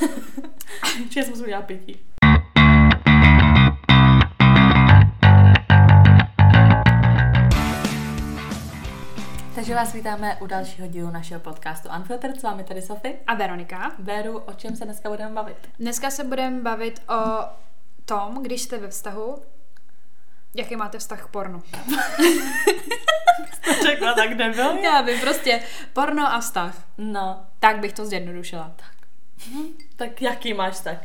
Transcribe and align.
Čes 1.10 1.28
musím 1.28 1.44
udělat 1.44 1.64
pití. 1.64 2.00
Takže 9.54 9.74
vás 9.74 9.92
vítáme 9.92 10.36
u 10.40 10.46
dalšího 10.46 10.88
dílu 10.88 11.10
našeho 11.10 11.40
podcastu 11.40 11.88
Unfiltered. 11.96 12.40
S 12.40 12.42
vámi 12.42 12.64
tady 12.64 12.82
Sofie. 12.82 13.14
A 13.26 13.34
Veronika. 13.34 13.92
Beru, 13.98 14.38
o 14.38 14.52
čem 14.52 14.76
se 14.76 14.84
dneska 14.84 15.08
budeme 15.08 15.34
bavit? 15.34 15.56
Dneska 15.78 16.10
se 16.10 16.24
budeme 16.24 16.60
bavit 16.60 17.02
o 17.08 17.48
tom, 18.04 18.42
když 18.42 18.62
jste 18.62 18.78
ve 18.78 18.88
vztahu, 18.88 19.42
jaký 20.54 20.76
máte 20.76 20.98
vztah 20.98 21.24
k 21.24 21.28
pornu. 21.28 21.62
to 23.64 23.72
řekla 23.86 24.14
tak 24.14 24.30
nebyl? 24.32 24.76
Já 24.76 25.00
vím, 25.00 25.20
prostě 25.20 25.62
porno 25.92 26.32
a 26.32 26.40
vztah. 26.40 26.74
No. 26.98 27.46
Tak 27.60 27.78
bych 27.78 27.92
to 27.92 28.06
zjednodušila. 28.06 28.72
Tak. 28.76 28.95
Tak 29.96 30.22
jaký 30.22 30.54
máš 30.54 30.72
vztah? 30.72 30.98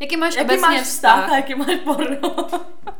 Jaký 0.00 0.16
máš 0.16 0.34
jaký 0.34 0.44
obecně 0.44 0.60
máš 0.60 0.80
vztah 0.80 1.30
a 1.30 1.36
jaký 1.36 1.54
máš 1.54 1.76
porno? 1.84 2.48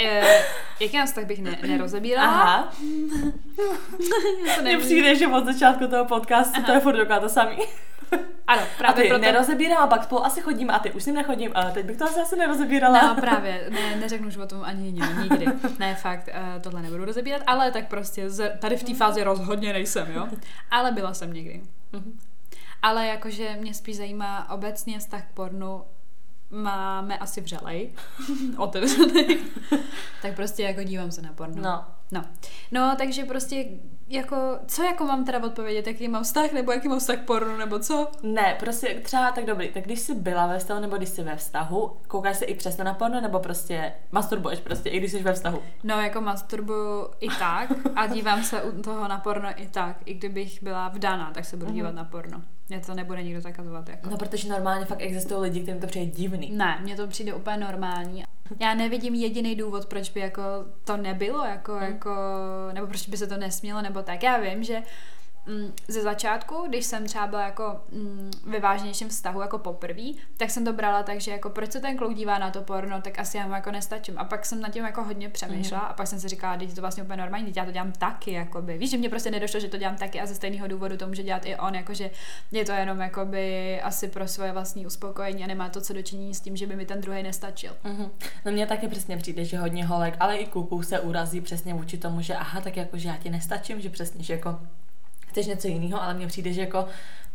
e, 0.01 0.43
jaký 0.81 0.97
mám 0.97 1.07
vztah 1.07 1.25
bych 1.25 1.43
ne, 1.43 1.59
nerozebírala. 1.67 2.29
Aha. 2.29 2.73
Mně 4.63 4.79
přijde, 4.79 5.17
že 5.17 5.27
od 5.27 5.45
začátku 5.45 5.87
toho 5.87 6.05
podcastu 6.05 6.57
Aha. 6.57 6.67
to 6.67 6.73
je 6.73 6.81
furt 6.81 6.97
dokola 6.97 7.21
to 7.21 7.29
samý. 7.29 7.57
Ano, 8.47 8.63
právě 8.79 9.03
a 9.03 9.03
ty 9.03 9.09
proto... 9.09 9.25
nerozebírám 9.25 9.83
a 9.83 9.87
pak 9.87 10.05
spolu 10.05 10.25
asi 10.25 10.41
chodím 10.41 10.71
a 10.71 10.79
ty 10.79 10.93
už 10.93 11.03
s 11.03 11.07
ním 11.07 11.15
nechodím, 11.15 11.51
ale 11.55 11.73
teď 11.73 11.87
bych 11.87 11.97
to 11.97 12.05
asi, 12.05 12.21
asi 12.21 12.37
nerozebírala. 12.37 13.03
No 13.03 13.15
právě, 13.15 13.67
ne, 13.71 13.97
neřeknu 13.97 14.29
už 14.29 14.37
o 14.37 14.47
tom 14.47 14.63
ani 14.65 14.93
nikdy. 15.23 15.47
Ne, 15.79 15.95
fakt, 15.95 16.29
uh, 16.29 16.63
tohle 16.63 16.83
nebudu 16.83 17.05
rozebírat, 17.05 17.43
ale 17.47 17.71
tak 17.71 17.89
prostě 17.89 18.31
z, 18.31 18.57
tady 18.59 18.77
v 18.77 18.83
té 18.83 18.95
fázi 18.95 19.23
rozhodně 19.23 19.73
nejsem, 19.73 20.13
jo. 20.15 20.29
Ale 20.71 20.93
byla 20.93 21.15
jsem 21.15 21.33
někdy. 21.33 21.63
Mhm. 21.93 22.19
Ale 22.83 23.07
jakože 23.07 23.57
mě 23.61 23.75
spíš 23.75 23.97
zajímá 23.97 24.51
obecně 24.51 24.99
vztah 24.99 25.23
k 25.23 25.35
pornu 25.35 25.83
máme 26.51 27.19
asi 27.19 27.41
vřelej, 27.41 27.93
otevřený, 28.57 29.39
tak 30.23 30.37
prostě 30.37 30.63
jako 30.63 30.83
dívám 30.83 31.11
se 31.11 31.23
na 31.23 31.33
porno. 31.33 31.63
No. 31.63 31.85
No. 32.13 32.25
No, 32.73 32.95
takže 32.99 33.25
prostě 33.25 33.65
jako, 34.09 34.37
co 34.67 34.83
jako 34.83 35.05
mám 35.05 35.25
teda 35.25 35.45
odpovědět, 35.45 35.87
jaký 35.87 36.09
mám 36.09 36.25
vztah, 36.25 36.53
nebo 36.53 36.73
jaký 36.73 36.89
mám 36.89 36.99
vztah 36.99 37.17
k 37.17 37.25
pornu, 37.25 37.57
nebo 37.57 37.79
co? 37.79 38.11
Ne, 38.23 38.57
prostě 38.61 39.01
třeba 39.03 39.33
tak 39.33 39.45
dobrý, 39.47 39.69
tak 39.69 39.85
když 39.85 40.01
jsi 40.01 40.15
byla 40.15 40.47
ve 40.47 40.59
vztahu, 40.59 40.81
nebo 40.81 40.97
když 40.97 41.09
jsi 41.09 41.23
ve 41.23 41.37
vztahu, 41.37 41.97
koukáš 42.09 42.37
se 42.37 42.45
i 42.45 42.55
přesto 42.55 42.85
na 42.85 42.95
porno, 42.95 43.21
nebo 43.21 43.41
prostě 43.41 43.93
masturbuješ 44.13 44.61
prostě, 44.61 44.91
i 44.91 44.99
když 44.99 45.13
jsi 45.13 45.23
ve 45.23 45.33
vztahu? 45.33 45.63
No, 45.85 46.01
jako 46.01 46.21
masturbuju 46.21 47.11
i 47.21 47.29
tak 47.39 47.73
a 47.97 48.07
dívám 48.07 48.45
se 48.45 48.63
u 48.63 48.83
toho 48.83 49.09
na 49.09 49.19
porno 49.19 49.49
i 49.57 49.67
tak. 49.67 49.97
I 50.05 50.15
kdybych 50.15 50.63
byla 50.63 50.89
vdaná, 50.89 51.31
tak 51.35 51.45
se 51.45 51.57
budu 51.57 51.67
mhm. 51.67 51.75
dívat 51.75 51.91
mm-hmm. 51.91 51.97
na 51.97 52.05
porno. 52.05 52.43
Mě 52.73 52.81
to 52.81 52.95
nebude 52.95 53.23
nikdo 53.23 53.41
zakazovat. 53.41 53.89
Jako. 53.89 54.11
No, 54.11 54.17
protože 54.17 54.49
normálně 54.49 54.85
fakt 54.85 55.03
existují 55.03 55.41
lidi, 55.41 55.61
kterým 55.61 55.81
to 55.81 55.87
přijde 55.87 56.07
divný. 56.07 56.51
Ne, 56.53 56.79
mně 56.83 56.97
to 56.97 57.07
přijde 57.07 57.35
úplně 57.35 57.57
normální. 57.57 58.25
Já 58.61 58.75
nevidím 58.75 59.15
jediný 59.15 59.57
důvod, 59.57 59.87
proč 59.87 60.11
by 60.11 60.21
jako 60.21 60.43
to 60.85 60.97
nebylo, 60.97 61.45
jako, 61.45 61.73
mm. 61.73 61.83
jako, 61.83 62.11
nebo 62.73 62.87
proč 62.87 63.09
by 63.09 63.17
se 63.17 63.27
to 63.27 63.37
nesmělo, 63.37 63.83
nebo 63.83 64.03
tak. 64.03 64.23
Já 64.23 64.39
vím, 64.39 64.65
že 64.65 64.83
ze 65.89 66.03
začátku, 66.03 66.65
když 66.69 66.85
jsem 66.85 67.07
třeba 67.07 67.27
byla 67.27 67.43
jako 67.43 67.81
mm, 67.93 68.31
ve 68.47 68.61
vážnějším 68.61 69.09
vztahu 69.09 69.41
jako 69.41 69.59
poprvé, 69.59 70.03
tak 70.37 70.51
jsem 70.51 70.65
to 70.65 70.73
brala 70.73 71.03
tak, 71.03 71.21
že 71.21 71.31
jako 71.31 71.51
proč 71.51 71.73
se 71.73 71.81
ten 71.81 71.97
kluk 71.97 72.15
dívá 72.15 72.39
na 72.39 72.51
to 72.51 72.63
porno, 72.63 73.03
tak 73.03 73.19
asi 73.19 73.37
já 73.37 73.47
mu 73.47 73.53
jako 73.53 73.71
nestačím. 73.71 74.19
A 74.19 74.25
pak 74.25 74.47
jsem 74.47 74.61
nad 74.61 74.73
tím 74.73 74.85
jako 74.85 75.05
hodně 75.05 75.29
přemýšlela 75.29 75.83
mm. 75.83 75.91
a 75.91 75.93
pak 75.93 76.07
jsem 76.07 76.21
si 76.21 76.29
říkala, 76.29 76.59
že 76.61 76.75
to 76.75 76.81
vlastně 76.81 77.03
úplně 77.03 77.17
normální, 77.17 77.47
teď 77.47 77.57
já 77.57 77.65
to 77.65 77.71
dělám 77.71 77.93
taky, 77.93 78.33
jakoby. 78.33 78.79
Víš, 78.79 78.91
že 78.91 78.99
mě 78.99 79.09
prostě 79.09 79.31
nedošlo, 79.31 79.61
že 79.61 79.69
to 79.69 79.77
dělám 79.77 79.97
taky 79.97 80.21
a 80.21 80.27
ze 80.27 80.35
stejného 80.35 80.69
důvodu 80.69 80.97
to 80.97 81.07
může 81.07 81.23
dělat 81.23 81.47
i 81.47 81.57
on, 81.57 81.75
jakože 81.75 82.11
je 82.53 82.65
to 82.65 82.73
jenom 82.73 83.01
jakoby 83.01 83.81
asi 83.81 84.09
pro 84.09 84.29
svoje 84.29 84.53
vlastní 84.53 84.87
uspokojení 84.87 85.45
a 85.45 85.47
nemá 85.47 85.69
to 85.69 85.81
co 85.81 85.93
dočinění 85.93 86.35
s 86.35 86.41
tím, 86.41 86.57
že 86.57 86.67
by 86.67 86.77
mi 86.77 86.87
ten 86.87 87.01
druhý 87.01 87.23
nestačil. 87.23 87.77
Mm-hmm. 87.85 88.11
No 88.45 88.53
mně 88.53 88.67
taky 88.67 88.89
přesně 88.89 89.17
přijde, 89.17 89.45
že 89.45 89.59
hodně 89.59 89.87
holek, 89.87 90.15
ale 90.21 90.37
i 90.37 90.47
kluků 90.47 90.83
se 90.83 91.01
urazí 91.01 91.41
přesně 91.41 91.75
vůči 91.75 91.99
tomu, 91.99 92.21
že 92.21 92.35
aha, 92.35 92.61
tak 92.61 92.77
jako, 92.77 92.99
že 92.99 93.09
já 93.09 93.17
ti 93.17 93.31
nestačím, 93.31 93.81
že 93.81 93.91
přesně, 93.91 94.25
že 94.25 94.33
jako 94.33 94.59
chceš 95.33 95.47
něco 95.47 95.69
jiného, 95.69 96.03
ale 96.03 96.15
mně 96.15 96.27
přijde, 96.27 96.53
že 96.53 96.61
jako 96.61 96.87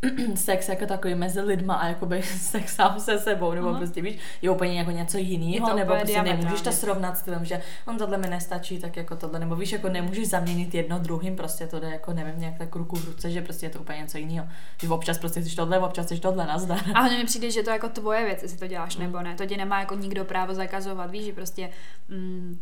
sex 0.35 0.69
jako 0.69 0.85
takový 0.85 1.15
mezi 1.15 1.41
lidma 1.41 1.75
a 1.75 1.87
jakoby 1.87 2.23
sex 2.23 2.75
sám 2.75 2.99
se 2.99 3.19
sebou, 3.19 3.53
nebo 3.53 3.67
uh-huh. 3.67 3.77
prostě 3.77 4.01
víš, 4.01 4.17
je 4.41 4.49
úplně 4.49 4.79
jako 4.79 4.91
něco 4.91 5.17
jiného, 5.17 5.75
nebo 5.75 5.95
prostě 5.95 6.21
nemůžeš 6.21 6.61
to 6.61 6.71
srovnat 6.71 7.17
s 7.17 7.21
tím, 7.21 7.45
že 7.45 7.61
on 7.87 7.97
tohle 7.97 8.17
mi 8.17 8.27
nestačí, 8.27 8.79
tak 8.79 8.97
jako 8.97 9.15
tohle, 9.15 9.39
nebo 9.39 9.55
víš, 9.55 9.71
jako 9.71 9.89
nemůžeš 9.89 10.29
zaměnit 10.29 10.75
jedno 10.75 10.99
druhým, 10.99 11.35
prostě 11.35 11.67
to 11.67 11.79
jde 11.79 11.89
jako 11.89 12.13
nevím, 12.13 12.39
nějak 12.39 12.57
tak 12.57 12.75
ruku 12.75 12.95
v 12.95 13.05
ruce, 13.05 13.31
že 13.31 13.41
prostě 13.41 13.65
je 13.65 13.69
to 13.69 13.79
úplně 13.79 13.97
něco 13.97 14.17
jiného. 14.17 14.47
Že 14.81 14.89
občas 14.89 15.17
prostě 15.17 15.43
jsi 15.43 15.55
tohle, 15.55 15.79
občas 15.79 16.07
jsi 16.07 16.19
tohle, 16.19 16.45
nazdar. 16.45 16.79
A 16.93 16.99
hlavně 16.99 17.17
mi 17.17 17.25
přijde, 17.25 17.51
že 17.51 17.63
to 17.63 17.69
jako 17.69 17.89
tvoje 17.89 18.25
věc, 18.25 18.43
jestli 18.43 18.57
to 18.57 18.67
děláš 18.67 18.97
mm. 18.97 19.03
nebo 19.03 19.21
ne. 19.21 19.35
To 19.35 19.45
tě 19.45 19.57
nemá 19.57 19.79
jako 19.79 19.95
nikdo 19.95 20.25
právo 20.25 20.53
zakazovat, 20.53 21.11
víš, 21.11 21.25
že 21.25 21.33
prostě 21.33 21.69
mm, 22.09 22.59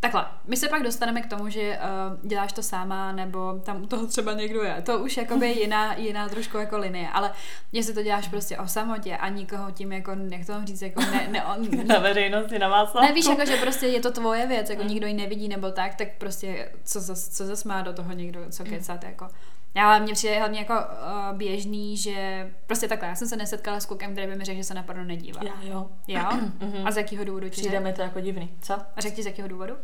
Takhle, 0.00 0.26
my 0.46 0.56
se 0.56 0.68
pak 0.68 0.82
dostaneme 0.82 1.20
k 1.20 1.26
tomu, 1.26 1.48
že 1.48 1.78
uh, 1.78 2.28
děláš 2.28 2.52
to 2.52 2.62
sama, 2.62 3.12
nebo 3.12 3.60
tam 3.64 3.82
u 3.82 3.86
toho 3.86 4.06
třeba 4.06 4.32
někdo 4.32 4.62
je. 4.62 4.82
To 4.82 4.98
už 4.98 5.16
jakoby 5.16 5.48
jiná, 5.60 5.94
jiná 5.94 6.28
trošku 6.28 6.58
jako 6.58 6.78
linie, 6.78 7.08
ale 7.08 7.32
jestli 7.72 7.94
to 7.94 8.02
děláš 8.02 8.28
prostě 8.28 8.58
o 8.58 8.66
samotě 8.66 9.16
a 9.16 9.28
nikoho 9.28 9.70
tím 9.70 9.92
jako, 9.92 10.10
jak 10.30 10.46
to 10.46 10.52
říct, 10.64 10.82
jako 10.82 11.00
ne, 11.00 11.28
ne 11.30 11.44
on, 11.44 11.68
Na 11.86 11.98
veřejnosti, 11.98 12.58
na 12.58 12.68
vás. 12.68 12.94
Ne, 12.94 13.12
víš, 13.12 13.26
jako, 13.26 13.44
že 13.46 13.56
prostě 13.56 13.86
je 13.86 14.00
to 14.00 14.10
tvoje 14.10 14.46
věc, 14.46 14.70
jako 14.70 14.82
mm. 14.82 14.88
nikdo 14.88 15.06
ji 15.06 15.14
nevidí 15.14 15.48
nebo 15.48 15.70
tak, 15.70 15.94
tak 15.94 16.08
prostě 16.18 16.72
co 16.84 17.00
zas, 17.00 17.28
co 17.28 17.46
zas 17.46 17.64
má 17.64 17.82
do 17.82 17.92
toho 17.92 18.12
někdo, 18.12 18.40
co 18.50 18.64
mm. 18.64 18.70
kecat, 18.70 19.04
jako. 19.04 19.28
Ale 19.74 20.00
mně 20.00 20.12
přijde 20.12 20.38
hlavně 20.38 20.58
jako 20.58 20.74
uh, 20.74 21.36
běžný, 21.36 21.96
že 21.96 22.50
prostě 22.66 22.88
takhle, 22.88 23.08
já 23.08 23.14
jsem 23.14 23.28
se 23.28 23.36
nesetkala 23.36 23.80
s 23.80 23.86
klukem, 23.86 24.12
který 24.12 24.26
by 24.26 24.36
mi 24.36 24.44
řekl, 24.44 24.56
že 24.56 24.64
se 24.64 24.74
na 24.74 24.82
porno 24.82 25.04
nedívá. 25.04 25.40
Já 25.44 25.62
jo. 25.62 25.90
Jo? 26.08 26.24
Mhm. 26.60 26.86
A 26.86 26.90
z 26.90 26.96
jakého 26.96 27.24
důvodu? 27.24 27.50
Přijde 27.50 27.80
mi 27.80 27.92
to 27.92 28.02
jako 28.02 28.20
divný. 28.20 28.56
Co? 28.60 28.74
A 28.96 29.00
řekl 29.00 29.16
ti 29.16 29.22
z 29.22 29.26
jakého 29.26 29.48
důvodu? 29.48 29.74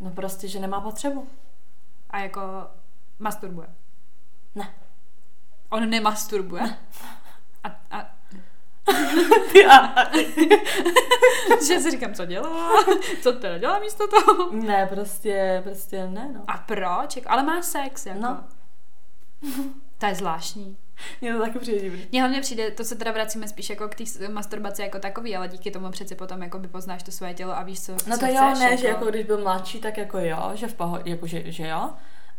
No 0.00 0.10
prostě, 0.10 0.48
že 0.48 0.60
nemá 0.60 0.80
potřebu. 0.80 1.28
A 2.10 2.18
jako 2.18 2.40
masturbuje? 3.18 3.68
Ne. 4.54 4.74
On 5.70 5.90
nemasturbuje? 5.90 6.62
Ne. 6.62 6.78
A, 7.64 7.68
a... 7.90 8.10
že 11.66 11.80
si 11.80 11.90
říkám, 11.90 12.14
co 12.14 12.26
dělá? 12.26 12.84
Co 13.22 13.32
teda 13.32 13.58
dělá 13.58 13.78
místo 13.78 14.04
toho? 14.08 14.52
Ne, 14.52 14.86
prostě, 14.86 15.60
prostě 15.64 16.06
ne, 16.06 16.30
no. 16.34 16.40
A 16.46 16.58
proč? 16.58 17.18
Ale 17.26 17.42
má 17.42 17.62
sex, 17.62 18.06
jako. 18.06 18.20
No. 18.20 18.44
To 19.98 20.06
je 20.06 20.14
zvláštní. 20.14 20.76
Mně 21.20 21.32
to 21.32 21.40
taky 21.40 21.58
přijde 21.58 21.80
divný. 21.80 22.06
Mně 22.12 22.20
hlavně 22.20 22.40
přijde, 22.40 22.70
to 22.70 22.84
se 22.84 22.94
teda 22.94 23.12
vracíme 23.12 23.48
spíš 23.48 23.70
jako 23.70 23.88
k 23.88 23.94
té 23.94 24.28
masturbaci 24.28 24.82
jako 24.82 24.98
takový, 24.98 25.36
ale 25.36 25.48
díky 25.48 25.70
tomu 25.70 25.90
přeci 25.90 26.14
potom 26.14 26.42
jako 26.42 26.58
by 26.58 26.68
poznáš 26.68 27.02
to 27.02 27.10
svoje 27.10 27.34
tělo 27.34 27.58
a 27.58 27.62
víš, 27.62 27.80
co 27.80 27.92
No 27.92 28.18
to 28.18 28.26
co 28.26 28.26
jo, 28.26 28.50
chceš, 28.50 28.58
ne, 28.58 28.70
jako... 28.70 28.82
že 28.82 28.88
jako 28.88 29.04
když 29.04 29.26
byl 29.26 29.38
mladší, 29.42 29.80
tak 29.80 29.98
jako 29.98 30.18
jo, 30.18 30.50
že 30.54 30.66
v 30.66 30.74
pohodě, 30.74 31.10
jako 31.10 31.26
že, 31.26 31.52
že 31.52 31.68
jo, 31.68 31.90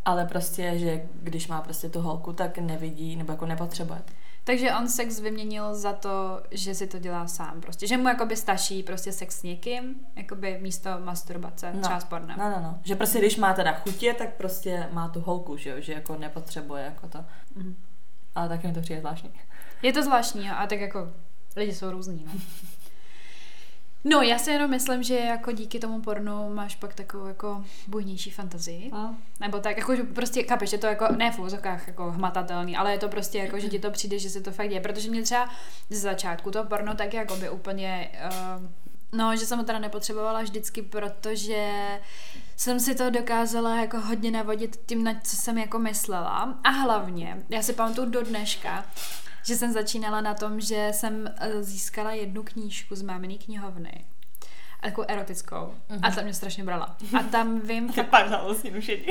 ale 0.06 0.26
prostě, 0.26 0.74
že 0.76 1.02
když 1.14 1.48
má 1.48 1.62
prostě 1.62 1.90
tu 1.90 2.02
holku, 2.02 2.34
tak 2.34 2.58
nevidí 2.58 3.16
nebo 3.16 3.34
jako 3.34 3.46
nepotřebuje. 3.46 4.02
Takže 4.50 4.74
on 4.74 4.90
sex 4.90 5.20
vyměnil 5.20 5.76
za 5.76 5.94
to, 5.94 6.42
že 6.52 6.76
si 6.76 6.88
to 6.88 7.00
dělá 7.00 7.28
sám 7.28 7.62
prostě. 7.62 7.88
Že 7.88 7.98
mu 7.98 8.08
jakoby 8.08 8.36
stačí 8.36 8.84
prostě 8.84 9.12
sex 9.12 9.40
s 9.40 9.44
někým, 9.44 9.96
jakoby 10.16 10.58
místo 10.62 10.90
masturbace, 11.04 11.74
no. 11.74 11.82
třeba 11.82 12.00
s 12.00 12.04
pornem. 12.04 12.38
No, 12.38 12.50
no, 12.50 12.60
no. 12.62 12.80
Že 12.84 12.96
prostě 12.96 13.20
když 13.20 13.38
má 13.38 13.54
teda 13.54 13.74
chutě, 13.74 14.14
tak 14.14 14.34
prostě 14.34 14.90
má 14.92 15.08
tu 15.08 15.22
holku, 15.22 15.58
že 15.58 15.70
jo, 15.70 15.76
že 15.80 15.94
jako 15.94 16.16
nepotřebuje 16.16 16.84
jako 16.84 17.08
to. 17.08 17.26
Mm. 17.56 17.76
Ale 18.36 18.50
taky 18.50 18.68
mi 18.68 18.74
to 18.74 18.82
přijde 18.82 19.00
zvláštní. 19.00 19.32
Je 19.82 19.94
to 19.94 20.04
zvláštní 20.04 20.50
a 20.50 20.68
tak 20.68 20.80
jako 20.80 21.08
lidi 21.56 21.74
jsou 21.74 21.92
různí, 21.92 22.26
no. 22.26 22.32
No, 24.04 24.22
já 24.22 24.40
si 24.40 24.52
jenom 24.52 24.70
myslím, 24.70 25.04
že 25.04 25.16
jako 25.16 25.52
díky 25.52 25.80
tomu 25.80 26.02
pornu 26.02 26.54
máš 26.54 26.76
pak 26.76 26.94
takovou 26.94 27.26
jako 27.26 27.66
bujnější 27.88 28.32
fantazii. 28.32 28.92
A? 28.92 29.16
Nebo 29.40 29.60
tak, 29.60 29.78
jako 29.78 29.94
prostě, 30.14 30.44
chápeš, 30.44 30.70
že 30.70 30.78
to 30.78 30.88
jako, 30.88 31.08
ne 31.18 31.32
v 31.32 31.40
úzokách 31.40 31.88
jako 31.88 32.12
hmatatelný, 32.12 32.78
ale 32.78 32.92
je 32.92 33.00
to 33.00 33.10
prostě 33.10 33.38
jako, 33.38 33.60
že 33.60 33.70
ti 33.70 33.80
to 33.80 33.92
přijde, 33.92 34.20
že 34.20 34.30
se 34.30 34.42
to 34.42 34.52
fakt 34.52 34.70
děje. 34.70 34.82
Protože 34.82 35.10
mě 35.10 35.22
třeba 35.22 35.50
z 35.90 36.02
začátku 36.02 36.52
to 36.52 36.64
porno 36.64 36.96
tak 36.96 37.14
jako 37.14 37.36
by 37.36 37.50
úplně, 37.50 38.12
uh, 38.26 38.64
no, 39.12 39.36
že 39.36 39.46
jsem 39.46 39.58
ho 39.58 39.66
teda 39.66 39.80
nepotřebovala 39.80 40.42
vždycky, 40.42 40.82
protože 40.82 41.74
jsem 42.56 42.80
si 42.80 42.96
to 42.96 43.10
dokázala 43.10 43.80
jako 43.82 44.00
hodně 44.00 44.32
navodit 44.32 44.80
tím, 44.86 45.04
na 45.04 45.14
co 45.24 45.36
jsem 45.36 45.58
jako 45.58 45.80
myslela. 45.80 46.60
A 46.64 46.70
hlavně, 46.70 47.44
já 47.50 47.62
si 47.62 47.74
pamatuju 47.74 48.10
do 48.10 48.22
dneška, 48.22 48.86
že 49.44 49.56
jsem 49.56 49.74
začínala 49.74 50.22
na 50.22 50.34
tom, 50.34 50.62
že 50.62 50.90
jsem 50.92 51.36
eh, 51.38 51.64
získala 51.64 52.12
jednu 52.12 52.44
knížku 52.44 52.96
z 52.96 53.02
máminy 53.02 53.38
knihovny. 53.38 54.06
Jako 54.84 55.06
erotickou. 55.08 55.56
Mm-hmm. 55.56 56.00
A 56.02 56.12
ta 56.12 56.22
mě 56.22 56.34
strašně 56.34 56.64
brala. 56.64 56.96
A 57.20 57.24
tam 57.24 57.60
vím... 57.60 57.90
fakt, 57.94 58.10
pak 58.10 58.30
vlastně 58.30 58.72
nušení. 58.72 59.06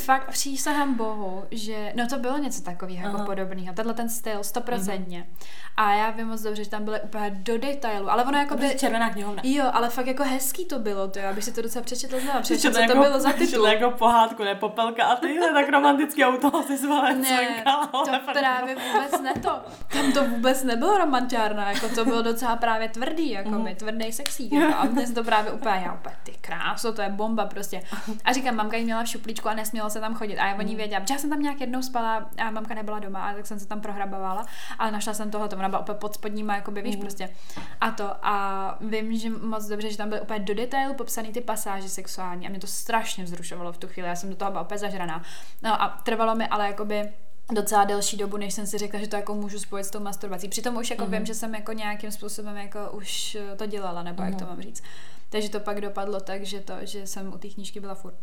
fakt 0.00 0.30
přísahám 0.30 0.94
bohu, 0.94 1.44
že... 1.50 1.92
No 1.96 2.06
to 2.06 2.18
bylo 2.18 2.38
něco 2.38 2.62
takového 2.62 3.08
jako 3.08 3.22
podobného. 3.22 3.74
Tenhle 3.74 3.94
ten 3.94 4.08
styl, 4.08 4.44
stoprocentně. 4.44 5.20
Mm-hmm. 5.20 5.48
A 5.76 5.94
já 5.94 6.10
vím 6.10 6.26
moc 6.26 6.42
dobře, 6.42 6.64
že 6.64 6.70
tam 6.70 6.84
byly 6.84 7.00
úplně 7.00 7.30
do 7.30 7.58
detailu. 7.58 8.10
Ale 8.10 8.24
ono 8.24 8.38
jako 8.38 8.56
by... 8.56 8.74
Červená 8.78 9.10
knihovna. 9.10 9.42
Jo, 9.44 9.64
ale 9.72 9.88
fakt 9.88 10.06
jako 10.06 10.24
hezký 10.24 10.64
to 10.64 10.78
bylo, 10.78 11.08
to 11.08 11.18
já 11.18 11.32
bych 11.32 11.44
si 11.44 11.52
to 11.52 11.62
docela 11.62 11.84
přečetla 11.84 12.20
znala. 12.20 12.40
Přečetla, 12.40 12.72
co 12.72 12.80
jako, 12.80 12.94
to 12.94 13.00
bylo 13.00 13.20
za 13.20 13.32
titul. 13.32 13.66
jako 13.66 13.90
pohádku, 13.90 14.44
ne 14.44 14.54
popelka 14.54 15.04
a 15.04 15.16
tyhle 15.16 15.52
tak 15.52 15.68
romantický 15.68 16.24
auto 16.24 16.62
si 16.62 16.78
zvala 16.78 17.12
Ne, 17.12 17.64
to 17.92 18.32
právě 18.32 18.76
vůbec 18.76 19.20
ne 19.20 19.34
to. 19.42 19.60
Tam 19.92 20.12
to 20.12 20.24
vůbec 20.24 20.64
nebylo 20.64 20.98
romantiárna, 20.98 21.70
jako 21.70 21.88
to 21.88 22.04
bylo 22.04 22.22
docela 22.22 22.56
právě 22.56 22.88
tvrdý, 22.88 23.30
jako 23.30 23.50
mm. 23.50 23.74
tvrdý 23.74 24.12
sexík. 24.12 24.52
Jako, 24.52 24.74
a 24.74 24.86
dnes 25.08 25.24
to 25.24 25.30
právě 25.30 25.52
úplně, 25.52 25.82
já 25.84 25.92
úplně, 25.92 26.16
ty 26.22 26.32
kráso, 26.40 26.92
to 26.92 27.02
je 27.02 27.08
bomba 27.08 27.46
prostě. 27.46 27.82
A 28.24 28.32
říkám, 28.32 28.54
mamka 28.54 28.76
jí 28.76 28.84
měla 28.84 29.04
v 29.04 29.08
šuplíčku 29.08 29.48
a 29.48 29.54
nesměla 29.54 29.90
se 29.90 30.00
tam 30.00 30.14
chodit. 30.14 30.38
A 30.38 30.46
já 30.46 30.54
o 30.54 30.62
ní 30.62 30.76
věděla, 30.76 31.04
já 31.10 31.18
jsem 31.18 31.30
tam 31.30 31.42
nějak 31.42 31.60
jednou 31.60 31.82
spala 31.82 32.30
a 32.46 32.50
mamka 32.50 32.74
nebyla 32.74 32.98
doma, 32.98 33.28
a 33.28 33.34
tak 33.34 33.46
jsem 33.46 33.58
se 33.58 33.66
tam 33.66 33.80
prohrabovala, 33.80 34.46
ale 34.78 34.90
našla 34.90 35.14
jsem 35.14 35.30
tohle, 35.30 35.48
ona 35.48 35.68
byla 35.68 35.80
úplně 35.80 35.98
pod 35.98 36.14
spodníma, 36.14 36.54
jako 36.54 36.70
by 36.70 36.82
víš 36.82 36.96
mm. 36.96 37.00
prostě. 37.00 37.28
A 37.80 37.90
to. 37.90 38.26
A 38.26 38.78
vím, 38.80 39.16
že 39.16 39.30
moc 39.30 39.66
dobře, 39.66 39.90
že 39.90 39.96
tam 39.96 40.08
byly 40.08 40.20
úplně 40.20 40.38
do 40.38 40.54
detailu 40.54 40.94
popsaný 40.94 41.32
ty 41.32 41.40
pasáže 41.40 41.88
sexuální 41.88 42.46
a 42.46 42.50
mě 42.50 42.58
to 42.58 42.66
strašně 42.66 43.24
vzrušovalo 43.24 43.72
v 43.72 43.78
tu 43.78 43.88
chvíli. 43.88 44.08
Já 44.08 44.16
jsem 44.16 44.30
do 44.30 44.36
toho 44.36 44.50
byla 44.50 44.62
úplně 44.62 44.78
zažraná. 44.78 45.22
No 45.62 45.82
a 45.82 45.88
trvalo 45.88 46.34
mi 46.34 46.46
ale 46.48 46.66
jakoby 46.66 47.12
docela 47.52 47.84
delší 47.84 48.16
dobu, 48.16 48.36
než 48.36 48.54
jsem 48.54 48.66
si 48.66 48.78
řekla, 48.78 49.00
že 49.00 49.08
to 49.08 49.16
jako 49.16 49.34
můžu 49.34 49.58
spojit 49.58 49.84
s 49.84 49.90
tou 49.90 50.00
masturbací. 50.00 50.48
Přitom 50.48 50.76
už 50.76 50.90
jako 50.90 51.04
mm. 51.04 51.12
vím, 51.12 51.26
že 51.26 51.34
jsem 51.34 51.54
jako 51.54 51.72
nějakým 51.72 52.12
způsobem 52.12 52.56
jako 52.56 52.78
už 52.90 53.36
to 53.56 53.66
dělala, 53.66 54.02
nebo 54.02 54.22
mm. 54.22 54.28
jak 54.28 54.38
to 54.38 54.44
mhm. 54.44 54.54
mám 54.54 54.62
říct. 54.62 54.82
Takže 55.30 55.50
to 55.50 55.60
pak 55.60 55.80
dopadlo 55.80 56.20
tak, 56.20 56.42
že 56.44 56.60
to, 56.60 56.74
že 56.82 57.06
jsem 57.06 57.32
u 57.34 57.38
té 57.38 57.48
knížky 57.48 57.80
byla 57.80 57.94
furt. 57.94 58.14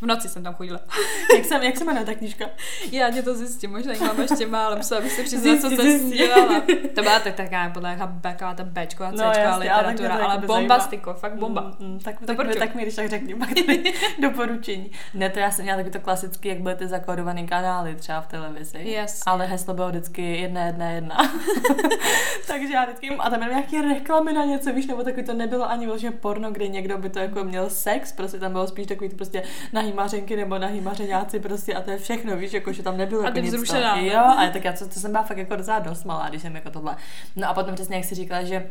V 0.00 0.06
noci 0.06 0.28
jsem 0.28 0.42
tam 0.42 0.54
chodila. 0.54 0.80
jak, 1.36 1.44
jsem, 1.44 1.62
jak 1.62 1.76
se 1.76 1.84
jmenuje 1.84 2.04
ta 2.06 2.14
knížka? 2.14 2.46
Já 2.92 3.10
tě 3.10 3.22
to 3.22 3.34
zjistím, 3.34 3.70
možná 3.70 3.92
jí 3.92 4.00
mám 4.00 4.20
ještě 4.20 4.46
málo, 4.46 4.76
musela 4.76 5.00
bych 5.00 5.12
se 5.12 5.22
přiznat, 5.22 5.60
co 5.60 5.70
jsem 5.70 6.10
dělala. 6.10 6.62
To 6.94 7.02
byla 7.02 7.20
tak 7.20 7.34
taká 7.34 7.70
podle 7.70 7.98
taková 8.20 8.54
ta 8.54 8.64
Bčková, 8.64 9.12
Cčková 9.12 9.32
no, 9.32 9.40
jasně, 9.40 9.60
literatura, 9.60 10.14
ale, 10.14 10.24
ale 10.24 10.46
bombastiko, 10.46 11.14
fakt 11.14 11.36
bomba. 11.36 11.72
Mm, 11.78 11.86
mm, 11.86 11.98
tak, 11.98 12.18
to 12.20 12.26
tak, 12.26 12.46
mi, 12.46 12.54
tak 12.54 12.74
mi 12.74 12.82
když 12.82 12.94
tak 12.94 13.08
řekni 13.08 13.34
pak 13.34 13.48
tady 13.48 13.92
doporučení. 14.22 14.90
Ne, 15.14 15.30
to 15.30 15.38
já 15.38 15.50
jsem 15.50 15.64
měla 15.64 15.78
taky 15.78 15.90
to 15.90 16.00
klasicky, 16.00 16.48
jak 16.48 16.60
byly 16.60 16.74
ty 16.74 16.88
zakódované 16.88 17.46
kanály 17.46 17.94
třeba 17.94 18.20
v 18.20 18.26
televizi. 18.26 18.78
Yes. 18.78 19.22
Ale 19.26 19.46
heslo 19.46 19.74
bylo 19.74 19.88
vždycky 19.88 20.36
jedna, 20.36 20.64
jedna, 20.64 20.90
jedna. 20.90 21.16
Takže 22.46 22.74
já 22.74 22.84
vždycky, 22.84 23.10
a 23.10 23.30
tam 23.30 23.38
byly 23.38 23.50
nějaké 23.50 23.82
reklamy 23.82 24.32
na 24.32 24.44
něco, 24.44 24.72
víš, 24.72 24.86
nebo 24.86 25.02
takový 25.02 25.24
to 25.24 25.34
nebylo 25.34 25.70
ani 25.70 25.86
vlastně 25.86 26.10
porno, 26.38 26.50
kde 26.50 26.68
někdo 26.68 26.98
by 26.98 27.10
to 27.10 27.18
jako 27.18 27.44
měl 27.44 27.70
sex, 27.70 28.12
prostě 28.12 28.38
tam 28.38 28.52
bylo 28.52 28.66
spíš 28.66 28.86
takový 28.86 29.10
prostě 29.10 29.42
nahý 29.72 29.92
mařenky 29.92 30.36
nebo 30.36 30.58
nahý 30.58 30.80
mařeňáci 30.80 31.40
prostě 31.40 31.74
a 31.74 31.80
to 31.80 31.90
je 31.90 31.98
všechno, 31.98 32.36
víš, 32.36 32.52
jako 32.52 32.72
že 32.72 32.82
tam 32.82 32.96
nebylo 32.96 33.22
jako 33.22 33.38
nic 33.38 33.54
vzrušená. 33.54 33.94
To. 33.94 34.04
Jo, 34.04 34.20
ale 34.38 34.50
tak 34.50 34.64
já 34.64 34.72
to, 34.72 34.88
to 34.88 35.00
jsem 35.00 35.10
byla 35.10 35.22
fakt 35.22 35.38
jako 35.38 35.56
docela 35.56 35.78
dost 35.78 36.04
malá, 36.04 36.28
když 36.28 36.42
jsem 36.42 36.54
jako 36.54 36.70
tohle. 36.70 36.96
No 37.36 37.48
a 37.48 37.54
potom 37.54 37.74
přesně 37.74 37.96
jak 37.96 38.04
si 38.04 38.14
říkala, 38.14 38.42
že 38.42 38.70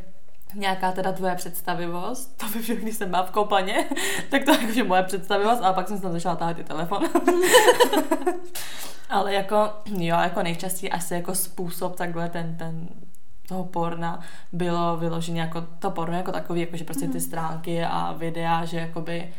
nějaká 0.55 0.91
teda 0.91 1.11
tvoje 1.11 1.35
představivost, 1.35 2.37
to 2.37 2.45
by 2.45 2.61
všechno, 2.61 2.83
když 2.83 2.95
jsem 2.95 3.09
byla 3.09 3.23
v 3.23 3.31
kopaně, 3.31 3.85
tak 4.29 4.43
to 4.43 4.51
je 4.73 4.83
moje 4.83 5.03
představivost, 5.03 5.63
a 5.63 5.73
pak 5.73 5.87
jsem 5.87 5.97
se 5.97 6.03
tam 6.03 6.11
začala 6.11 6.35
táhat 6.35 6.59
i 6.59 6.63
telefon. 6.63 7.03
Ale 9.09 9.33
jako, 9.33 9.69
jo, 9.85 10.17
jako 10.21 10.43
nejčastěji 10.43 10.91
asi 10.91 11.13
jako 11.13 11.35
způsob 11.35 11.95
takhle 11.95 12.29
ten, 12.29 12.55
ten 12.57 12.87
toho 13.47 13.63
porna 13.63 14.19
bylo 14.51 14.97
vyloženě 14.97 15.41
jako 15.41 15.61
to 15.79 15.91
porno 15.91 16.17
jako 16.17 16.31
takový, 16.31 16.61
jako 16.61 16.77
že 16.77 16.83
prostě 16.83 17.05
ty 17.05 17.17
mhm. 17.17 17.19
stránky 17.19 17.83
a 17.83 18.13
videa, 18.13 18.65
že 18.65 18.77
jakoby 18.77 19.29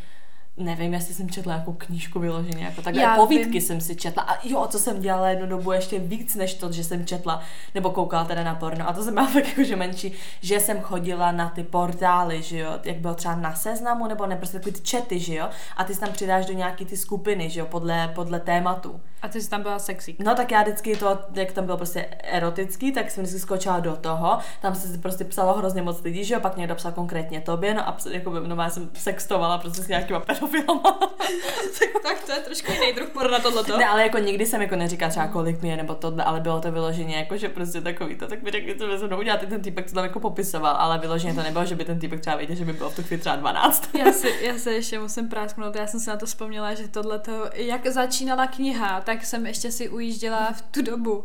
nevím, 0.59 0.95
jestli 0.95 1.15
jsem 1.15 1.31
četla 1.31 1.55
jako 1.55 1.73
knížku 1.73 2.21
vyloženě, 2.21 2.65
jako 2.65 2.83
takhle 2.83 3.03
Já 3.03 3.17
povídky 3.17 3.51
vím. 3.51 3.61
jsem 3.61 3.81
si 3.81 3.97
četla 3.97 4.23
a 4.23 4.49
jo, 4.49 4.67
co 4.71 4.79
jsem 4.79 5.01
dělala 5.01 5.29
jednu 5.29 5.47
dobu 5.47 5.73
ještě 5.73 5.99
víc 5.99 6.35
než 6.35 6.55
to, 6.55 6.73
že 6.73 6.85
jsem 6.85 7.07
četla 7.07 7.43
nebo 7.75 7.91
koukala 7.91 8.25
teda 8.25 8.45
na 8.45 8.55
porno 8.55 8.89
a 8.89 8.93
to 8.93 9.03
jsem 9.05 9.15
byla 9.15 9.27
fakt 9.33 9.49
jako, 9.49 9.65
že 9.65 9.77
menší, 9.77 10.13
že 10.41 10.61
jsem 10.61 10.81
chodila 10.81 11.33
na 11.33 11.49
ty 11.49 11.63
portály, 11.63 12.43
že 12.43 12.59
jo, 12.59 12.79
jak 12.85 12.97
bylo 12.97 13.15
třeba 13.15 13.35
na 13.35 13.55
seznamu 13.55 14.07
nebo 14.07 14.27
ne, 14.27 14.37
prostě 14.37 14.59
takový 14.59 14.75
ty 14.75 14.81
čety, 14.81 15.19
že 15.19 15.35
jo, 15.35 15.49
a 15.77 15.85
ty 15.85 15.97
tam 15.97 16.13
přidáš 16.13 16.47
do 16.47 16.53
nějaký 16.53 16.85
ty 16.85 16.97
skupiny, 16.97 17.51
že 17.51 17.61
jo, 17.61 17.67
podle, 17.67 18.13
podle 18.15 18.41
tématu. 18.41 19.01
A 19.23 19.29
ty 19.29 19.41
jsi 19.41 19.51
tam 19.51 19.63
byla 19.63 19.79
sexy. 19.79 20.17
No 20.19 20.35
tak 20.35 20.51
já 20.51 20.63
vždycky 20.63 20.97
to, 20.97 21.19
jak 21.35 21.53
tam 21.53 21.65
bylo 21.65 21.77
prostě 21.77 22.07
erotický, 22.23 22.93
tak 22.93 23.11
jsem 23.11 23.25
vždycky 23.25 23.41
skočila 23.41 23.81
do 23.81 23.97
toho, 23.97 24.39
tam 24.63 24.75
se 24.75 24.99
prostě 24.99 25.25
psalo 25.25 25.55
hrozně 25.55 25.83
moc 25.83 26.03
lidí, 26.03 26.25
že 26.25 26.35
jo, 26.35 26.41
pak 26.41 26.57
někdo 26.57 26.75
psal 26.75 26.93
konkrétně 26.93 27.41
tobě, 27.41 27.75
no 27.75 27.89
a 27.89 27.97
jako, 28.11 28.31
no, 28.31 28.63
já 28.63 28.71
jsem 28.71 28.91
sextovala 28.95 29.59
prostě 29.59 29.83
s 29.83 29.89
nějakýma 29.89 30.21
pedofilama. 30.21 30.99
tak, 31.79 32.03
tak, 32.03 32.25
to 32.27 32.33
je 32.33 32.39
trošku 32.39 32.73
jiný 32.73 32.93
druh 32.93 33.09
porna 33.09 33.39
tohleto. 33.39 33.79
Ne, 33.79 33.89
ale 33.89 34.03
jako 34.03 34.19
nikdy 34.19 34.47
jsem 34.47 34.63
jako 34.63 34.77
neříkala 34.77 35.11
třeba 35.11 35.27
kolik 35.27 35.63
mi 35.63 35.69
je 35.69 35.77
nebo 35.77 35.95
tohle, 35.95 36.25
ale 36.25 36.41
bylo 36.41 36.61
to 36.61 36.73
vyloženě 36.73 37.17
jako, 37.17 37.37
že 37.37 37.49
prostě 37.49 37.81
takový 37.81 38.15
to, 38.15 38.27
tak 38.27 38.43
mi 38.43 38.51
řekli, 38.51 38.79
co 38.79 38.87
by 38.87 38.99
se 38.99 39.07
mnou 39.07 39.19
udělat, 39.19 39.41
ten 39.41 39.63
týpek, 39.63 39.89
co 39.89 39.95
tam 39.95 40.05
jako 40.05 40.21
popisoval, 40.21 40.77
ale 40.77 40.99
vyloženě 40.99 41.35
to 41.35 41.43
nebylo, 41.43 41.65
že 41.65 41.75
by 41.75 41.85
ten 41.85 41.99
týpek 41.99 42.21
třeba 42.21 42.37
věděl, 42.37 42.57
že 42.57 42.65
by 42.65 42.73
bylo 42.73 42.91
v 42.91 42.97
tu 42.97 43.03
chvíli 43.03 43.21
třeba 43.21 43.37
12. 43.37 43.91
já, 43.95 44.13
si, 44.13 44.35
já 44.41 44.59
se 44.59 44.73
ještě 44.73 44.99
musím 44.99 45.29
prásknout, 45.29 45.77
já 45.77 45.87
jsem 45.87 46.01
si 46.01 46.11
na 46.11 46.17
to 46.17 46.27
vzpomněla, 46.27 46.75
že 46.75 46.89
tohle 46.89 47.21
jak 47.55 47.87
začínala 47.87 48.47
kniha, 48.47 49.01
tak 49.09 49.25
jsem 49.25 49.47
ještě 49.47 49.73
si 49.73 49.89
ujížděla 49.89 50.53
v 50.53 50.63
tu 50.63 50.83
dobu. 50.83 51.25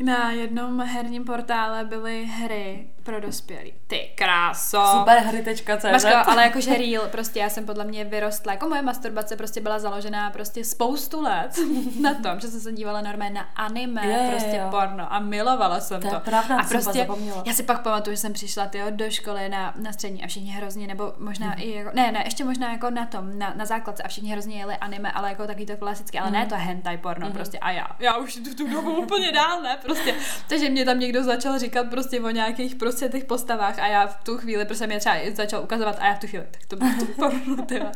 Na 0.00 0.30
jednom 0.30 0.80
herním 0.80 1.24
portále 1.24 1.84
byly 1.84 2.24
hry 2.24 2.91
pro 3.02 3.20
dospělý. 3.20 3.74
Ty 3.86 4.10
kráso. 4.14 4.84
Super 4.98 5.18
hry.cz 5.18 5.84
Maško, 5.92 6.30
ale 6.30 6.42
jakože 6.42 6.78
real, 6.78 7.08
prostě 7.08 7.40
já 7.40 7.48
jsem 7.48 7.66
podle 7.66 7.84
mě 7.84 8.04
vyrostla, 8.04 8.52
jako 8.52 8.68
moje 8.68 8.82
masturbace 8.82 9.36
prostě 9.36 9.60
byla 9.60 9.78
založená 9.78 10.30
prostě 10.30 10.64
spoustu 10.64 11.22
let 11.22 11.58
na 12.00 12.14
tom, 12.14 12.40
že 12.40 12.48
jsem 12.48 12.60
se 12.60 12.72
dívala 12.72 13.00
normálně 13.00 13.34
na 13.34 13.40
anime, 13.40 14.06
je, 14.06 14.30
prostě 14.30 14.56
jo. 14.56 14.68
porno 14.70 15.12
a 15.12 15.20
milovala 15.20 15.80
jsem 15.80 16.02
to. 16.02 16.10
to. 16.10 16.20
Pravda, 16.20 16.56
a 16.60 16.64
prostě, 16.64 17.08
já 17.44 17.54
si 17.54 17.62
pak 17.62 17.82
pamatuju, 17.82 18.16
že 18.16 18.20
jsem 18.20 18.32
přišla 18.32 18.66
tyjo, 18.66 18.86
do 18.90 19.10
školy 19.10 19.48
na, 19.48 19.74
na 19.76 19.92
střední 19.92 20.24
a 20.24 20.26
všichni 20.26 20.50
hrozně, 20.50 20.86
nebo 20.86 21.12
možná 21.18 21.46
mm. 21.46 21.54
i 21.56 21.70
jako, 21.70 21.90
ne, 21.94 22.12
ne, 22.12 22.22
ještě 22.24 22.44
možná 22.44 22.72
jako 22.72 22.90
na 22.90 23.06
tom, 23.06 23.38
na, 23.38 23.52
na 23.56 23.64
základce 23.64 24.02
a 24.02 24.08
všichni 24.08 24.30
hrozně 24.30 24.58
jeli 24.58 24.76
anime, 24.76 25.12
ale 25.12 25.28
jako 25.28 25.46
taky 25.46 25.66
to 25.66 25.76
klasické, 25.76 26.20
ale 26.20 26.28
mm. 26.28 26.34
ne 26.34 26.46
to 26.46 26.54
hentai 26.58 26.98
porno 26.98 27.26
mm. 27.26 27.32
prostě 27.32 27.58
a 27.58 27.70
já, 27.70 27.86
já 27.98 28.16
už 28.16 28.34
tu, 28.34 28.54
tu 28.54 28.70
dobu 28.70 28.96
úplně 28.96 29.32
dál, 29.32 29.62
ne, 29.62 29.78
prostě. 29.82 30.14
Takže 30.48 30.70
mě 30.70 30.84
tam 30.84 30.98
někdo 30.98 31.24
začal 31.24 31.58
říkat 31.58 31.86
prostě 31.90 32.20
o 32.20 32.30
nějakých 32.30 32.74
prostě 32.74 32.91
těch 32.92 33.24
postavách 33.24 33.78
a 33.78 33.86
já 33.86 34.06
v 34.06 34.24
tu 34.24 34.38
chvíli, 34.38 34.64
prostě 34.64 34.86
mě 34.86 34.98
třeba 34.98 35.14
začal 35.34 35.62
ukazovat 35.62 35.96
a 36.00 36.06
já 36.06 36.14
v 36.14 36.18
tu 36.18 36.26
chvíli, 36.26 36.44
tak 36.50 36.66
to 36.66 36.76
bylo 36.76 36.90
to 36.98 37.06
porno, 37.06 37.66
tyva. 37.66 37.92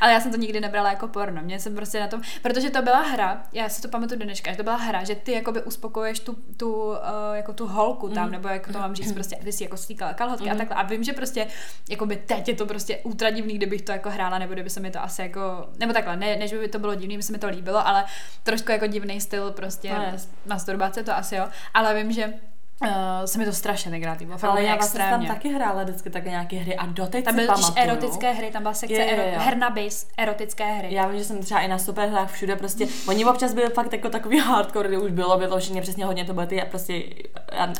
Ale 0.00 0.12
já 0.12 0.20
jsem 0.20 0.30
to 0.30 0.36
nikdy 0.36 0.60
nebrala 0.60 0.90
jako 0.90 1.08
porno, 1.08 1.42
mě 1.42 1.60
jsem 1.60 1.74
prostě 1.74 2.00
na 2.00 2.08
tom, 2.08 2.22
protože 2.42 2.70
to 2.70 2.82
byla 2.82 3.00
hra, 3.00 3.42
já 3.52 3.68
si 3.68 3.82
to 3.82 3.88
pamatuju 3.88 4.18
do 4.18 4.24
dneška, 4.24 4.50
že 4.50 4.56
to 4.56 4.62
byla 4.62 4.76
hra, 4.76 5.04
že 5.04 5.14
ty 5.14 5.32
jakoby 5.32 5.62
uspokojuješ 5.62 6.20
tu, 6.20 6.36
tu, 6.56 6.72
uh, 6.72 6.96
jako 7.32 7.52
tu 7.52 7.66
holku 7.66 8.08
tam, 8.08 8.26
mm. 8.26 8.32
nebo 8.32 8.48
jak 8.48 8.66
to 8.66 8.78
mám 8.78 8.94
říct, 8.94 9.12
prostě 9.12 9.36
ty 9.36 9.52
si 9.52 9.64
jako 9.64 9.76
stýkala 9.76 10.14
kalhotky 10.14 10.46
mm. 10.46 10.52
a 10.52 10.54
takhle. 10.54 10.76
A 10.76 10.82
vím, 10.82 11.04
že 11.04 11.12
prostě, 11.12 11.46
jakoby 11.88 12.16
teď 12.16 12.48
je 12.48 12.54
to 12.54 12.66
prostě 12.66 12.96
ultra 12.96 13.30
divný, 13.30 13.54
kdybych 13.54 13.82
to 13.82 13.92
jako 13.92 14.10
hrála, 14.10 14.38
nebo 14.38 14.52
kdyby 14.52 14.70
se 14.70 14.80
mi 14.80 14.90
to 14.90 15.02
asi 15.02 15.22
jako, 15.22 15.68
nebo 15.78 15.92
takhle, 15.92 16.16
ne, 16.16 16.36
než 16.36 16.52
by 16.52 16.68
to 16.68 16.78
bylo 16.78 16.94
divný, 16.94 17.16
by 17.16 17.22
se 17.22 17.32
mi 17.32 17.38
to 17.38 17.48
líbilo, 17.48 17.86
ale 17.86 18.04
trošku 18.42 18.72
jako 18.72 18.86
divný 18.86 19.20
styl 19.20 19.50
prostě 19.50 19.94
no, 19.94 20.18
masturbace, 20.46 21.02
to 21.02 21.16
asi 21.16 21.36
jo. 21.36 21.48
Ale 21.74 21.94
vím, 21.94 22.12
že 22.12 22.34
Uh, 22.82 22.88
se 23.24 23.38
mi 23.38 23.44
to 23.44 23.52
strašně 23.52 24.00
fakt 24.36 24.50
Ale 24.50 24.62
já 24.62 24.76
vlastně 24.76 25.00
tam 25.10 25.26
taky 25.26 25.48
hrála 25.48 25.82
vždycky 25.82 26.10
také 26.10 26.30
nějaké 26.30 26.56
hry 26.56 26.76
a 26.76 26.86
doteď 26.86 27.24
tam 27.24 27.34
byly 27.34 27.48
erotické 27.76 28.32
hry, 28.32 28.50
tam 28.50 28.62
byla 28.62 28.74
sekce 28.74 28.94
je, 28.94 29.04
je, 29.04 29.22
je. 29.32 29.38
her 29.38 29.56
na 29.56 29.70
bis, 29.70 30.06
erotické 30.18 30.64
hry. 30.64 30.88
Já 30.90 31.06
vím, 31.06 31.18
že 31.18 31.24
jsem 31.24 31.42
třeba 31.42 31.60
i 31.60 31.68
na 31.68 31.78
super 31.78 32.08
hrách 32.08 32.32
všude 32.32 32.56
prostě, 32.56 32.86
oni 33.08 33.24
občas 33.24 33.54
byli 33.54 33.68
fakt 33.68 33.92
jako 33.92 34.10
takový 34.10 34.38
hardcore, 34.38 34.88
kdy 34.88 34.98
už 34.98 35.10
bylo 35.10 35.38
vyloženě 35.38 35.82
přesně 35.82 36.04
hodně, 36.04 36.24
to 36.24 36.34
byly 36.34 36.46
ty 36.46 36.62
prostě 36.70 37.02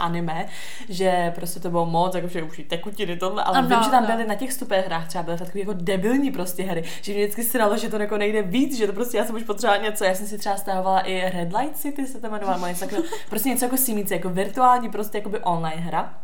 anime, 0.01 0.47
že 0.89 1.33
prostě 1.35 1.61
to 1.61 1.71
bylo 1.71 1.87
moc, 1.87 2.15
jako 2.15 2.29
už 2.47 2.63
tekutiny 2.69 3.17
tohle, 3.17 3.45
ale 3.45 3.59
ano, 3.59 3.69
vím, 3.69 3.79
že 3.85 3.91
tam 3.91 4.07
byly 4.07 4.27
na 4.27 4.35
těch 4.35 4.53
super 4.53 4.85
hrách 4.87 5.09
třeba 5.09 5.25
byly 5.25 5.39
takové 5.39 5.61
jako 5.61 5.73
debilní 5.73 6.31
prostě 6.31 6.63
hry, 6.63 6.85
že 7.03 7.13
mě 7.13 7.23
vždycky 7.23 7.45
sralo, 7.45 7.77
že 7.77 7.89
to 7.89 7.97
jako 7.97 8.19
nejde 8.19 8.43
víc, 8.43 8.79
že 8.79 8.87
to 8.87 8.93
prostě 8.93 9.17
já 9.17 9.25
jsem 9.25 9.37
už 9.37 9.43
potřebovala 9.43 9.83
něco, 9.83 10.05
já 10.05 10.15
jsem 10.15 10.27
si 10.27 10.39
třeba 10.39 10.57
stahovala 10.57 11.01
i 11.01 11.31
Red 11.31 11.53
Light 11.57 11.77
City, 11.77 12.07
se 12.07 12.21
to 12.21 12.27
jmenovala, 12.27 12.69
něco 12.69 12.87
prostě 13.31 13.49
něco 13.49 13.65
jako 13.65 13.77
simíce, 13.77 14.15
jako 14.15 14.29
virtuální 14.29 14.84
prostě 14.89 15.19
jakoby 15.19 15.41
online 15.41 15.83
hra 15.83 16.24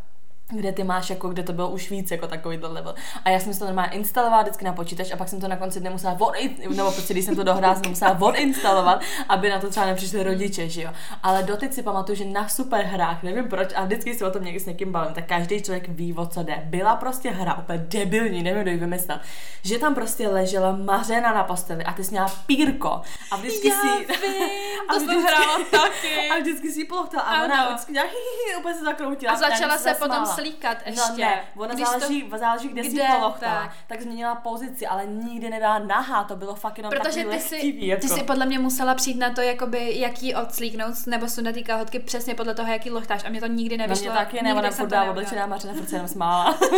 kde 0.50 0.73
ty 0.73 0.85
máš 0.85 1.11
jako, 1.11 1.28
kde 1.28 1.42
to 1.42 1.52
bylo 1.52 1.69
už 1.69 1.90
víc 1.90 2.11
jako 2.11 2.26
takový 2.26 2.59
level. 2.62 2.95
A 3.25 3.30
já 3.30 3.40
jsem 3.40 3.54
si 3.54 3.59
to 3.59 3.64
normálně 3.64 3.92
instalovala 3.92 4.42
vždycky 4.42 4.64
na 4.64 4.73
počítač 4.73 5.12
a 5.12 5.16
pak 5.16 5.28
jsem 5.28 5.40
to 5.40 5.49
na 5.49 5.57
konci 5.57 5.80
dne 5.80 5.90
musela 5.90 6.16
od, 6.21 6.35
nebo 6.76 6.92
prostě 6.92 7.14
když 7.14 7.25
jsem 7.25 7.37
to 7.37 7.45
dohrála, 7.45 7.75
jsem 7.75 7.90
musela 7.90 8.21
odinstalovat, 8.21 9.00
aby 9.28 9.50
na 9.50 9.61
to 9.61 9.71
třeba 9.71 9.87
nepřišli 9.87 10.23
rodiče, 10.23 10.69
že 10.69 10.83
jo. 10.83 10.90
Ale 11.23 11.42
doteď 11.42 11.73
si 11.73 11.83
pamatuju, 11.83 12.16
že 12.16 12.25
na 12.25 12.49
super 12.49 12.85
hrách, 12.85 13.23
nevím 13.23 13.49
proč, 13.49 13.69
a 13.75 13.85
vždycky 13.85 14.14
si 14.14 14.25
o 14.25 14.30
tom 14.30 14.45
někdy 14.45 14.61
s 14.61 14.66
někým 14.66 14.92
bavím, 14.92 15.14
tak 15.14 15.26
každý 15.26 15.62
člověk 15.62 15.88
ví, 15.88 16.14
o 16.14 16.26
co 16.26 16.42
jde. 16.42 16.62
Byla 16.64 16.97
prostě 16.97 17.30
hra 17.30 17.59
úplně 17.59 17.78
debilní, 17.78 18.42
nevím, 18.42 18.62
kdo 18.62 18.71
ji 18.71 18.76
vymyslel, 18.76 19.21
že 19.62 19.78
tam 19.78 19.95
prostě 19.95 20.28
ležela 20.28 20.76
mařena 20.76 21.35
na 21.35 21.45
posteli 21.45 21.85
a 21.85 21.92
ty 21.92 22.04
jsi 22.04 22.11
měla 22.11 22.28
pírko 22.47 23.00
a 23.30 23.37
vždycky 23.37 23.69
já 23.69 23.80
si... 23.80 23.88
Vím, 23.88 24.07
a 24.88 24.95
to 24.95 25.00
jsem 25.00 25.23
hrála 25.23 25.59
taky. 25.71 26.30
A 26.30 26.38
vždycky 26.38 26.73
si 26.73 26.85
polochtala 26.85 27.23
a 27.23 27.45
ona 27.45 27.69
vždycky 27.69 27.92
nějak, 27.92 28.09
úplně 28.59 28.75
se 28.75 28.85
zakroutila. 28.85 29.33
A 29.33 29.37
začala 29.37 29.78
se 29.78 29.95
potom 29.95 30.26
slíkat 30.41 30.77
No 30.87 30.93
ještě. 30.93 31.23
ne, 31.23 31.41
ona 31.57 31.75
Když 31.75 31.87
záleží, 31.87 32.23
to... 32.23 32.39
záleží, 32.39 32.69
kde, 32.69 32.83
kde, 32.83 32.91
jsi 32.91 33.07
polochtala. 33.17 33.61
tak. 33.63 33.73
Tak. 33.87 34.01
změnila 34.03 34.35
pozici, 34.35 34.87
ale 34.87 35.07
nikdy 35.07 35.51
nebyla 35.51 35.79
nahá, 35.79 36.25
to 36.25 36.37
bylo 36.37 36.55
fakt 36.55 36.79
jenom 36.79 36.91
Protože 36.91 37.25
ty 37.25 37.41
si, 37.41 37.55
lehtivý, 37.55 37.87
jako. 37.87 38.01
ty 38.01 38.09
si 38.09 38.23
podle 38.23 38.47
mě 38.47 38.59
musela 38.59 38.95
přijít 38.95 39.19
na 39.19 39.31
to, 39.31 39.41
jakoby, 39.41 39.99
jaký 39.99 40.35
odslíknout, 40.35 40.95
nebo 41.07 41.29
sundat 41.29 41.55
ty 41.55 41.63
kalhotky 41.63 41.99
přesně 41.99 42.35
podle 42.35 42.55
toho, 42.55 42.73
jaký 42.73 42.91
lochtáš. 42.91 43.25
A 43.25 43.29
mě 43.29 43.41
to 43.41 43.47
nikdy 43.47 43.77
nevyšlo. 43.77 44.05
mě 44.05 44.13
taky 44.15 44.43
ne, 44.43 44.55
ona 44.55 44.71
furt 44.71 44.93
oblečená 45.11 45.47
mařena, 45.47 45.75
furt 45.75 45.89
se 45.89 45.97
jenom 45.97 46.09
smála. 46.09 46.59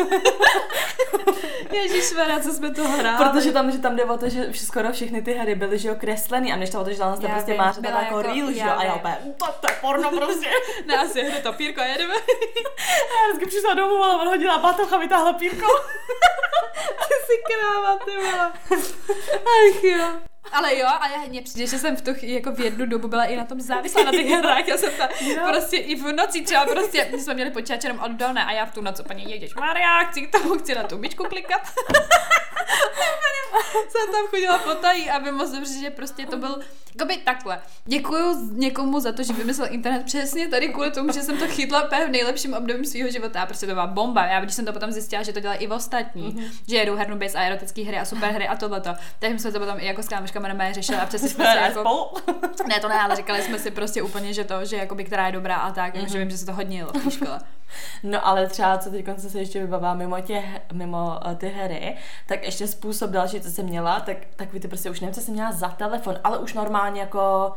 Ježišmarja, 1.72 2.40
co 2.40 2.52
jsme 2.52 2.70
to 2.70 2.88
hráli. 2.88 3.24
Protože 3.30 3.52
tam, 3.52 3.70
že 3.72 3.78
tam 3.78 3.96
jde 3.96 4.04
o 4.04 4.18
to, 4.18 4.28
že 4.28 4.40
vš- 4.50 4.64
skoro 4.66 4.92
všechny 4.92 5.22
ty 5.22 5.32
hry 5.34 5.54
byly, 5.54 5.78
že 5.78 5.88
jo, 5.88 5.94
kreslený 5.94 6.52
a 6.52 6.56
než 6.56 6.70
to 6.70 6.80
o 6.80 6.84
to, 6.84 6.90
že 6.90 6.98
tam 6.98 7.18
prostě 7.20 7.50
vím, 7.52 7.58
máš 7.60 7.78
byla 7.78 8.02
jako 8.02 8.18
jako- 8.18 8.32
reel, 8.32 8.52
že 8.52 8.60
jo, 8.60 8.72
a 8.76 8.84
já 8.84 8.94
úplně, 8.94 9.18
to, 9.36 9.46
to 9.60 9.66
je 9.72 9.76
porno 9.80 10.10
prostě. 10.10 10.46
Ne, 10.86 10.96
asi 10.98 11.22
hry 11.24 11.42
to 11.42 11.52
pírko, 11.52 11.80
jedeme. 11.80 12.14
Já 13.12 13.34
vždycky 13.36 13.51
přišla 13.52 13.74
domů, 13.74 14.04
ale 14.04 14.22
on 14.22 14.28
hodila 14.28 14.58
batoh 14.58 14.92
a 14.92 14.98
vytáhla 14.98 15.32
pírko. 15.32 15.66
Ty 17.08 17.14
jsi 17.26 17.42
kráva, 17.46 17.98
ty 18.04 18.16
vole. 18.16 18.52
Ach 19.34 19.84
jo. 19.84 20.20
Ale 20.52 20.78
jo, 20.78 20.86
a 21.00 21.08
já 21.08 21.18
mně 21.28 21.42
přijde, 21.42 21.66
že 21.66 21.78
jsem 21.78 21.96
v 21.96 22.02
tu 22.02 22.10
jako 22.22 22.52
v 22.52 22.60
jednu 22.60 22.86
dobu 22.86 23.08
byla 23.08 23.24
i 23.24 23.36
na 23.36 23.44
tom 23.44 23.60
závislá 23.60 24.04
na 24.04 24.10
těch 24.10 24.26
hrách. 24.38 24.68
Já 24.68 24.76
jsem 24.76 24.92
ta, 24.98 25.08
prostě 25.48 25.76
i 25.76 25.94
v 25.94 26.12
noci 26.12 26.42
třeba 26.42 26.66
prostě, 26.66 27.08
my 27.12 27.20
jsme 27.20 27.34
měli 27.34 27.50
počítač 27.50 27.84
jenom 27.84 28.00
oddolné 28.00 28.44
a 28.44 28.52
já 28.52 28.66
v 28.66 28.74
tu 28.74 28.80
noc 28.80 29.00
úplně 29.00 29.24
jeděš 29.24 29.54
Maria, 29.54 30.04
chci 30.04 30.22
k 30.22 30.38
tomu, 30.38 30.58
chci 30.58 30.74
na 30.74 30.82
tu 30.82 30.98
myčku 30.98 31.24
klikat. 31.24 31.62
jsem 33.88 34.12
tam 34.12 34.26
chodila 34.26 34.58
potají, 34.58 35.10
aby 35.10 35.32
moc 35.32 35.50
dobře, 35.50 35.72
že 35.80 35.90
prostě 35.90 36.26
to 36.26 36.36
byl, 36.36 36.60
jakoby 36.94 37.16
takhle. 37.16 37.60
Děkuju 37.84 38.50
někomu 38.52 39.00
za 39.00 39.12
to, 39.12 39.22
že 39.22 39.32
vymyslel 39.32 39.68
internet 39.70 40.04
přesně 40.04 40.48
tady 40.48 40.68
kvůli 40.68 40.90
tomu, 40.90 41.12
že 41.12 41.22
jsem 41.22 41.38
to 41.38 41.48
chytla 41.48 41.88
v 42.06 42.10
nejlepším 42.10 42.54
období 42.54 42.86
svého 42.86 43.10
života 43.10 43.42
a 43.42 43.46
prostě 43.46 43.66
to 43.66 43.72
byla 43.72 43.86
bomba. 43.86 44.26
Já 44.26 44.40
když 44.40 44.54
jsem 44.54 44.64
to 44.64 44.72
potom 44.72 44.92
zjistila, 44.92 45.22
že 45.22 45.32
to 45.32 45.40
dělají 45.40 45.60
i 45.60 45.68
ostatní, 45.68 46.32
mm-hmm. 46.32 46.52
že 46.68 46.76
jedou 46.76 46.94
hernu 46.94 47.18
bez 47.18 47.34
a 47.34 47.40
erotické 47.40 47.82
hry 47.82 47.98
a 47.98 48.04
super 48.04 48.32
hry 48.32 48.48
a 48.48 48.56
tohleto. 48.56 48.90
Tak 49.18 49.40
jsme 49.40 49.52
to 49.52 49.58
potom 49.58 49.76
i 49.80 49.86
jako 49.86 50.02
s 50.02 50.08
kámoškama 50.08 50.48
normálně 50.48 50.74
řešili 50.74 50.98
a 50.98 51.06
přesně 51.06 51.28
jsme 51.28 51.44
si 51.44 51.54
Ne, 51.54 51.60
jako... 51.60 51.80
spolu. 51.80 52.10
Ne, 52.68 52.80
to 52.80 52.88
ne, 52.88 53.00
ale 53.00 53.16
říkali 53.16 53.42
jsme 53.42 53.58
si 53.58 53.70
prostě 53.70 54.02
úplně, 54.02 54.32
že 54.32 54.44
to, 54.44 54.64
že 54.64 54.76
jakoby, 54.76 55.04
která 55.04 55.26
je 55.26 55.32
dobrá 55.32 55.56
a 55.56 55.72
tak, 55.72 55.94
mm-hmm. 55.94 56.12
že 56.12 56.18
vím, 56.18 56.30
že 56.30 56.38
se 56.38 56.46
to 56.46 56.52
hodně 56.52 56.78
jelo 56.78 56.92
v 56.92 57.10
škole. 57.10 57.40
No 58.02 58.26
ale 58.26 58.46
třeba, 58.46 58.78
co 58.78 58.90
teď 58.90 59.06
se 59.18 59.38
ještě 59.38 59.60
vybavá 59.60 59.94
mimo, 59.94 60.20
tě, 60.20 60.42
mimo 60.72 61.20
uh, 61.26 61.34
ty 61.34 61.48
hry, 61.48 61.96
tak 62.26 62.44
ještě 62.44 62.66
způsob 62.66 63.10
další, 63.10 63.40
co 63.40 63.50
jsem 63.50 63.66
měla, 63.66 64.00
tak, 64.00 64.16
tak 64.36 64.52
vy 64.52 64.60
ty 64.60 64.68
prostě 64.68 64.90
už 64.90 65.00
nevím, 65.00 65.14
co 65.14 65.20
jsem 65.20 65.34
měla 65.34 65.52
za 65.52 65.68
telefon, 65.68 66.18
ale 66.24 66.38
už 66.38 66.54
normálně 66.54 67.00
jako 67.00 67.52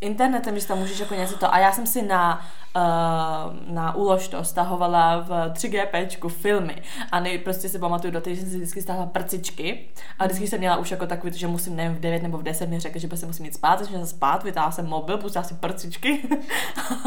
internetem, 0.00 0.58
že 0.58 0.66
tam 0.66 0.78
můžeš 0.78 0.98
jako 0.98 1.14
něco 1.14 1.38
to. 1.38 1.54
A 1.54 1.58
já 1.58 1.72
jsem 1.72 1.86
si 1.86 2.02
na, 2.02 2.46
uh, 2.76 3.74
na 3.74 3.94
úlož 3.94 4.28
to 4.28 4.44
stahovala 4.44 5.20
v 5.20 5.30
3GPčku 5.30 6.28
filmy. 6.28 6.82
A 7.12 7.20
nej, 7.20 7.38
prostě 7.38 7.68
si 7.68 7.78
pamatuju 7.78 8.12
do 8.12 8.20
té, 8.20 8.34
že 8.34 8.40
jsem 8.40 8.50
si 8.50 8.56
vždycky 8.56 8.82
stáhla 8.82 9.06
prcičky. 9.06 9.88
A 10.18 10.24
vždycky 10.24 10.46
jsem 10.46 10.58
měla 10.58 10.76
už 10.76 10.90
jako 10.90 11.06
takový, 11.06 11.38
že 11.38 11.46
musím, 11.46 11.76
nevím, 11.76 11.96
v 11.96 12.00
9 12.00 12.22
nebo 12.22 12.38
v 12.38 12.42
10 12.42 12.68
mi 12.68 12.80
řekl, 12.80 12.98
že 12.98 13.08
prostě 13.08 13.26
musím 13.26 13.44
jít 13.44 13.54
spát, 13.54 13.76
takže 13.76 13.94
jsem 13.94 14.06
spát, 14.06 14.44
vytáhla 14.44 14.70
jsem 14.70 14.86
mobil, 14.86 15.18
pustila 15.18 15.44
si 15.44 15.54
prcičky 15.54 16.28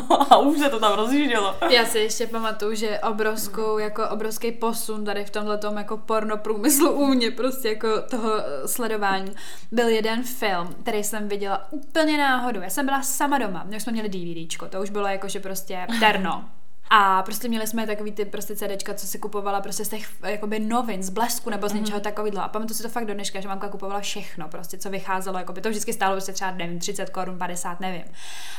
a 0.29 0.37
už 0.37 0.59
se 0.59 0.69
to 0.69 0.79
tam 0.79 0.93
rozjíždělo. 0.93 1.55
Já 1.69 1.85
si 1.85 1.99
ještě 1.99 2.27
pamatuju, 2.27 2.75
že 2.75 2.99
obrovskou, 2.99 3.77
jako 3.77 4.09
obrovský 4.09 4.51
posun 4.51 5.05
tady 5.05 5.25
v 5.25 5.29
tomhle 5.29 5.59
jako 5.77 5.97
porno 5.97 6.37
průmyslu 6.37 6.91
u 6.91 7.05
mě, 7.05 7.31
prostě 7.31 7.69
jako 7.69 8.01
toho 8.01 8.31
eh, 8.37 8.67
sledování, 8.67 9.31
byl 9.71 9.87
jeden 9.87 10.23
film, 10.23 10.75
který 10.83 11.03
jsem 11.03 11.27
viděla 11.27 11.67
úplně 11.71 12.17
náhodou. 12.17 12.61
Já 12.61 12.69
jsem 12.69 12.80
byla 12.83 13.01
sama 13.01 13.37
doma, 13.37 13.63
my 13.63 13.79
jsme 13.79 13.91
měli 13.91 14.09
DVDčko, 14.09 14.67
to 14.67 14.81
už 14.81 14.89
bylo 14.89 15.07
jako, 15.07 15.27
že 15.27 15.39
prostě 15.39 15.87
terno. 15.99 16.49
A 16.93 17.23
prostě 17.23 17.47
měli 17.47 17.67
jsme 17.67 17.87
takový 17.87 18.11
ty 18.11 18.25
prostě 18.25 18.55
CDčka, 18.55 18.93
co 18.93 19.07
si 19.07 19.19
kupovala 19.19 19.61
prostě 19.61 19.85
z 19.85 19.89
těch 19.89 20.09
jakoby 20.23 20.59
novin, 20.59 21.03
z 21.03 21.09
blesku 21.09 21.49
nebo 21.49 21.69
z 21.69 21.73
něčeho 21.73 21.99
takového. 21.99 22.43
A 22.43 22.47
pamatuju 22.47 22.77
si 22.77 22.83
to 22.83 22.89
fakt 22.89 23.05
do 23.05 23.13
dneška, 23.13 23.39
že 23.39 23.47
mamka 23.47 23.69
kupovala 23.69 23.99
všechno, 23.99 24.47
prostě 24.47 24.77
co 24.77 24.89
vycházelo, 24.89 25.37
jako 25.37 25.53
by 25.53 25.61
to 25.61 25.69
vždycky 25.69 25.93
stálo 25.93 26.13
prostě 26.13 26.33
třeba, 26.33 26.51
nevím, 26.51 26.79
30 26.79 27.09
korun, 27.09 27.37
50, 27.37 27.79
nevím. 27.79 28.03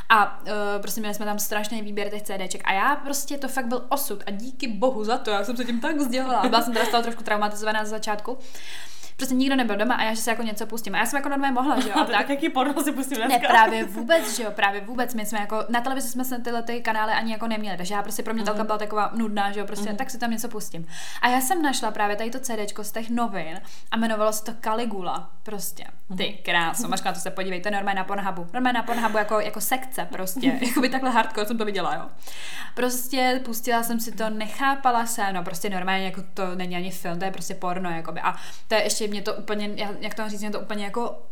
A 0.08 0.40
uh, 0.40 0.48
prostě 0.82 1.00
měli 1.00 1.14
jsme 1.14 1.26
tam 1.26 1.38
strašný 1.38 1.82
výběr 1.82 2.10
těch 2.10 2.22
CDček. 2.22 2.62
A 2.64 2.72
já 2.72 2.96
prostě 2.96 3.38
to 3.38 3.48
fakt 3.48 3.66
byl 3.66 3.84
osud 3.88 4.22
a 4.26 4.30
díky 4.30 4.68
bohu 4.68 5.04
za 5.04 5.18
to, 5.18 5.30
já 5.30 5.44
jsem 5.44 5.56
se 5.56 5.64
tím 5.64 5.80
tak 5.80 5.96
vzdělala. 5.96 6.48
Byla 6.48 6.62
jsem 6.62 6.72
teda 6.72 6.84
z 6.84 6.88
toho 6.88 7.02
trošku 7.02 7.22
traumatizovaná 7.22 7.84
z 7.84 7.88
začátku. 7.88 8.38
Prostě 9.22 9.34
nikdo 9.34 9.56
nebyl 9.56 9.76
doma 9.76 9.94
a 9.94 10.02
já, 10.02 10.14
že 10.14 10.22
se 10.22 10.30
jako 10.30 10.42
něco 10.42 10.66
pustím. 10.66 10.94
A 10.94 10.98
já 10.98 11.06
jsem 11.06 11.16
jako 11.16 11.28
normálně 11.28 11.54
mohla, 11.54 11.80
že 11.80 11.88
jo. 11.88 11.94
A 11.96 11.98
tak, 12.04 12.16
tak, 12.16 12.28
jaký 12.28 12.48
porno 12.48 12.82
si 12.82 12.92
pustím 12.92 13.18
ne, 13.18 13.26
dneska? 13.26 13.48
právě 13.48 13.84
vůbec, 13.96 14.36
že 14.36 14.42
jo, 14.42 14.50
právě 14.50 14.80
vůbec. 14.80 15.14
My 15.14 15.26
jsme 15.26 15.38
jako, 15.38 15.64
na 15.68 15.80
televizi 15.80 16.08
jsme 16.08 16.24
se 16.24 16.38
tyhle 16.38 16.62
ty 16.62 16.80
kanály 16.80 17.12
ani 17.12 17.32
jako 17.32 17.46
neměli, 17.46 17.76
takže 17.76 17.94
já 17.94 18.02
prostě 18.02 18.22
pro 18.22 18.34
mě 18.34 18.44
telka 18.44 18.64
byla 18.64 18.78
taková 18.78 19.10
nudná, 19.14 19.52
že 19.52 19.60
jo, 19.60 19.66
prostě 19.66 19.92
tak 19.92 20.10
si 20.10 20.18
tam 20.18 20.30
něco 20.30 20.48
pustím. 20.48 20.86
A 21.20 21.28
já 21.28 21.40
jsem 21.40 21.62
našla 21.62 21.90
právě 21.90 22.16
tady 22.16 22.30
to 22.30 22.40
CDčko 22.40 22.84
z 22.84 22.92
těch 22.92 23.10
novin 23.10 23.60
a 23.90 23.96
jmenovalo 23.96 24.32
se 24.32 24.44
to 24.44 24.52
Caligula, 24.64 25.30
prostě. 25.42 25.84
Ty 26.16 26.38
kráso, 26.42 26.88
máš 26.88 27.02
na 27.02 27.12
to 27.12 27.20
se 27.20 27.30
podívejte, 27.30 27.70
normálně 27.70 27.98
na 27.98 28.04
Pornhubu. 28.04 28.46
Normálně 28.52 28.78
na 28.78 28.82
Pornhubu 28.82 29.18
jako, 29.18 29.40
jako 29.40 29.60
sekce 29.60 30.08
prostě. 30.12 30.46
Jakoby 30.66 30.88
takhle 30.88 31.10
hardcore 31.10 31.46
jsem 31.46 31.58
to 31.58 31.64
viděla, 31.64 31.94
jo. 31.94 32.02
Prostě 32.74 33.40
pustila 33.44 33.82
jsem 33.82 34.00
si 34.00 34.12
to, 34.12 34.30
nechápala 34.30 35.06
se, 35.06 35.32
no 35.32 35.44
prostě 35.44 35.70
normálně 35.70 36.04
jako 36.04 36.22
to 36.34 36.54
není 36.54 36.76
ani 36.76 36.90
film, 36.90 37.18
to 37.18 37.24
je 37.24 37.30
prostě 37.30 37.54
porno, 37.54 37.90
jakoby. 37.90 38.20
A 38.20 38.34
to 38.68 38.74
je 38.74 38.82
ještě 38.82 39.08
mě 39.08 39.22
to 39.22 39.34
úplně, 39.34 39.70
jak 40.00 40.14
to 40.14 40.28
říct, 40.28 40.40
mě 40.40 40.50
to 40.50 40.60
úplně 40.60 40.84
jako 40.84 41.22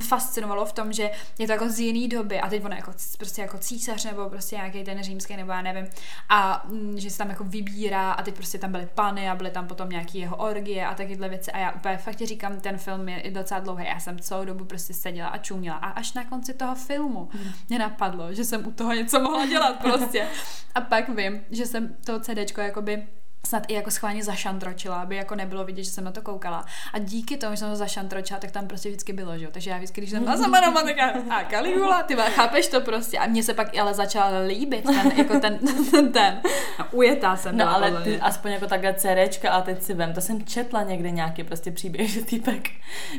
fascinovalo 0.00 0.64
v 0.66 0.72
tom, 0.72 0.92
že 0.92 1.10
je 1.38 1.46
to 1.46 1.52
jako 1.52 1.68
z 1.68 1.78
jiný 1.80 2.08
doby 2.08 2.40
a 2.40 2.48
teď 2.48 2.64
ono 2.64 2.76
jako 2.76 2.92
c- 2.92 3.18
prostě 3.18 3.42
jako 3.42 3.58
císař 3.58 4.04
nebo 4.04 4.28
prostě 4.30 4.56
nějaký 4.56 4.84
ten 4.84 5.02
římský 5.02 5.36
nebo 5.36 5.52
já 5.52 5.62
nevím 5.62 5.86
a 6.28 6.66
že 6.96 7.10
se 7.10 7.18
tam 7.18 7.30
jako 7.30 7.44
vybírá 7.44 8.12
a 8.12 8.22
teď 8.22 8.34
prostě 8.34 8.58
tam 8.58 8.72
byly 8.72 8.88
pany 8.94 9.30
a 9.30 9.34
byly 9.34 9.50
tam 9.50 9.66
potom 9.66 9.88
nějaký 9.88 10.18
jeho 10.18 10.36
orgie 10.36 10.86
a 10.86 10.94
takovéhle 10.94 11.28
věci 11.28 11.52
a 11.52 11.58
já 11.58 11.72
úplně 11.72 11.96
fakt 11.96 12.18
říkám, 12.22 12.60
ten 12.60 12.78
film 12.78 13.08
je 13.08 13.30
docela 13.30 13.60
dlouhý, 13.60 13.84
já 13.86 14.00
jsem 14.00 14.18
celou 14.18 14.44
dobu 14.44 14.64
prostě 14.64 14.94
seděla 14.94 15.28
a 15.28 15.38
čuměla 15.38 15.76
a 15.76 15.88
až 15.90 16.12
na 16.12 16.24
konci 16.24 16.54
toho 16.54 16.74
filmu 16.74 17.28
mě 17.68 17.78
napadlo, 17.78 18.34
že 18.34 18.44
jsem 18.44 18.66
u 18.66 18.70
toho 18.72 18.92
něco 18.92 19.20
mohla 19.20 19.46
dělat 19.46 19.76
prostě. 19.82 20.26
A 20.74 20.80
pak 20.80 21.08
vím, 21.08 21.40
že 21.50 21.66
jsem 21.66 21.96
to 22.04 22.20
CDčko 22.20 22.60
jakoby 22.60 23.06
snad 23.46 23.62
i 23.68 23.74
jako 23.74 23.90
schválně 23.90 24.24
zašantročila, 24.24 24.96
aby 24.96 25.16
jako 25.16 25.34
nebylo 25.34 25.64
vidět, 25.64 25.84
že 25.84 25.90
jsem 25.90 26.04
na 26.04 26.10
to 26.12 26.22
koukala. 26.22 26.64
A 26.92 26.98
díky 26.98 27.36
tomu, 27.36 27.52
že 27.52 27.56
jsem 27.56 27.70
to 27.70 27.76
zašantročila, 27.76 28.40
tak 28.40 28.50
tam 28.50 28.66
prostě 28.66 28.88
vždycky 28.88 29.12
bylo, 29.12 29.38
že 29.38 29.44
jo. 29.44 29.50
Takže 29.52 29.70
já 29.70 29.76
vždycky, 29.76 30.00
když 30.00 30.10
jsem 30.10 30.24
byla 30.24 30.36
sama 30.36 30.60
doma, 30.64 30.82
tak 30.82 30.96
já, 30.96 31.10
a 31.30 31.44
Caligula, 31.50 32.02
ty 32.02 32.16
chápeš 32.16 32.68
to 32.68 32.80
prostě. 32.80 33.18
A 33.18 33.26
mně 33.26 33.42
se 33.42 33.54
pak 33.54 33.78
ale 33.78 33.94
začal 33.94 34.32
líbit 34.46 34.84
ten, 34.84 35.12
jako 35.16 35.40
ten, 35.40 35.58
ten, 35.90 36.12
ten. 36.12 36.40
A 36.78 36.92
ujetá 36.92 37.36
jsem 37.36 37.56
No 37.56 37.74
ale 37.74 38.02
ty 38.02 38.20
aspoň 38.20 38.52
jako 38.52 38.66
takhle 38.66 38.94
CDčka 38.94 39.52
a 39.52 39.60
teď 39.60 39.82
si 39.82 39.94
vem, 39.94 40.12
to 40.12 40.20
jsem 40.20 40.44
četla 40.44 40.82
někde 40.82 41.10
nějaký 41.10 41.44
prostě 41.44 41.70
příběh, 41.70 42.10
že 42.14 42.24
týpek 42.24 42.70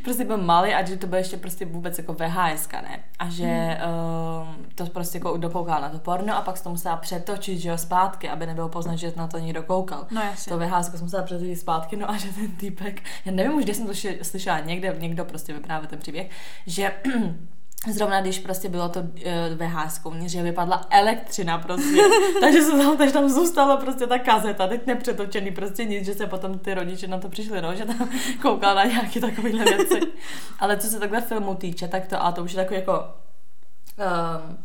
prostě 0.04 0.26
byl 0.26 0.38
malý 0.38 0.74
a 0.74 0.86
že 0.86 0.98
to 0.98 1.08
byl 1.08 1.18
ještě 1.18 1.38
prostě 1.38 1.66
vůbec 1.66 1.98
jako 1.98 2.14
VHS, 2.14 2.70
ne? 2.72 3.00
A 3.20 3.30
že 3.30 3.48
Hmm. 3.48 4.58
um, 4.58 4.66
to 4.76 4.86
prostě 4.86 5.18
jako 5.18 5.38
dokoukal 5.38 5.82
na 5.82 5.90
to 5.90 6.00
porno 6.00 6.38
a 6.38 6.42
pak 6.42 6.58
se 6.58 6.64
to 6.64 6.70
musela 6.70 6.98
přetočit, 6.98 7.60
že 7.60 7.70
jo, 7.70 7.78
zpátky, 7.78 8.30
aby 8.30 8.46
nebylo 8.46 8.70
poznat, 8.70 8.96
že 8.96 9.14
na 9.16 9.28
to 9.28 9.38
někdo 9.38 9.64
koukal. 9.64 10.08
No 10.12 10.17
jasně. 10.24 10.50
To 10.50 10.58
VHS 10.58 10.92
jsem 10.92 11.02
musela 11.02 11.24
přetočit 11.24 11.60
zpátky, 11.60 11.96
no 11.96 12.10
a 12.10 12.18
že 12.18 12.34
ten 12.34 12.52
týpek, 12.52 13.02
já 13.26 13.32
nevím 13.32 13.54
už, 13.54 13.64
kde 13.64 13.74
jsem 13.74 13.88
to 13.88 13.94
slyšela, 14.22 14.60
někde, 14.60 14.96
někdo 15.00 15.26
prostě 15.26 15.54
vyprávěl 15.54 15.90
ten 15.90 16.00
příběh, 16.00 16.30
že 16.66 16.92
Zrovna 17.92 18.22
když 18.22 18.40
prostě 18.40 18.70
bylo 18.70 18.90
to 18.90 19.00
uh, 19.00 19.08
VHS, 19.56 20.02
že 20.26 20.44
vypadla 20.44 20.86
elektřina 20.90 21.58
prostě, 21.58 22.02
takže, 22.42 22.62
se 22.62 22.72
tam, 22.72 22.98
takže 22.98 23.14
tam 23.14 23.30
zůstala 23.30 23.78
prostě 23.78 24.08
ta 24.08 24.20
kazeta, 24.20 24.68
teď 24.68 24.86
nepřetočený 24.88 25.52
prostě 25.52 25.86
nic, 25.86 26.06
že 26.06 26.14
se 26.14 26.28
potom 26.28 26.60
ty 26.60 26.74
rodiče 26.74 27.08
na 27.08 27.18
to 27.18 27.30
přišli, 27.30 27.62
no, 27.62 27.76
že 27.76 27.86
tam 27.86 28.10
koukal 28.42 28.76
na 28.76 28.84
nějaké 28.84 29.20
takovéhle 29.20 29.66
věci. 29.66 30.00
Ale 30.60 30.78
co 30.78 30.88
se 30.88 31.00
takhle 31.00 31.22
filmu 31.22 31.56
týče, 31.56 31.88
tak 31.88 32.08
to, 32.08 32.24
a 32.24 32.32
to 32.32 32.44
už 32.44 32.52
je 32.52 32.56
takový 32.56 32.80
jako 32.80 33.06
um, 33.98 34.58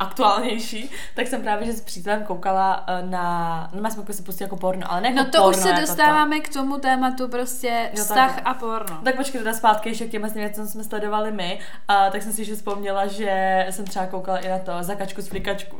aktuálnější, 0.00 0.90
tak 1.14 1.26
jsem 1.26 1.42
právě, 1.42 1.66
že 1.66 1.72
s 1.72 1.80
přítelem 1.80 2.24
koukala 2.24 2.84
eh, 2.86 3.02
na, 3.06 3.70
no 3.72 3.90
jsme 3.90 4.02
jako 4.02 4.12
si 4.12 4.22
pustili 4.22 4.44
jako 4.46 4.56
porno, 4.56 4.92
ale 4.92 5.00
ne 5.00 5.10
No 5.10 5.16
jako 5.16 5.30
to 5.30 5.38
porno, 5.38 5.50
už 5.50 5.56
se 5.56 5.68
jako 5.68 5.80
dostáváme 5.80 6.40
k 6.40 6.52
tomu 6.52 6.78
tématu 6.78 7.28
prostě 7.28 7.90
Jo, 7.92 8.02
vztah 8.02 8.34
takhle. 8.34 8.42
a 8.52 8.54
porno. 8.54 9.00
tak 9.04 9.16
počkej 9.16 9.38
teda 9.40 9.52
zpátky 9.52 9.88
ještě 9.88 10.06
k 10.06 10.10
těm 10.10 10.22
vlastně 10.22 10.40
věcem, 10.42 10.66
jsme 10.66 10.84
sledovali 10.84 11.32
my, 11.32 11.58
a 11.88 12.10
tak 12.10 12.22
jsem 12.22 12.32
si 12.32 12.40
ještě 12.40 12.54
vzpomněla, 12.54 13.06
že 13.06 13.66
jsem 13.70 13.84
třeba 13.84 14.06
koukala 14.06 14.38
i 14.38 14.48
na 14.48 14.58
to 14.58 14.72
zakačku 14.80 15.22
z 15.22 15.28
flikačku. 15.28 15.76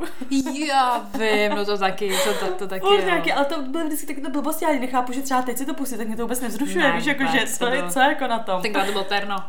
Já 0.67 1.01
vím, 1.19 1.55
no 1.55 1.65
to 1.65 1.77
taky, 1.77 2.11
to, 2.23 2.33
to, 2.45 2.53
to 2.53 2.67
taky, 2.67 2.85
Už 2.85 3.05
nějaký, 3.05 3.33
ale 3.33 3.45
to 3.45 3.61
byly 3.61 3.83
vždycky 3.85 4.07
takové 4.15 4.29
blbosti, 4.29 4.65
já 4.65 4.71
nechápu, 4.79 5.13
že 5.13 5.21
třeba 5.21 5.41
teď 5.41 5.57
si 5.57 5.65
to 5.65 5.73
pustí, 5.73 5.97
tak 5.97 6.07
mě 6.07 6.15
to 6.15 6.21
vůbec 6.21 6.41
nevzrušuje, 6.41 6.87
Ne, 6.87 6.91
víš, 6.97 7.05
jako, 7.05 7.23
že 7.25 7.45
to 7.59 7.67
je, 7.67 7.89
co 7.89 7.99
jako 7.99 8.27
na 8.27 8.39
tom. 8.39 8.61
Tenkrát 8.61 8.85
to 8.85 8.91
bylo 8.91 9.03
terno. 9.03 9.35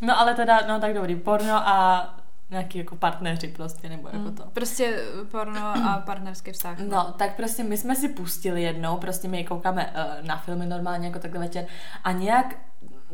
No 0.00 0.20
ale 0.20 0.34
teda, 0.34 0.60
no 0.68 0.80
tak 0.80 0.94
dobrý, 0.94 1.16
porno 1.16 1.54
a 1.54 2.08
nějaký 2.50 2.78
jako 2.78 2.96
partneři 2.96 3.48
prostě, 3.48 3.88
nebo 3.88 4.08
jako 4.12 4.30
to. 4.30 4.42
Prostě 4.52 5.04
porno 5.30 5.66
a 5.88 6.02
partnerský 6.06 6.52
vztah. 6.52 6.78
No, 6.78 7.14
tak 7.18 7.36
prostě 7.36 7.64
my 7.64 7.76
jsme 7.76 7.96
si 7.96 8.08
pustili 8.08 8.62
jednou, 8.62 8.96
prostě 8.96 9.28
my 9.28 9.44
koukáme 9.44 9.86
uh, 9.86 10.26
na 10.26 10.36
filmy 10.36 10.66
normálně 10.66 11.06
jako 11.06 11.18
takhle 11.18 11.40
večer 11.40 11.66
a 12.04 12.12
nějak 12.12 12.56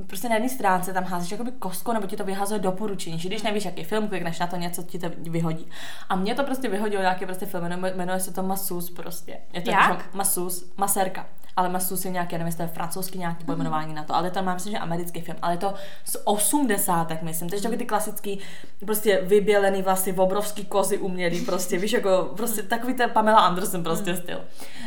prostě 0.06 0.28
na 0.28 0.34
jedné 0.34 0.48
stránce 0.48 0.92
tam 0.92 1.04
házíš 1.04 1.30
jakoby 1.30 1.52
kostkou, 1.52 1.92
nebo 1.92 2.06
ti 2.06 2.16
to 2.16 2.24
vyhazuje 2.24 2.60
doporučení, 2.60 3.18
že 3.18 3.28
když 3.28 3.42
nevíš, 3.42 3.64
jaký 3.64 3.84
film, 3.84 4.08
klikneš 4.08 4.38
na 4.38 4.46
to, 4.46 4.56
něco 4.56 4.82
ti 4.82 4.98
to 4.98 5.10
vyhodí. 5.18 5.66
A 6.08 6.16
mě 6.16 6.34
to 6.34 6.44
prostě 6.44 6.68
vyhodilo 6.68 7.02
nějaký 7.02 7.26
prostě 7.26 7.46
film, 7.46 7.64
jmenuje, 7.96 8.20
se 8.20 8.32
to 8.32 8.42
Masus 8.42 8.90
prostě. 8.90 9.38
Je 9.52 9.62
to 9.62 9.70
Jak? 9.70 9.90
jako 9.90 10.02
Masus, 10.12 10.72
Maserka. 10.76 11.26
Ale 11.56 11.68
Masus 11.68 12.04
je 12.04 12.11
nějaký, 12.11 12.35
nevím, 12.35 12.47
jestli 12.47 12.56
to 12.56 12.62
je 12.62 12.68
francouzský 12.68 13.18
nějaký 13.18 13.44
pojmenování 13.44 13.94
na 13.94 14.04
to, 14.04 14.14
ale 14.14 14.30
to 14.30 14.42
mám 14.42 14.54
myslím, 14.54 14.73
že 14.73 14.78
americký 14.78 15.21
film, 15.21 15.38
ale 15.42 15.52
je 15.52 15.59
to 15.59 15.75
z 16.04 16.16
80. 16.25 17.23
myslím, 17.23 17.50
takže 17.50 17.62
takový 17.62 17.78
ty 17.78 17.85
klasický, 17.85 18.38
prostě 18.85 19.21
vybělený 19.23 19.82
vlasy, 19.82 20.12
obrovský 20.12 20.64
kozy 20.64 20.99
umělý, 20.99 21.40
prostě, 21.40 21.78
víš, 21.78 21.92
jako 21.92 22.32
prostě 22.37 22.62
takový 22.62 22.94
ten 22.94 23.11
Pamela 23.11 23.40
Anderson 23.40 23.82
prostě 23.82 24.16
styl. 24.16 24.40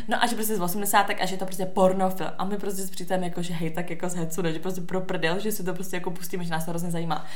No 0.08 0.22
a 0.22 0.26
že 0.26 0.34
prostě 0.34 0.56
z 0.56 0.60
80. 0.60 1.06
a 1.22 1.26
že 1.26 1.34
je 1.34 1.38
to 1.38 1.44
prostě 1.44 1.66
pornofilm. 1.66 2.30
A 2.38 2.44
my 2.44 2.56
prostě 2.56 2.82
s 2.82 2.90
přítelem 2.90 3.22
jako, 3.22 3.42
že 3.42 3.54
hej, 3.54 3.70
tak 3.70 3.90
jako 3.90 4.08
z 4.08 4.14
hecu, 4.14 4.42
ne, 4.42 4.52
že 4.52 4.58
prostě 4.58 4.80
pro 4.80 5.00
prdel, 5.00 5.38
že 5.38 5.52
si 5.52 5.64
to 5.64 5.74
prostě 5.74 5.96
jako 5.96 6.10
pustíme, 6.10 6.44
že 6.44 6.50
nás 6.50 6.64
to 6.64 6.70
hrozně 6.70 6.90
zajímá. 6.90 7.26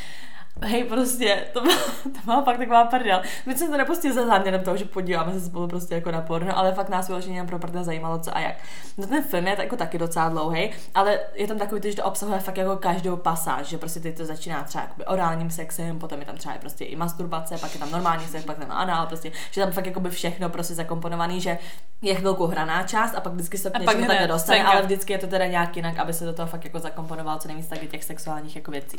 Hej, 0.62 0.84
prostě, 0.84 1.44
to 1.52 1.60
byla, 1.60 1.76
to 2.02 2.20
byla 2.24 2.42
fakt 2.42 2.58
taková 2.58 2.84
prdel. 2.84 3.22
My 3.46 3.58
jsme 3.58 3.68
to 3.68 3.76
nepustili 3.76 4.14
za 4.14 4.26
záměrem 4.26 4.64
toho, 4.64 4.76
že 4.76 4.84
podíváme 4.84 5.32
se 5.32 5.40
spolu 5.40 5.68
prostě 5.68 5.94
jako 5.94 6.10
na 6.10 6.20
porno, 6.20 6.58
ale 6.58 6.74
fakt 6.74 6.88
nás 6.88 7.08
vyloženě 7.08 7.36
jen 7.36 7.46
pro 7.46 7.58
prdel 7.58 7.84
zajímalo, 7.84 8.18
co 8.18 8.36
a 8.36 8.40
jak. 8.40 8.54
No 8.98 9.06
ten 9.06 9.22
film 9.22 9.46
je 9.46 9.56
jako 9.58 9.76
taky 9.76 9.98
docela 9.98 10.28
dlouhý, 10.28 10.70
ale 10.94 11.18
je 11.34 11.46
tam 11.46 11.58
takový, 11.58 11.80
že 11.84 11.96
to 11.96 12.04
obsahuje 12.04 12.40
fakt 12.40 12.56
jako 12.56 12.76
každou 12.76 13.16
pasáž, 13.16 13.66
že 13.66 13.78
prostě 13.78 14.00
ty 14.00 14.12
to 14.12 14.24
začíná 14.24 14.64
třeba 14.64 14.84
jakoby 14.84 15.04
orálním 15.04 15.50
sexem, 15.50 15.98
potom 15.98 16.20
je 16.20 16.26
tam 16.26 16.36
třeba 16.36 16.54
prostě 16.60 16.84
i 16.84 16.96
masturbace, 16.96 17.58
pak 17.58 17.74
je 17.74 17.80
tam 17.80 17.90
normální 17.90 18.26
sex, 18.26 18.44
pak 18.44 18.58
tam 18.58 18.70
anál, 18.70 19.06
prostě, 19.06 19.32
že 19.50 19.60
tam 19.60 19.72
fakt 19.72 19.86
jakoby 19.86 20.10
všechno 20.10 20.48
prostě 20.48 20.74
zakomponovaný, 20.74 21.40
že 21.40 21.58
je 22.02 22.14
chvilku 22.14 22.46
hraná 22.46 22.82
část 22.82 23.14
a 23.14 23.20
pak 23.20 23.32
vždycky 23.32 23.58
se 23.58 23.70
k 23.70 23.72
pak 23.72 23.82
něčemu 23.82 24.06
takhle 24.06 24.26
dostane, 24.26 24.58
scénka. 24.58 24.72
ale 24.72 24.82
vždycky 24.82 25.12
je 25.12 25.18
to 25.18 25.26
teda 25.26 25.46
nějak 25.46 25.76
jinak, 25.76 25.98
aby 25.98 26.12
se 26.12 26.24
do 26.24 26.32
toho 26.32 26.48
fakt 26.48 26.64
jako 26.64 26.78
zakomponoval 26.78 27.38
co 27.38 27.48
nejvíc 27.48 27.66
taky 27.66 27.86
těch 27.86 28.04
sexuálních 28.04 28.56
jako 28.56 28.70
věcí. 28.70 28.96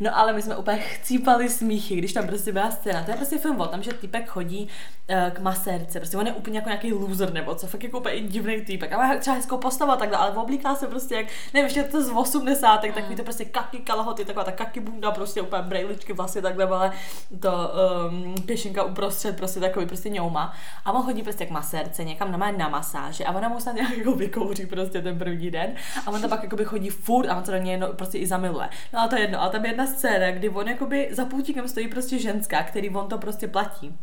No 0.00 0.18
ale 0.18 0.32
my 0.32 0.42
jsme 0.42 0.56
úplně 0.56 0.78
chcípali 0.90 1.48
smíchy, 1.48 1.96
když 1.96 2.12
tam 2.12 2.26
prostě 2.26 2.52
byla 2.52 2.70
scéna. 2.70 3.02
To 3.02 3.10
je 3.10 3.16
prostě 3.16 3.38
film 3.38 3.60
o 3.60 3.66
tom, 3.66 3.82
že 3.82 3.92
týpek 3.92 4.28
chodí 4.28 4.68
uh, 5.10 5.30
k 5.30 5.38
masérce, 5.38 6.00
prostě 6.00 6.16
on 6.16 6.26
je 6.26 6.32
úplně 6.32 6.58
jako 6.58 6.68
nějaký 6.68 6.92
loser 6.92 7.32
nebo 7.32 7.54
co, 7.54 7.66
fakt 7.66 7.84
jako 7.84 7.98
úplně 7.98 8.20
divný 8.20 8.60
týpek. 8.60 8.92
A 8.92 8.96
má 8.96 9.16
třeba 9.16 9.36
hezkou 9.36 9.58
postavu 9.58 9.92
a 9.92 9.96
takhle, 9.96 10.18
ale 10.18 10.30
oblíká 10.30 10.74
se 10.74 10.86
prostě 10.86 11.14
jak, 11.14 11.26
nevím, 11.54 11.66
ještě 11.66 11.82
to 11.82 12.04
z 12.04 12.12
80. 12.14 12.84
Mm. 12.84 12.92
takový 12.92 13.16
to 13.16 13.22
prostě 13.22 13.44
kaky 13.44 13.78
kalhoty, 13.78 14.24
taková 14.24 14.44
ta 14.44 14.52
kaky 14.52 14.80
bunda, 14.80 15.10
prostě 15.10 15.42
úplně 15.42 15.62
brejličky 15.62 16.12
vlastně 16.12 16.42
takhle, 16.42 16.64
ale 16.64 16.92
to 17.40 17.72
um, 18.10 18.34
pěšinka 18.34 18.84
uprostřed, 18.84 19.36
prostě 19.36 19.60
takový 19.60 19.86
prostě 19.86 20.08
ňouma. 20.08 20.54
A 20.84 20.92
on 20.92 21.02
chodí 21.02 21.22
prostě 21.22 21.46
k 21.46 21.50
masérce 21.50 22.04
někam 22.04 22.32
na 22.32 22.50
na 22.50 22.68
masáže 22.68 23.24
a 23.24 23.32
ona 23.32 23.48
mu 23.48 23.60
snad 23.60 23.74
nějak 23.74 23.96
jako 23.96 24.14
vykouří 24.14 24.66
prostě 24.66 25.02
ten 25.02 25.18
první 25.18 25.50
den 25.50 25.74
a 26.06 26.10
on 26.10 26.20
tam 26.20 26.30
pak 26.30 26.42
jakoby 26.42 26.64
chodí 26.64 26.90
furt 26.90 27.28
a 27.28 27.36
on 27.36 27.44
se 27.44 27.52
do 27.52 27.58
něj 27.58 27.80
prostě 27.96 28.18
i 28.18 28.26
zamiluje. 28.26 28.68
No 28.92 29.00
a 29.00 29.08
to 29.08 29.14
je 29.14 29.20
jedno, 29.20 29.42
ale 29.42 29.50
tam 29.50 29.64
je 29.64 29.70
jedna 29.70 29.86
scéna, 29.86 30.30
kdy 30.30 30.48
on 30.48 30.68
jakoby 30.80 31.08
za 31.10 31.24
půltíkem 31.24 31.68
stojí 31.68 31.88
prostě 31.88 32.18
ženská, 32.18 32.62
který 32.62 32.90
on 32.90 33.08
to 33.08 33.18
prostě 33.18 33.48
platí. 33.48 33.98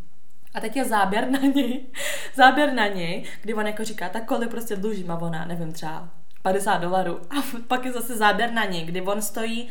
A 0.54 0.60
teď 0.62 0.76
je 0.76 0.86
záběr 0.86 1.30
na 1.30 1.40
něj, 1.40 1.86
záběr 2.36 2.74
na 2.74 2.88
něj, 2.88 3.24
kdy 3.42 3.54
on 3.54 3.68
jako 3.68 3.84
říká, 3.84 4.10
tak 4.10 4.26
kolik 4.26 4.50
prostě 4.50 4.76
dluží 4.76 5.04
má 5.04 5.22
ona, 5.22 5.46
nevím, 5.46 5.72
třeba 5.72 6.10
50 6.42 6.78
dolarů. 6.78 7.20
A 7.30 7.44
pak 7.68 7.86
je 7.86 7.92
zase 7.92 8.18
záběr 8.18 8.52
na 8.52 8.66
něj, 8.66 8.86
kdy 8.86 9.02
on 9.02 9.22
stojí 9.22 9.70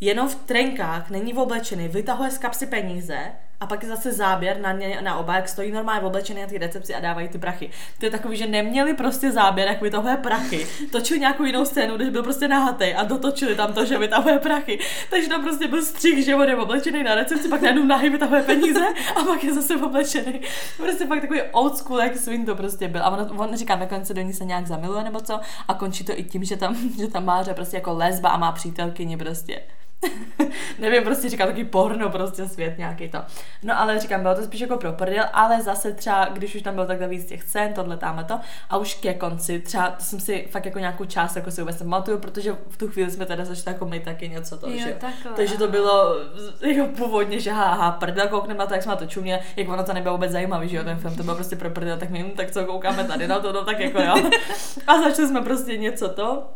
jenom 0.00 0.28
v 0.28 0.34
trenkách, 0.34 1.10
není 1.10 1.34
oblečený, 1.34 1.88
vytahuje 1.88 2.30
z 2.30 2.38
kapsy 2.38 2.66
peníze 2.66 3.32
a 3.62 3.66
pak 3.66 3.82
je 3.82 3.88
zase 3.88 4.12
záběr 4.12 4.60
na, 4.60 4.72
ně, 4.72 4.98
na 5.02 5.16
oba, 5.16 5.36
jak 5.36 5.48
stojí 5.48 5.72
normálně 5.72 6.00
oblečený 6.00 6.40
na 6.40 6.46
té 6.46 6.58
recepci 6.58 6.94
a 6.94 7.00
dávají 7.00 7.28
ty 7.28 7.38
prachy. 7.38 7.70
To 7.98 8.06
je 8.06 8.10
takový, 8.10 8.36
že 8.36 8.46
neměli 8.46 8.94
prostě 8.94 9.32
záběr, 9.32 9.68
jak 9.68 9.82
vytahuje 9.82 10.16
prachy. 10.16 10.66
Točili 10.92 11.20
nějakou 11.20 11.44
jinou 11.44 11.64
scénu, 11.64 11.96
když 11.96 12.08
byl 12.08 12.22
prostě 12.22 12.48
nahatej 12.48 12.94
a 12.98 13.04
dotočili 13.04 13.54
tam 13.54 13.72
to, 13.72 13.84
že 13.84 13.98
vytahuje 13.98 14.38
prachy. 14.38 14.78
Takže 15.10 15.28
tam 15.28 15.42
prostě 15.42 15.68
byl 15.68 15.82
střih, 15.82 16.24
že 16.24 16.34
on 16.34 16.48
je 16.48 16.56
oblečený 16.56 17.02
na 17.02 17.14
recepci, 17.14 17.48
pak 17.48 17.62
najednou 17.62 17.84
nahý 17.84 18.10
vytahuje 18.10 18.42
peníze 18.42 18.86
a 19.16 19.24
pak 19.24 19.44
je 19.44 19.54
zase 19.54 19.76
oblečený. 19.76 20.40
Prostě 20.76 21.06
fakt 21.06 21.20
takový 21.20 21.42
old 21.42 21.76
school, 21.76 22.00
jak 22.00 22.16
svin 22.16 22.46
to 22.46 22.56
prostě 22.56 22.88
byl. 22.88 23.02
A 23.02 23.10
on, 23.10 23.40
on 23.40 23.56
říkám, 23.56 23.80
nakonec 23.80 24.12
do 24.12 24.22
ní 24.22 24.32
se 24.32 24.44
nějak 24.44 24.66
zamiluje 24.66 25.04
nebo 25.04 25.20
co 25.20 25.40
a 25.68 25.74
končí 25.74 26.04
to 26.04 26.18
i 26.18 26.24
tím, 26.24 26.44
že 26.44 26.56
tam, 26.56 26.76
že 26.98 27.08
tam 27.08 27.24
má 27.24 27.42
že 27.42 27.54
prostě 27.54 27.76
jako 27.76 27.92
lesba 27.92 28.28
a 28.28 28.36
má 28.36 28.52
přítelkyni 28.52 29.16
prostě. 29.16 29.62
Nevím, 30.78 31.04
prostě 31.04 31.28
říkám 31.28 31.46
takový 31.46 31.64
porno, 31.64 32.10
prostě 32.10 32.48
svět 32.48 32.78
nějaký 32.78 33.08
to. 33.08 33.18
No 33.62 33.80
ale 33.80 33.98
říkám, 33.98 34.22
bylo 34.22 34.34
to 34.34 34.42
spíš 34.42 34.60
jako 34.60 34.76
pro 34.76 34.92
prdel, 34.92 35.24
ale 35.32 35.62
zase 35.62 35.92
třeba, 35.92 36.24
když 36.24 36.54
už 36.54 36.62
tam 36.62 36.74
bylo 36.74 36.86
takhle 36.86 37.08
víc 37.08 37.26
těch 37.26 37.42
scén, 37.42 37.72
tohle 37.72 37.96
tamhle 37.96 38.24
to, 38.24 38.40
a 38.70 38.76
už 38.76 38.94
ke 38.94 39.14
konci, 39.14 39.60
třeba 39.60 39.90
to 39.90 40.04
jsem 40.04 40.20
si 40.20 40.48
fakt 40.50 40.66
jako 40.66 40.78
nějakou 40.78 41.04
část 41.04 41.36
jako 41.36 41.50
si 41.50 41.60
vůbec 41.60 41.78
nepamatuju, 41.78 42.18
protože 42.18 42.56
v 42.68 42.76
tu 42.76 42.88
chvíli 42.88 43.10
jsme 43.10 43.26
teda 43.26 43.44
začali 43.44 43.74
jako 43.74 43.86
my 43.86 44.00
taky 44.00 44.28
něco 44.28 44.58
to, 44.58 44.70
Jo, 44.70 44.78
že 44.78 44.96
takhle, 45.00 45.32
Takže 45.36 45.58
to 45.58 45.68
bylo 45.68 46.16
jako 46.60 46.92
původně, 46.96 47.40
že 47.40 47.52
haha, 47.52 47.90
prdel, 47.90 48.28
koukneme 48.28 48.58
na 48.58 48.66
to, 48.66 48.74
jak 48.74 48.82
jsme 48.82 48.90
na 48.90 48.96
to 48.96 49.06
čumě, 49.06 49.40
jak 49.56 49.68
ono 49.68 49.84
to 49.84 49.92
nebylo 49.92 50.14
vůbec 50.14 50.32
zajímavý, 50.32 50.68
že 50.68 50.76
jo, 50.76 50.84
ten 50.84 50.96
film, 50.98 51.16
to 51.16 51.22
bylo 51.22 51.34
prostě 51.36 51.56
pro 51.56 51.70
prdel, 51.70 51.98
tak 51.98 52.10
my, 52.10 52.24
tak 52.36 52.50
co 52.50 52.64
koukáme 52.64 53.04
tady 53.04 53.28
na 53.28 53.40
to, 53.40 53.52
no 53.52 53.64
tak 53.64 53.80
jako 53.80 54.02
jo. 54.02 54.14
A 54.86 55.02
začali 55.02 55.28
jsme 55.28 55.42
prostě 55.42 55.76
něco 55.76 56.08
to, 56.08 56.48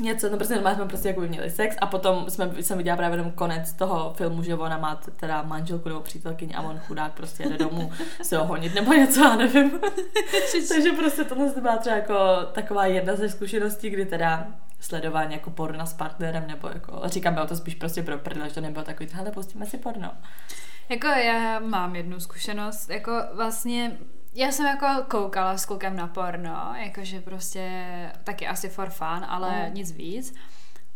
něco, 0.00 0.30
no 0.30 0.36
prostě 0.36 0.54
normálně 0.54 0.76
jsme 0.76 0.88
prostě 0.88 1.08
jako 1.08 1.20
měli 1.20 1.50
sex 1.50 1.76
a 1.80 1.86
potom 1.86 2.30
jsme, 2.30 2.50
jsem 2.62 2.78
viděla 2.78 2.96
právě 2.96 3.18
jenom 3.18 3.32
konec 3.32 3.72
toho 3.72 4.14
filmu, 4.16 4.42
že 4.42 4.54
ona 4.54 4.78
má 4.78 5.00
teda 5.16 5.42
manželku 5.42 5.88
nebo 5.88 6.00
přítelkyni 6.00 6.54
a 6.54 6.62
on 6.62 6.78
chudák 6.78 7.12
prostě 7.12 7.48
jde 7.48 7.58
domů 7.58 7.92
se 8.22 8.38
ohonit 8.38 8.74
nebo 8.74 8.92
něco, 8.92 9.20
já 9.20 9.36
nevím. 9.36 9.70
Takže 10.68 10.92
prostě 10.92 11.24
tohle 11.24 11.52
byla 11.60 11.76
třeba 11.76 11.96
jako 11.96 12.14
taková 12.52 12.86
jedna 12.86 13.16
ze 13.16 13.28
zkušeností, 13.28 13.90
kdy 13.90 14.06
teda 14.06 14.46
sledování 14.80 15.32
jako 15.32 15.50
porna 15.50 15.86
s 15.86 15.94
partnerem, 15.94 16.46
nebo 16.46 16.68
jako, 16.68 17.02
říkám, 17.04 17.34
bylo 17.34 17.46
to 17.46 17.56
spíš 17.56 17.74
prostě 17.74 18.02
pro 18.02 18.18
prdel, 18.18 18.48
že 18.48 18.54
to 18.54 18.60
nebylo 18.60 18.84
takový, 18.84 19.08
hele, 19.12 19.30
pustíme 19.30 19.66
si 19.66 19.78
porno. 19.78 20.10
Jako 20.88 21.06
já 21.06 21.58
mám 21.58 21.96
jednu 21.96 22.20
zkušenost, 22.20 22.90
jako 22.90 23.12
vlastně 23.34 23.96
já 24.34 24.52
jsem 24.52 24.66
jako 24.66 24.86
koukala 25.08 25.58
s 25.58 25.66
klukem 25.66 25.96
na 25.96 26.06
porno, 26.06 26.74
jakože 26.76 27.20
prostě 27.20 27.70
taky 28.24 28.46
asi 28.46 28.68
for 28.68 28.90
fun, 28.90 29.24
ale 29.28 29.66
Mm. 29.68 29.74
nic 29.74 29.92
víc. 29.92 30.34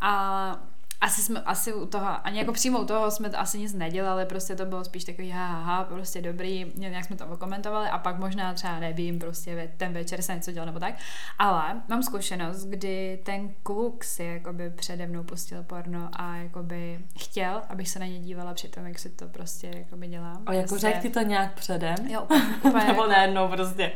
A 0.01 0.57
asi 1.01 1.23
jsme, 1.23 1.41
asi 1.41 1.75
u 1.75 1.87
toho, 1.87 2.27
ani 2.27 2.39
jako 2.39 2.53
přímo 2.53 2.81
u 2.81 2.85
toho 2.85 3.11
jsme 3.11 3.31
to 3.31 3.41
asi 3.41 3.59
nic 3.59 3.75
nedělali, 3.75 4.27
prostě 4.27 4.57
to 4.57 4.67
bylo 4.67 4.85
spíš 4.85 5.05
takový 5.05 5.31
ha, 5.31 5.47
ha, 5.47 5.63
ha 5.63 5.85
prostě 5.85 6.23
dobrý, 6.23 6.73
nějak 6.75 7.05
jsme 7.05 7.17
to 7.17 7.27
okomentovali 7.27 7.89
a 7.89 7.99
pak 7.99 8.19
možná 8.19 8.55
třeba 8.55 8.79
nevím, 8.79 9.19
prostě 9.19 9.73
ten 9.77 9.93
večer 9.93 10.23
se 10.23 10.35
něco 10.35 10.53
dělal 10.53 10.67
nebo 10.67 10.79
tak. 10.79 10.95
Ale 11.39 11.83
mám 11.89 12.03
zkušenost, 12.03 12.65
kdy 12.65 13.23
ten 13.25 13.55
kluk 13.63 14.05
si 14.05 14.25
jakoby 14.25 14.71
přede 14.71 15.07
mnou 15.07 15.23
pustil 15.23 15.63
porno 15.63 16.09
a 16.13 16.37
jakoby 16.37 16.99
chtěl, 17.19 17.63
abych 17.69 17.89
se 17.89 17.99
na 17.99 18.07
ně 18.07 18.19
dívala 18.19 18.55
při 18.55 18.69
tom, 18.69 18.87
jak 18.87 18.99
si 18.99 19.11
to 19.11 19.29
prostě 19.29 19.71
jakoby 19.75 20.07
dělám. 20.09 20.43
A 20.47 20.53
jako 20.53 20.69
prostě, 20.69 20.87
řekl 20.87 21.01
ti 21.01 21.11
to 21.11 21.21
nějak 21.21 21.55
předem? 21.55 21.97
Jo, 22.07 22.23
úplně, 22.23 22.43
úplně, 22.65 22.85
Nebo 22.87 23.03
jako, 23.03 23.07
najednou 23.07 23.49
prostě. 23.49 23.93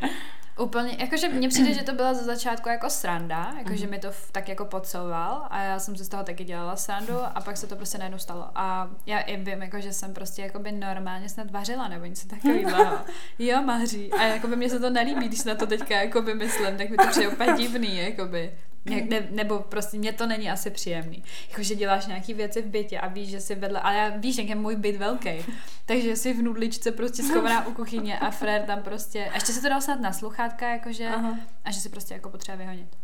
Úplně, 0.63 0.95
jakože 0.99 1.29
mně 1.29 1.49
přijde, 1.49 1.73
že 1.73 1.83
to 1.83 1.93
byla 1.93 2.13
ze 2.13 2.23
začátku 2.23 2.69
jako 2.69 2.89
sranda, 2.89 3.53
jakože 3.57 3.83
Mhm. 3.83 3.91
mi 3.91 3.99
to 3.99 4.07
tak 4.31 4.49
jako 4.49 4.65
podsouval 4.65 5.47
a 5.49 5.63
já 5.63 5.79
jsem 5.79 5.95
si 5.95 6.03
z 6.03 6.09
toho 6.09 6.23
taky 6.23 6.43
dělala 6.43 6.75
srandu 6.75 7.13
a 7.35 7.41
pak 7.41 7.57
se 7.57 7.67
to 7.67 7.75
prostě 7.75 7.97
najednou 7.97 8.17
stalo. 8.19 8.47
A 8.55 8.89
já 9.05 9.19
i 9.19 9.37
vím, 9.37 9.61
jako, 9.61 9.79
že 9.81 9.93
jsem 9.93 10.13
prostě 10.13 10.41
jakoby 10.41 10.71
normálně 10.71 11.29
snad 11.29 11.51
vařila 11.51 11.87
nebo 11.87 12.05
něco 12.05 12.27
takového. 12.27 12.97
Jo, 13.39 13.61
Maří. 13.61 14.13
A 14.13 14.23
jakoby 14.23 14.55
mě 14.55 14.69
se 14.69 14.79
to 14.79 14.89
nelíbí, 14.89 15.27
když 15.27 15.43
na 15.43 15.55
to 15.55 15.67
teďka 15.67 16.01
jakoby 16.01 16.33
myslím, 16.35 16.77
tak 16.77 16.89
mi 16.89 16.97
to 16.97 17.07
přijde 17.07 17.27
úplně 17.27 17.53
divný, 17.57 17.97
jakoby. 17.97 18.51
Ne, 18.85 19.01
ne, 19.01 19.27
nebo 19.31 19.59
prostě 19.59 19.97
mě 19.97 20.13
to 20.13 20.27
není 20.27 20.51
asi 20.51 20.69
příjemný. 20.69 21.23
Jakože 21.49 21.75
děláš 21.75 22.07
nějaký 22.07 22.33
věci 22.33 22.61
v 22.61 22.65
bytě 22.65 22.99
a 22.99 23.07
víš, 23.07 23.29
že 23.29 23.39
si 23.39 23.55
vedle, 23.55 23.79
ale 23.79 23.95
já 23.95 24.09
víš, 24.09 24.37
jak 24.37 24.47
je 24.47 24.55
můj 24.55 24.75
byt 24.75 24.95
velký. 24.97 25.29
Takže 25.85 26.15
si 26.15 26.33
v 26.33 26.41
nudličce 26.41 26.91
prostě 26.91 27.23
schovaná 27.23 27.67
u 27.67 27.73
kuchyně 27.73 28.19
a 28.19 28.31
Frér 28.31 28.61
tam 28.61 28.83
prostě, 28.83 29.25
a 29.25 29.33
ještě 29.33 29.53
se 29.53 29.61
to 29.61 29.69
dal 29.69 29.81
snad 29.81 30.01
na 30.01 30.13
sluchátka, 30.13 30.69
jakože, 30.69 31.07
Aha. 31.07 31.39
a 31.65 31.71
že 31.71 31.79
si 31.79 31.89
prostě 31.89 32.13
jako 32.13 32.29
potřeba 32.29 32.57
vyhonit. 32.57 32.97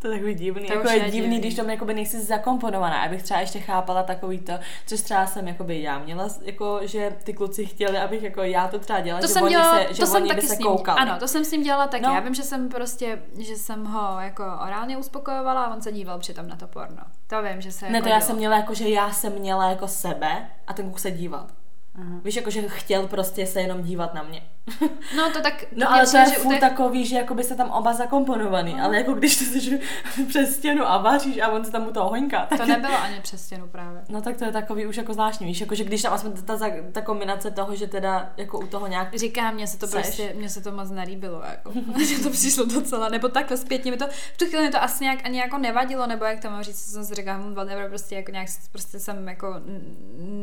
To 0.00 0.08
je 0.08 0.14
takový 0.14 0.34
divný. 0.34 0.66
To 0.66 0.72
jako 0.72 0.88
je, 0.88 0.94
je 0.96 1.00
divný, 1.04 1.20
divný. 1.20 1.38
když 1.38 1.54
tam 1.54 1.70
jakoby 1.70 1.94
nejsi 1.94 2.20
zakomponovaná. 2.20 3.02
Abych 3.02 3.22
třeba 3.22 3.40
ještě 3.40 3.60
chápala 3.60 4.02
takový 4.02 4.38
to, 4.38 4.52
což 4.86 5.00
třeba 5.00 5.26
jsem 5.26 5.48
jakoby 5.48 5.82
já 5.82 5.98
měla, 5.98 6.28
jako, 6.42 6.80
že 6.82 7.16
ty 7.24 7.32
kluci 7.34 7.66
chtěli, 7.66 7.98
abych 7.98 8.22
jako 8.22 8.42
já 8.42 8.68
to 8.68 8.78
třeba 8.78 9.00
dělala, 9.00 9.20
To 9.20 9.26
že 9.26 9.32
jsem 9.32 9.42
oni 9.42 9.50
dělala, 9.54 9.78
se, 9.78 9.94
že 9.94 10.00
to 10.00 10.06
jsem 10.06 10.28
taky 10.28 10.40
se 10.46 10.54
s 10.54 10.58
ním, 10.58 10.68
koukali. 10.68 10.98
ano, 11.00 11.16
to 11.18 11.28
jsem 11.28 11.44
s 11.44 11.50
ním 11.52 11.62
dělala 11.62 11.86
taky. 11.86 12.02
No. 12.04 12.14
Já 12.14 12.20
vím, 12.20 12.34
že 12.34 12.42
jsem 12.42 12.68
prostě, 12.68 13.22
že 13.38 13.56
jsem 13.56 13.84
ho 13.84 14.20
jako 14.20 14.42
orálně 14.66 14.96
uspokojovala 14.96 15.64
a 15.64 15.74
on 15.74 15.82
se 15.82 15.92
díval 15.92 16.18
přitom 16.18 16.48
na 16.48 16.56
to 16.56 16.66
porno. 16.66 17.02
To 17.26 17.42
vím, 17.42 17.60
že 17.60 17.72
se 17.72 17.84
Ne, 17.88 17.92
jako 17.98 18.02
to 18.04 18.08
já 18.08 18.18
dělo. 18.18 18.26
jsem 18.26 18.36
měla 18.36 18.56
jako, 18.56 18.74
že 18.74 18.88
já 18.88 19.10
jsem 19.12 19.32
měla 19.32 19.70
jako 19.70 19.88
sebe 19.88 20.50
a 20.66 20.72
ten 20.72 20.84
kluk 20.86 20.98
se 20.98 21.10
díval. 21.10 21.46
Aha. 21.94 22.20
Víš, 22.24 22.36
jako, 22.36 22.50
že 22.50 22.62
chtěl 22.68 23.06
prostě 23.06 23.46
se 23.46 23.60
jenom 23.60 23.82
dívat 23.82 24.14
na 24.14 24.22
mě. 24.22 24.42
No 25.16 25.30
to 25.32 25.40
tak... 25.40 25.64
No 25.72 25.92
ale 25.92 26.06
to 26.06 26.16
je 26.16 26.24
že 26.28 26.34
furt 26.34 26.52
těch- 26.52 26.60
takový, 26.60 27.06
že 27.06 27.16
jako 27.16 27.34
by 27.34 27.44
se 27.44 27.56
tam 27.56 27.70
oba 27.70 27.92
zakomponovaný, 27.94 28.74
No. 28.74 28.84
ale 28.84 28.96
jako 28.96 29.12
když 29.12 29.36
ty 29.36 29.44
jsi 29.44 29.80
přes 30.28 30.56
stěnu 30.56 30.88
a 30.88 30.98
vaříš 30.98 31.38
a 31.40 31.48
on 31.48 31.64
se 31.64 31.70
tam 31.72 31.86
u 31.88 31.92
toho 31.92 32.08
hoňká, 32.10 32.46
tak 32.46 32.58
To 32.60 32.66
nebylo 32.66 32.98
ani 33.02 33.20
přes 33.20 33.44
stěnu 33.44 33.68
právě. 33.68 34.02
No 34.08 34.22
tak 34.22 34.36
to 34.36 34.44
je 34.44 34.52
takový 34.52 34.86
už 34.86 34.96
jako 34.96 35.14
zvláštní, 35.14 35.46
víš, 35.46 35.60
jako 35.60 35.74
že 35.74 35.84
když 35.84 36.02
tam 36.02 36.12
aspoň 36.12 36.32
ta, 36.32 36.56
ta, 36.58 36.66
ta 36.92 37.00
kombinace 37.00 37.50
toho, 37.50 37.74
že 37.76 37.86
teda 37.86 38.32
jako 38.36 38.58
u 38.58 38.66
toho 38.66 38.86
nějak 38.86 39.14
Říkám, 39.14 39.54
mně 39.54 39.66
se 39.66 39.78
to 39.78 39.86
Seš? 39.86 40.02
prostě, 40.02 40.32
mně 40.36 40.48
se 40.48 40.60
to 40.60 40.72
moc 40.72 40.90
nelíbilo, 40.90 41.42
jako. 41.50 41.72
Mně 41.96 42.18
to 42.22 42.30
přišlo 42.30 42.64
docela, 42.64 43.08
nebo 43.08 43.28
takhle 43.28 43.56
zpětně 43.56 43.90
mi 43.90 43.96
to, 43.96 44.06
v 44.34 44.36
tu 44.36 44.46
chvíli 44.46 44.62
mi 44.64 44.70
to 44.70 44.82
asi 44.82 45.04
nějak 45.04 45.18
ani 45.24 45.38
jako 45.38 45.58
nevadilo, 45.58 46.06
nebo 46.06 46.24
jak 46.24 46.40
to 46.40 46.50
mám 46.50 46.62
říct, 46.62 46.84
co 46.84 46.90
jsem 46.90 47.04
si 47.04 47.14
říkala, 47.14 47.38
hm, 47.38 47.54
whatever, 47.54 47.88
prostě 47.88 48.14
jako 48.14 48.30
nějak, 48.30 48.48
prostě 48.72 48.98
jsem 48.98 49.28
jako, 49.28 49.54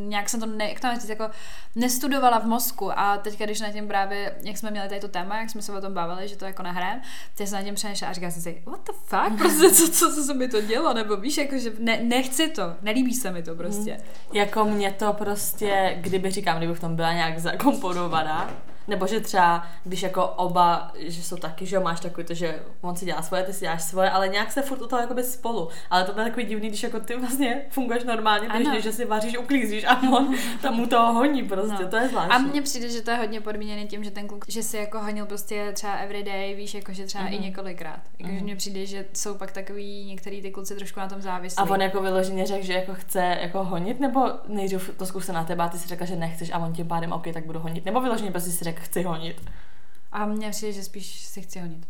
nějak 0.08 0.30
jsem 0.30 0.40
to, 0.40 0.46
ne, 0.46 0.70
jak 0.70 0.80
to 0.80 0.88
mám 0.88 0.96
říct, 1.00 1.10
jako 1.10 1.30
nestudovala 1.76 2.40
v 2.40 2.46
mozku 2.46 3.00
a 3.00 3.18
teďka, 3.18 3.46
když 3.46 3.62
na 3.62 3.72
tím 3.72 3.88
právě, 3.88 4.15
jak 4.44 4.58
jsme 4.58 4.72
měli 4.72 4.90
tady 4.90 5.02
to 5.02 5.08
téma, 5.08 5.40
jak 5.40 5.50
jsme 5.50 5.62
se 5.62 5.72
o 5.72 5.82
tom 5.82 5.94
bavili, 5.94 6.28
že 6.28 6.36
to 6.36 6.46
jako 6.46 6.64
nahrám, 6.64 7.02
tak 7.38 7.48
jsem 7.48 7.60
na 7.60 7.64
tím 7.64 7.76
přemýšlela 7.76 8.12
a 8.12 8.14
říkala 8.14 8.32
jsem 8.32 8.42
si, 8.42 8.62
what 8.66 8.86
the 8.86 8.92
fuck, 8.92 9.38
prostě 9.38 9.72
co, 9.72 9.90
co, 9.90 10.16
co 10.16 10.24
se 10.24 10.34
mi 10.34 10.48
to 10.48 10.62
dělo, 10.62 10.94
nebo 10.94 11.18
víš, 11.18 11.38
jako, 11.38 11.58
že 11.58 11.72
ne, 11.80 12.00
nechci 12.04 12.50
to, 12.50 12.76
nelíbí 12.82 13.14
se 13.14 13.32
mi 13.32 13.44
to 13.44 13.56
prostě. 13.56 13.98
Jako 14.34 14.66
mě 14.66 14.92
to 14.92 15.14
prostě, 15.14 15.98
kdyby 16.02 16.32
říkám, 16.32 16.58
kdyby 16.58 16.74
v 16.74 16.80
tom 16.80 16.96
byla 16.96 17.14
nějak 17.14 17.40
zakomponovaná, 17.40 18.52
nebo 18.88 19.08
že 19.08 19.20
třeba, 19.20 19.68
když 19.84 20.02
jako 20.04 20.28
oba, 20.28 20.92
že 20.98 21.24
jsou 21.24 21.38
taky, 21.38 21.66
že 21.66 21.76
jo, 21.76 21.82
máš 21.82 22.00
takový 22.00 22.28
to, 22.28 22.34
že 22.34 22.60
on 22.82 22.96
si 22.96 23.06
dělá 23.06 23.22
svoje, 23.22 23.44
ty 23.44 23.54
si 23.54 23.60
děláš 23.60 23.84
svoje, 23.84 24.10
ale 24.10 24.28
nějak 24.28 24.52
se 24.52 24.62
furt 24.62 24.82
u 24.82 24.88
toho 24.88 25.02
jakoby 25.02 25.24
spolu. 25.24 25.70
Ale 25.90 26.04
to 26.04 26.14
bylo 26.14 26.26
takový 26.26 26.46
divný, 26.46 26.68
když 26.68 26.84
jako 26.84 27.00
ty 27.00 27.18
vlastně 27.18 27.62
funguješ 27.70 28.04
normálně, 28.04 28.48
Ano. 28.48 28.60
běžně, 28.60 28.82
že 28.82 28.92
si 28.92 29.06
vaříš, 29.06 29.38
uklízíš 29.38 29.84
a 29.88 30.02
on 30.12 30.36
tam 30.62 30.80
u 30.80 30.88
toho 30.88 31.14
honí 31.14 31.44
prostě, 31.44 31.84
No. 31.84 31.90
to 31.90 31.98
je 31.98 32.08
zvláštní. 32.10 32.36
A 32.36 32.38
mně 32.38 32.62
přijde, 32.62 32.90
že 32.90 33.02
to 33.02 33.12
je 33.12 33.18
hodně 33.18 33.42
podmíněné 33.42 33.86
tím, 33.86 34.04
že 34.04 34.12
ten 34.12 34.28
kluk, 34.28 34.46
že 34.48 34.64
si 34.64 34.78
jako 34.78 35.00
honil 35.00 35.26
prostě 35.26 35.72
třeba 35.74 35.94
everyday, 35.94 36.56
víš, 36.56 36.74
jako 36.74 36.94
že 36.94 37.06
třeba 37.06 37.24
mm-hmm. 37.24 37.34
i 37.34 37.36
Mhm. 37.36 37.44
několikrát. 37.44 38.00
Jakože 38.20 38.36
Mhm. 38.36 38.44
mně 38.44 38.56
přijde, 38.56 38.86
že 38.86 39.06
jsou 39.14 39.36
pak 39.36 39.52
takový 39.52 40.06
některý 40.06 40.42
ty 40.42 40.52
kluci 40.52 40.76
trošku 40.76 41.00
na 41.00 41.08
tom 41.08 41.22
závislí. 41.22 41.58
A 41.58 41.64
on 41.70 41.82
jako 41.82 42.02
vyloženě 42.02 42.46
řekl, 42.46 42.66
že 42.66 42.74
jako 42.74 42.94
chce 42.94 43.38
jako 43.42 43.64
honit, 43.64 44.00
nebo 44.00 44.26
nejdřív 44.48 44.92
to 44.98 45.06
zkusil 45.06 45.34
na 45.34 45.44
tebe 45.44 45.64
a 45.64 45.70
ty 45.70 45.78
si 45.78 45.88
řekla, 45.88 46.06
že 46.06 46.16
nechceš 46.16 46.52
a 46.54 46.58
on 46.58 46.74
tím 46.74 46.88
pádem 46.88 47.12
OK, 47.12 47.24
tak 47.34 47.46
budu 47.46 47.60
honit. 47.60 47.86
Nebo 47.86 48.02
vyloženě 48.02 48.32
prostě 48.32 48.50
si 48.52 48.64
řekl, 48.64 48.75
chci 48.80 49.04
honit. 49.04 49.50
A 50.12 50.26
mně 50.26 50.50
přijde, 50.50 50.74
že 50.74 50.84
spíš 50.84 51.26
si 51.26 51.42
chci 51.42 51.60
honit. 51.60 51.88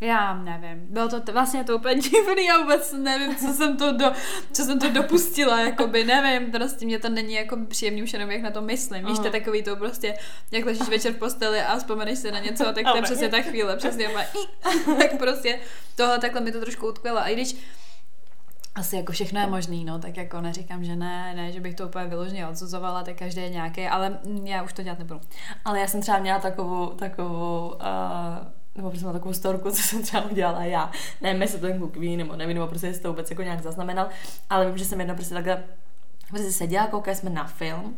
Já 0.00 0.34
nevím. 0.34 0.86
Bylo 0.90 1.08
to 1.08 1.20
t- 1.20 1.32
vlastně 1.32 1.64
to 1.64 1.76
úplně 1.76 1.94
divný, 2.10 2.44
já 2.44 2.58
vůbec 2.58 2.92
nevím, 2.92 3.36
co 3.36 3.52
jsem 3.52 3.76
to, 3.76 3.92
do, 3.92 4.12
co 4.52 4.64
jsem 4.64 4.78
to 4.78 4.90
dopustila, 4.90 5.60
jakoby, 5.60 6.04
nevím, 6.04 6.52
prostě 6.52 6.86
mě 6.86 6.98
to 6.98 7.08
není 7.08 7.34
jako 7.34 7.56
příjemný 7.68 8.02
už 8.02 8.12
jenom 8.12 8.30
jak 8.30 8.42
na 8.42 8.50
to 8.50 8.62
myslím, 8.62 9.06
víš, 9.06 9.18
to 9.18 9.30
takový 9.30 9.62
to 9.62 9.76
prostě, 9.76 10.14
jak 10.50 10.64
ležíš 10.64 10.88
večer 10.88 11.12
v 11.12 11.16
posteli 11.18 11.60
a 11.60 11.78
vzpomeneš 11.78 12.18
si 12.18 12.32
na 12.32 12.38
něco, 12.38 12.64
tak 12.64 12.84
to 12.90 12.96
je 12.96 13.02
přesně 13.02 13.28
ta 13.28 13.42
chvíle, 13.42 13.76
přesně, 13.76 14.08
tak 14.98 15.18
prostě 15.18 15.60
tohle 15.96 16.18
takhle 16.18 16.40
mi 16.40 16.52
to 16.52 16.60
trošku 16.60 16.88
utkvělo, 16.88 17.18
a 17.18 17.28
i 17.28 17.34
když 17.34 17.56
asi 18.74 18.96
jako 18.96 19.12
všechno 19.12 19.40
je 19.40 19.46
možný, 19.46 19.84
no, 19.84 19.98
tak 19.98 20.16
jako 20.16 20.40
neříkám, 20.40 20.84
že 20.84 20.96
ne, 20.96 21.34
ne, 21.34 21.52
že 21.52 21.60
bych 21.60 21.74
to 21.74 21.86
úplně 21.86 22.04
vyloženě 22.04 22.46
odsuzovala, 22.48 23.02
tak 23.02 23.16
každý 23.16 23.40
je 23.40 23.48
nějaký, 23.48 23.86
ale 23.86 24.18
já 24.44 24.62
už 24.62 24.72
to 24.72 24.82
dělat 24.82 24.98
nebudu. 24.98 25.20
Ale 25.64 25.80
já 25.80 25.86
jsem 25.86 26.00
třeba 26.00 26.18
měla 26.18 26.38
takovou, 26.38 26.86
takovou, 26.86 27.68
uh, 27.68 28.46
nebo 28.74 28.90
prostě 28.90 29.04
mám 29.04 29.14
takovou 29.14 29.34
storku, 29.34 29.70
co 29.72 29.82
jsem 29.82 30.02
třeba 30.02 30.24
udělala 30.30 30.64
já. 30.64 30.90
Nevím, 31.20 31.42
jestli 31.42 31.58
to 31.60 31.66
ten 31.66 31.78
kluk 31.78 31.96
ví, 31.96 32.16
nebo 32.16 32.36
nevím, 32.36 32.54
nebo 32.54 32.66
prostě 32.66 32.86
jestli 32.86 33.02
to 33.02 33.08
vůbec 33.08 33.30
jako 33.30 33.42
nějak 33.42 33.62
zaznamenal, 33.62 34.08
ale 34.50 34.66
vím, 34.66 34.78
že 34.78 34.84
jsem 34.84 35.00
jednou 35.00 35.14
prostě 35.14 35.34
takhle 35.34 35.64
prostě 36.28 36.52
seděla, 36.52 36.86
koukali 36.86 37.16
jsme 37.16 37.30
na 37.30 37.44
film 37.44 37.96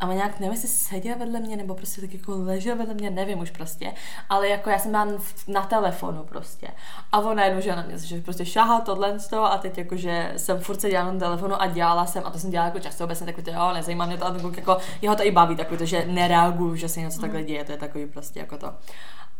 a 0.00 0.06
on 0.06 0.14
nějak, 0.14 0.40
nevím, 0.40 0.52
jestli 0.52 0.68
seděl 0.68 1.18
vedle 1.18 1.40
mě, 1.40 1.56
nebo 1.56 1.74
prostě 1.74 2.00
tak 2.00 2.14
jako 2.14 2.32
ležel 2.36 2.76
vedle 2.76 2.94
mě, 2.94 3.10
nevím 3.10 3.38
už 3.38 3.50
prostě, 3.50 3.92
ale 4.28 4.48
jako 4.48 4.70
já 4.70 4.78
jsem 4.78 4.90
byla 4.90 5.06
na 5.48 5.62
telefonu 5.62 6.24
prostě. 6.24 6.68
A 7.12 7.18
on 7.18 7.36
najednou, 7.36 7.60
že 7.60 7.76
na 7.76 7.82
mě, 7.82 7.98
že 7.98 8.20
prostě 8.20 8.46
šahá 8.46 8.80
tohle 8.80 9.18
z 9.18 9.28
toho 9.28 9.52
a 9.52 9.58
teď 9.58 9.78
jako, 9.78 9.96
že 9.96 10.32
jsem 10.36 10.60
furt 10.60 10.80
seděla 10.80 11.12
na 11.12 11.18
telefonu 11.18 11.62
a 11.62 11.66
dělala 11.66 12.06
jsem, 12.06 12.22
a 12.26 12.30
to 12.30 12.38
jsem 12.38 12.50
dělala 12.50 12.68
jako 12.68 12.80
často, 12.80 13.04
obecně 13.04 13.26
takový 13.26 13.44
to, 13.44 13.50
jo, 13.50 13.70
nezajímá 13.74 14.06
mě 14.06 14.18
to, 14.18 14.26
a 14.26 14.30
ten 14.30 14.52
jako, 14.56 14.76
jeho 15.02 15.16
to 15.16 15.26
i 15.26 15.30
baví, 15.30 15.56
takový 15.56 15.78
to, 15.78 15.84
že 15.84 16.04
nereaguju, 16.06 16.76
že 16.76 16.88
se 16.88 17.00
něco 17.00 17.20
takhle 17.20 17.42
děje, 17.42 17.64
to 17.64 17.72
je 17.72 17.78
takový 17.78 18.06
prostě 18.06 18.40
jako 18.40 18.58
to. 18.58 18.74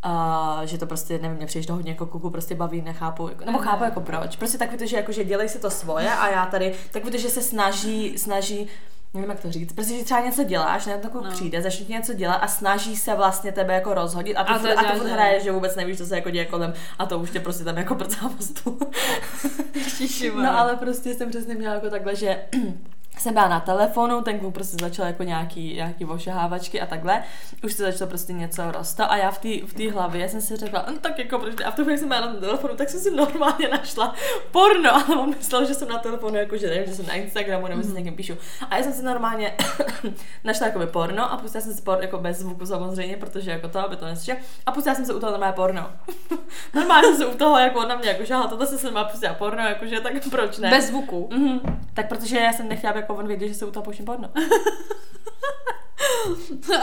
Uh, 0.06 0.62
že 0.62 0.78
to 0.78 0.86
prostě, 0.86 1.18
nevím, 1.18 1.36
mě 1.36 1.46
přijde, 1.46 1.62
že 1.62 1.66
to 1.66 1.74
hodně 1.74 1.90
jako 1.90 2.06
kuku 2.06 2.30
prostě 2.30 2.54
baví, 2.54 2.82
nechápu, 2.82 3.28
jako, 3.28 3.44
nebo 3.44 3.58
chápu 3.58 3.84
jako 3.84 4.00
proč. 4.00 4.36
Prostě 4.36 4.58
takový 4.58 4.78
to, 4.78 4.86
že 4.86 4.96
jako, 4.96 5.12
že 5.12 5.24
dělej 5.24 5.48
si 5.48 5.58
to 5.58 5.70
svoje 5.70 6.14
a 6.14 6.28
já 6.28 6.46
tady, 6.46 6.74
takový 6.90 7.12
to, 7.12 7.18
že 7.18 7.28
se 7.28 7.42
snaží, 7.42 8.18
snaží 8.18 8.68
nevím, 9.14 9.30
jak 9.30 9.40
to 9.40 9.52
říct, 9.52 9.72
prostě, 9.72 9.98
že 9.98 10.04
třeba 10.04 10.20
něco 10.20 10.44
děláš, 10.44 10.86
ne, 10.86 10.98
takovou 10.98 11.24
No. 11.24 11.30
přijde, 11.30 11.62
začne 11.62 11.86
ti 11.86 11.92
něco 11.92 12.14
dělat 12.14 12.34
a 12.34 12.48
snaží 12.48 12.96
se 12.96 13.14
vlastně 13.14 13.52
tebe 13.52 13.74
jako 13.74 13.94
rozhodit 13.94 14.36
a 14.36 14.44
ty 14.44 14.50
A 14.52 14.58
to 14.58 14.66
to, 14.66 14.78
a 14.78 14.82
to 14.84 14.98
furt 14.98 15.06
že- 15.08 15.12
hraje, 15.12 15.40
že 15.40 15.52
vůbec 15.52 15.76
nevíš, 15.76 15.98
co 15.98 16.06
se 16.06 16.16
jako 16.16 16.30
děje 16.30 16.44
kolem 16.44 16.72
a 16.98 17.06
to 17.06 17.18
už 17.18 17.30
tě 17.30 17.40
prostě 17.40 17.64
tam 17.64 17.76
jako 17.76 17.94
prcá 17.94 18.28
po 18.36 18.42
stůl. 18.42 18.78
No 20.42 20.58
ale 20.58 20.76
prostě 20.76 21.14
jsem 21.14 21.30
přesně 21.30 21.54
měla 21.54 21.74
jako 21.74 21.90
takhle, 21.90 22.16
že 22.16 22.38
jsem 23.18 23.34
byla 23.34 23.48
na 23.48 23.60
telefonu, 23.60 24.22
ten 24.22 24.38
kluk 24.38 24.54
prostě 24.54 24.76
začal 24.80 25.06
jako 25.06 25.22
nějaký, 25.22 25.74
nějaký 25.74 26.04
ošahávačky 26.04 26.80
a 26.80 26.86
takhle. 26.86 27.22
Už 27.64 27.72
se 27.72 27.82
začalo 27.82 28.08
prostě 28.08 28.32
něco 28.32 28.72
rostat 28.72 29.06
a 29.06 29.16
já 29.16 29.30
v 29.30 29.38
té 29.38 29.66
v 29.66 29.74
té 29.74 29.90
hlavě 29.90 30.28
jsem 30.28 30.40
si 30.40 30.56
řekla, 30.56 30.84
no, 30.90 30.98
tak 30.98 31.18
jako 31.18 31.38
proč 31.38 31.56
ne? 31.56 31.64
A 31.64 31.70
v 31.70 31.74
tu 31.74 31.82
chvíli 31.82 31.98
jsem 31.98 32.08
byla 32.08 32.20
na 32.20 32.34
telefonu, 32.34 32.76
tak 32.76 32.88
jsem 32.88 33.00
si 33.00 33.10
normálně 33.10 33.68
našla 33.68 34.14
porno, 34.50 34.94
ale 34.94 35.16
on 35.16 35.34
myslel, 35.38 35.66
že 35.66 35.74
jsem 35.74 35.88
na 35.88 35.98
telefonu, 35.98 36.36
jako 36.36 36.56
že 36.56 36.66
nevím, 36.66 36.86
že 36.86 36.94
jsem 36.94 37.06
na 37.06 37.14
Instagramu 37.14 37.66
nebo 37.66 37.82
si 37.82 37.88
s 37.88 37.94
někým 37.94 38.16
píšu. 38.16 38.34
A 38.70 38.76
já 38.76 38.82
jsem 38.82 38.92
si 38.92 39.02
normálně 39.02 39.54
našla 40.44 40.66
jakoby 40.66 40.86
porno 40.86 41.32
a 41.32 41.36
pustila 41.36 41.62
jsem 41.62 41.74
si 41.74 41.82
porno 41.82 42.02
jako 42.02 42.18
bez 42.18 42.38
zvuku 42.38 42.66
samozřejmě, 42.66 43.16
protože 43.16 43.50
jako 43.50 43.68
to, 43.68 43.78
aby 43.78 43.96
to 43.96 44.04
neslyšel. 44.04 44.36
A 44.66 44.72
pustila 44.72 44.94
jsem 44.94 45.04
se 45.04 45.14
u 45.14 45.20
toho 45.20 45.32
normálně 45.32 45.54
porno. 45.56 45.90
normálně 46.74 47.08
jsem 47.08 47.16
se 47.16 47.26
u 47.26 47.36
toho, 47.36 47.58
jako 47.58 47.78
on 47.78 47.88
na 47.88 47.96
mě 47.96 48.08
jako 48.08 48.24
šahal, 48.24 48.48
tohle 48.48 48.66
jsem 48.66 48.78
se 48.78 48.90
má 48.90 49.04
pustila 49.04 49.34
porno, 49.34 49.62
jakože 49.62 50.00
tak 50.00 50.12
proč 50.30 50.58
ne? 50.58 50.70
Bez 50.70 50.86
zvuku. 50.86 51.28
Mhm. 51.32 51.60
Tak 51.94 52.08
protože 52.08 52.38
já 52.38 52.52
jsem 52.52 52.68
nechtěla, 52.68 52.92
jako 53.00 53.14
on 53.14 53.26
věděl, 53.26 53.48
že 53.48 53.54
se 53.54 53.66
u 53.66 53.70
toho 53.70 53.84
pouštím 53.84 54.04
porno. 54.04 54.30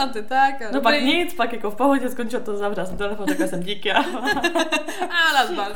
A 0.02 0.06
ty 0.06 0.22
tak. 0.22 0.72
No 0.72 0.80
pak 0.80 1.02
nic, 1.02 1.34
pak 1.34 1.52
jako 1.52 1.70
v 1.70 1.76
pohodě 1.76 2.10
skončilo 2.10 2.42
to, 2.42 2.56
zavřela 2.56 2.86
jsem 2.86 2.96
telefon, 2.96 3.26
takhle 3.26 3.48
jsem 3.48 3.60
díky 3.62 3.92
a 3.92 3.98
A 5.10 5.32
nazbar. 5.34 5.72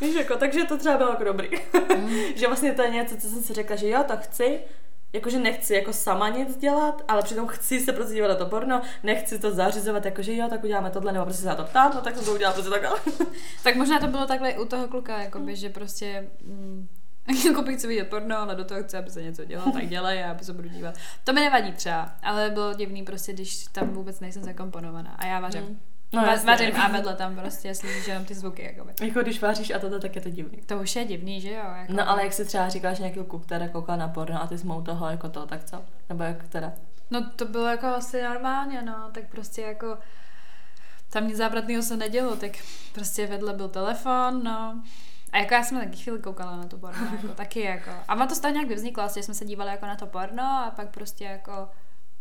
víš, 0.00 0.14
jako, 0.14 0.36
takže 0.36 0.64
to 0.64 0.76
třeba 0.76 0.96
bylo 0.96 1.10
jako 1.10 1.24
dobrý. 1.24 1.48
že 2.36 2.46
vlastně 2.46 2.72
to 2.72 2.82
je 2.82 2.90
něco, 2.90 3.16
co 3.16 3.28
jsem 3.28 3.42
si 3.42 3.52
řekla, 3.54 3.76
že 3.76 3.88
jo, 3.88 4.04
to 4.06 4.16
chci, 4.16 4.60
jakože 5.12 5.38
nechci 5.38 5.74
jako 5.74 5.92
sama 5.92 6.28
nic 6.28 6.56
dělat, 6.56 7.02
ale 7.08 7.22
přitom 7.22 7.46
chci 7.46 7.80
se 7.80 7.92
prostě 7.92 8.14
dívat 8.14 8.28
na 8.28 8.34
to 8.34 8.46
porno, 8.46 8.82
nechci 9.02 9.38
to 9.38 9.50
zařizovat, 9.50 10.04
jakože 10.04 10.36
jo, 10.36 10.46
tak 10.50 10.64
uděláme 10.64 10.90
tohle, 10.90 11.12
nebo 11.12 11.24
prostě 11.24 11.42
se 11.42 11.48
na 11.48 11.54
to 11.54 11.64
ptát, 11.64 11.94
no 11.94 12.00
tak 12.00 12.16
jsem 12.16 12.24
to 12.24 12.34
udělala 12.34 12.54
prostě 12.54 12.70
takhle. 12.70 12.90
Tak 13.64 13.76
možná 13.76 13.98
to 13.98 14.06
bylo 14.06 14.26
takhle 14.26 14.50
i 14.50 14.58
u 14.58 14.64
toho 14.64 14.88
kluka, 14.88 15.22
jakoby, 15.22 15.56
že 15.56 15.68
prostě... 15.70 16.28
Mm, 16.44 16.88
jako 17.46 17.62
bych 17.62 17.76
chci 17.76 17.86
vidět 17.86 18.04
porno, 18.04 18.38
ale 18.38 18.54
do 18.54 18.64
toho 18.64 18.82
chci, 18.82 18.96
aby 18.96 19.10
se 19.10 19.22
něco 19.22 19.44
dělalo, 19.44 19.72
tak 19.72 19.88
dělej 19.88 20.24
a 20.24 20.30
aby 20.30 20.44
se 20.44 20.52
budu 20.52 20.68
dívat. 20.68 20.94
To 21.24 21.32
mi 21.32 21.40
nevadí 21.40 21.72
třeba, 21.72 22.14
ale 22.22 22.50
bylo 22.50 22.74
divný 22.74 23.02
prostě, 23.02 23.32
když 23.32 23.64
tam 23.64 23.88
vůbec 23.88 24.20
nejsem 24.20 24.42
zakomponovaná 24.44 25.10
a 25.18 25.26
já 25.26 25.40
vařím. 25.40 25.62
Mm. 25.62 25.80
No, 26.12 26.22
Va- 26.22 26.44
vařím 26.44 26.76
a 26.76 26.88
vedle 26.88 27.14
tam 27.14 27.36
prostě 27.36 27.74
slyšíš 27.74 28.06
jenom 28.06 28.24
ty 28.24 28.34
zvuky, 28.34 28.62
jakoby. 28.62 28.92
Jako 29.06 29.20
když 29.20 29.42
váříš 29.42 29.70
a 29.70 29.78
toto, 29.78 30.00
tak 30.00 30.16
je 30.16 30.22
to 30.22 30.30
divný. 30.30 30.58
To 30.66 30.78
už 30.78 30.96
je 30.96 31.04
divný, 31.04 31.40
že 31.40 31.52
jo? 31.52 31.64
Jako... 31.76 31.92
No 31.92 32.10
ale 32.10 32.24
jak 32.24 32.32
si 32.32 32.44
třeba 32.44 32.68
říkáš 32.68 32.98
nějaký 32.98 33.24
kluk, 33.24 33.46
který 33.46 33.68
koukal 33.68 33.96
na 33.96 34.08
porno 34.08 34.42
a 34.42 34.46
ty 34.46 34.58
jsi 34.58 34.66
toho 34.84 35.10
jako 35.10 35.28
to, 35.28 35.46
tak 35.46 35.64
co? 35.64 35.84
Nebo 36.08 36.22
jak 36.22 36.48
teda? 36.48 36.72
No 37.10 37.30
to 37.36 37.44
bylo 37.44 37.66
jako 37.66 37.86
asi 37.86 38.22
normálně, 38.22 38.82
no, 38.82 39.10
tak 39.12 39.24
prostě 39.30 39.62
jako 39.62 39.98
tam 41.10 41.28
nic 41.28 41.36
závratného 41.36 41.82
se 41.82 41.96
nedělo, 41.96 42.36
tak 42.36 42.50
prostě 42.92 43.26
vedle 43.26 43.52
byl 43.52 43.68
telefon, 43.68 44.44
no. 44.44 44.82
A 45.36 45.38
jako 45.38 45.54
já 45.54 45.62
jsem 45.62 45.80
taky 45.80 45.96
chvíli 45.96 46.18
koukala 46.18 46.56
na 46.56 46.66
to 46.66 46.78
porno, 46.78 47.06
jako 47.16 47.28
taky 47.28 47.60
jako. 47.60 47.90
A 48.08 48.14
má 48.14 48.26
to 48.26 48.40
toho 48.40 48.52
nějak 48.52 48.68
vyvzniklo, 48.68 49.02
vlastně 49.02 49.22
jsme 49.22 49.34
se 49.34 49.44
dívali 49.44 49.70
jako 49.70 49.86
na 49.86 49.96
to 49.96 50.06
porno 50.06 50.42
a 50.42 50.72
pak 50.76 50.88
prostě 50.88 51.24
jako 51.24 51.68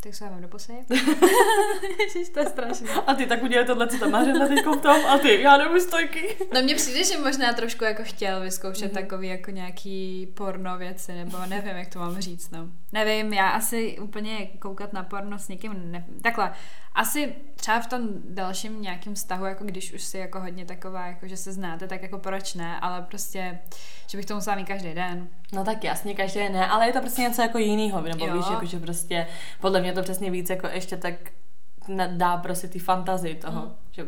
tak 0.06 0.16
se 0.16 0.30
mám 0.30 0.42
do 0.42 0.48
pusy. 0.48 0.74
Ježiš, 2.00 2.30
to 2.30 2.40
je 2.40 2.46
strašné. 2.46 2.90
A 3.08 3.14
ty 3.14 3.26
tak 3.26 3.44
udělej 3.44 3.66
tohle, 3.66 3.88
co 3.88 4.00
tam 4.00 4.12
máš 4.12 4.28
na 4.28 4.48
teď 4.48 4.60
v 4.66 4.82
tom 4.82 5.06
a 5.06 5.18
ty, 5.18 5.42
já 5.42 5.58
nemůžu 5.58 5.80
stojky. 5.80 6.36
No 6.54 6.62
mně 6.62 6.76
přijde, 6.76 7.04
že 7.04 7.18
možná 7.18 7.54
trošku 7.54 7.84
jako 7.84 8.04
chtěl 8.06 8.42
vyzkoušet 8.42 8.82
Mhm. 8.82 8.92
mm-hmm. 8.92 9.02
takový 9.08 9.28
jako 9.28 9.52
nějaký 9.52 10.28
porno 10.34 10.78
věci, 10.78 11.14
nebo 11.14 11.38
nevím, 11.46 11.76
jak 11.78 11.88
to 11.94 12.00
mám 12.00 12.22
říct, 12.22 12.52
no. 12.52 12.68
Nevím, 12.94 13.34
já 13.34 13.50
asi 13.50 14.00
úplně 14.00 14.48
koukat 14.60 14.94
na 14.94 15.04
porno 15.04 15.40
s 15.40 15.48
někým, 15.48 15.92
ne... 15.92 16.06
takhle, 16.22 16.52
asi 16.96 17.36
třeba 17.56 17.80
v 17.80 17.88
tom 17.88 18.08
dalším 18.30 18.82
nějakém 18.82 19.16
vztahu, 19.16 19.46
jako 19.46 19.64
když 19.64 19.94
už 19.94 20.04
si 20.04 20.18
jako 20.18 20.40
hodně 20.40 20.66
taková, 20.66 21.08
jako 21.08 21.28
že 21.28 21.38
se 21.38 21.52
znáte, 21.54 21.88
tak 21.88 22.02
jako 22.02 22.18
proč 22.18 22.54
ne, 22.54 22.80
ale 22.80 23.02
prostě, 23.02 23.60
že 24.08 24.18
bych 24.18 24.26
to 24.26 24.36
musela 24.36 24.56
mít 24.56 24.68
každý 24.68 24.94
den. 24.94 25.28
No 25.54 25.64
tak 25.64 25.84
jasně, 25.84 26.16
každý 26.16 26.50
ne, 26.50 26.68
ale 26.68 26.88
je 26.88 26.94
to 26.94 27.00
prostě 27.00 27.22
něco 27.22 27.42
jako 27.42 27.58
jinýho, 27.58 28.02
nebo 28.02 28.26
Jo. 28.26 28.38
víš, 28.38 28.46
jako 28.52 28.66
že 28.66 28.80
prostě 28.80 29.28
podle 29.62 29.82
mě 29.82 29.94
to 29.96 30.02
přesně 30.02 30.32
víc 30.32 30.50
jako 30.50 30.68
ještě 30.68 30.98
tak 30.98 31.14
dá 32.08 32.38
prostě 32.38 32.68
ty 32.68 32.80
fantazii 32.80 33.36
toho, 33.36 33.62
Mm. 33.62 33.72
že 33.92 34.06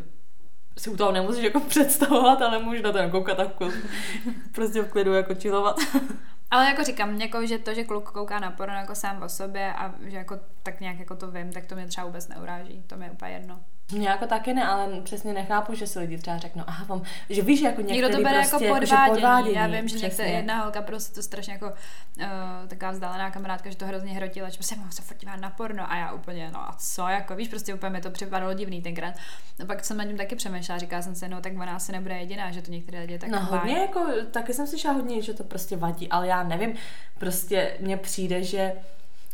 si 0.77 0.89
u 0.89 0.97
toho 0.97 1.11
nemusíš 1.11 1.43
jako 1.43 1.59
představovat, 1.69 2.41
ale 2.41 2.59
můžeš 2.59 2.81
na 2.83 2.91
to 2.91 3.09
koukat 3.09 3.39
a 3.39 3.43
v 3.43 3.53
klidu, 3.53 3.73
prostě 4.55 4.81
v 4.81 4.89
klidu 4.91 5.13
jako 5.13 5.35
chillovat. 5.35 5.79
Ale 6.51 6.65
jako 6.65 6.83
říkám, 6.83 7.21
jako, 7.21 7.45
že 7.45 7.57
to, 7.57 7.73
že 7.73 7.83
kluk 7.83 8.11
kouká 8.11 8.39
na 8.39 8.51
porno 8.51 8.75
jako 8.75 8.95
sám 8.95 9.23
o 9.23 9.29
sobě 9.29 9.73
a 9.73 9.93
že 10.01 10.17
jako 10.17 10.39
tak 10.63 10.79
nějak 10.79 10.99
jako 10.99 11.15
to 11.15 11.31
vím, 11.31 11.51
tak 11.51 11.65
to 11.65 11.75
mě 11.75 11.87
třeba 11.87 12.05
vůbec 12.07 12.27
neuráží. 12.27 12.83
To 12.87 12.97
mi 12.97 13.05
je 13.05 13.11
úplně 13.11 13.31
jedno. 13.31 13.59
Mě 13.91 14.07
jako 14.07 14.27
taky 14.27 14.53
ne, 14.53 14.67
ale 14.67 15.01
přesně 15.01 15.33
nechápu, 15.33 15.75
že 15.75 15.87
si 15.87 15.99
lidi 15.99 16.17
třeba 16.17 16.37
řeknou, 16.37 16.63
aha, 16.67 16.85
vám, 16.85 17.01
že 17.29 17.41
víš, 17.41 17.61
jako 17.61 17.81
některý 17.81 18.01
Někdo 18.01 18.17
to 18.17 18.23
bere 18.23 18.39
prostě, 18.49 18.65
jako 18.65 18.79
že 18.79 18.85
podvádění. 18.85 19.15
podvádění. 19.15 19.55
Já 19.55 19.67
vím, 19.67 19.87
že 19.87 19.99
některá 19.99 20.29
jedna 20.29 20.61
holka 20.61 20.81
prostě 20.81 21.15
to 21.15 21.23
strašně 21.23 21.53
jako 21.53 21.65
uh, 21.65 22.23
taková 22.67 22.91
vzdálená 22.91 23.31
kamarádka, 23.31 23.69
že 23.69 23.77
to 23.77 23.85
hrozně 23.85 24.13
hrotila, 24.13 24.49
že 24.49 24.57
prostě 24.57 24.75
mám 24.75 24.91
se 24.91 25.01
furt 25.01 25.17
na 25.39 25.49
porno 25.49 25.91
a 25.91 25.95
já 25.95 26.11
úplně, 26.11 26.51
no 26.53 26.59
a 26.59 26.75
co, 26.79 27.07
jako 27.07 27.35
víš, 27.35 27.47
prostě 27.47 27.73
úplně 27.73 27.89
mi 27.89 28.01
to 28.01 28.11
připadalo 28.11 28.53
divný 28.53 28.81
tenkrát. 28.81 29.15
No 29.59 29.65
pak 29.65 29.85
jsem 29.85 29.97
nad 29.97 30.05
tím 30.05 30.17
taky 30.17 30.35
přemýšlela, 30.35 30.79
říkala 30.79 31.01
jsem 31.01 31.15
si, 31.15 31.27
no 31.27 31.41
tak 31.41 31.53
ona 31.53 31.75
asi 31.75 31.91
nebude 31.91 32.17
jediná, 32.17 32.51
že 32.51 32.61
to 32.61 32.71
některé 32.71 32.99
lidi 32.99 33.19
tak 33.19 33.29
No 33.29 33.39
hodně, 33.39 33.77
jako, 33.79 34.05
taky 34.31 34.53
jsem 34.53 34.67
slyšela 34.67 34.93
hodně, 34.93 35.21
že 35.21 35.33
to 35.33 35.43
prostě 35.43 35.77
vadí, 35.77 36.09
ale 36.09 36.27
já 36.27 36.43
nevím, 36.43 36.73
prostě 37.17 37.77
mně 37.79 37.97
přijde, 37.97 38.43
že 38.43 38.73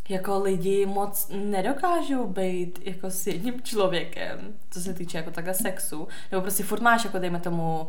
jako 0.09 0.39
lidi 0.39 0.85
moc 0.85 1.31
nedokážou 1.33 2.27
být 2.27 2.79
jako 2.85 3.09
s 3.09 3.27
jedním 3.27 3.61
člověkem, 3.61 4.39
co 4.71 4.81
se 4.81 4.93
týče 4.93 5.17
jako 5.17 5.31
takhle 5.31 5.53
sexu, 5.53 6.07
nebo 6.31 6.41
prostě 6.41 6.63
furt 6.63 6.81
máš 6.81 7.05
jako 7.05 7.19
dejme 7.19 7.39
tomu 7.39 7.87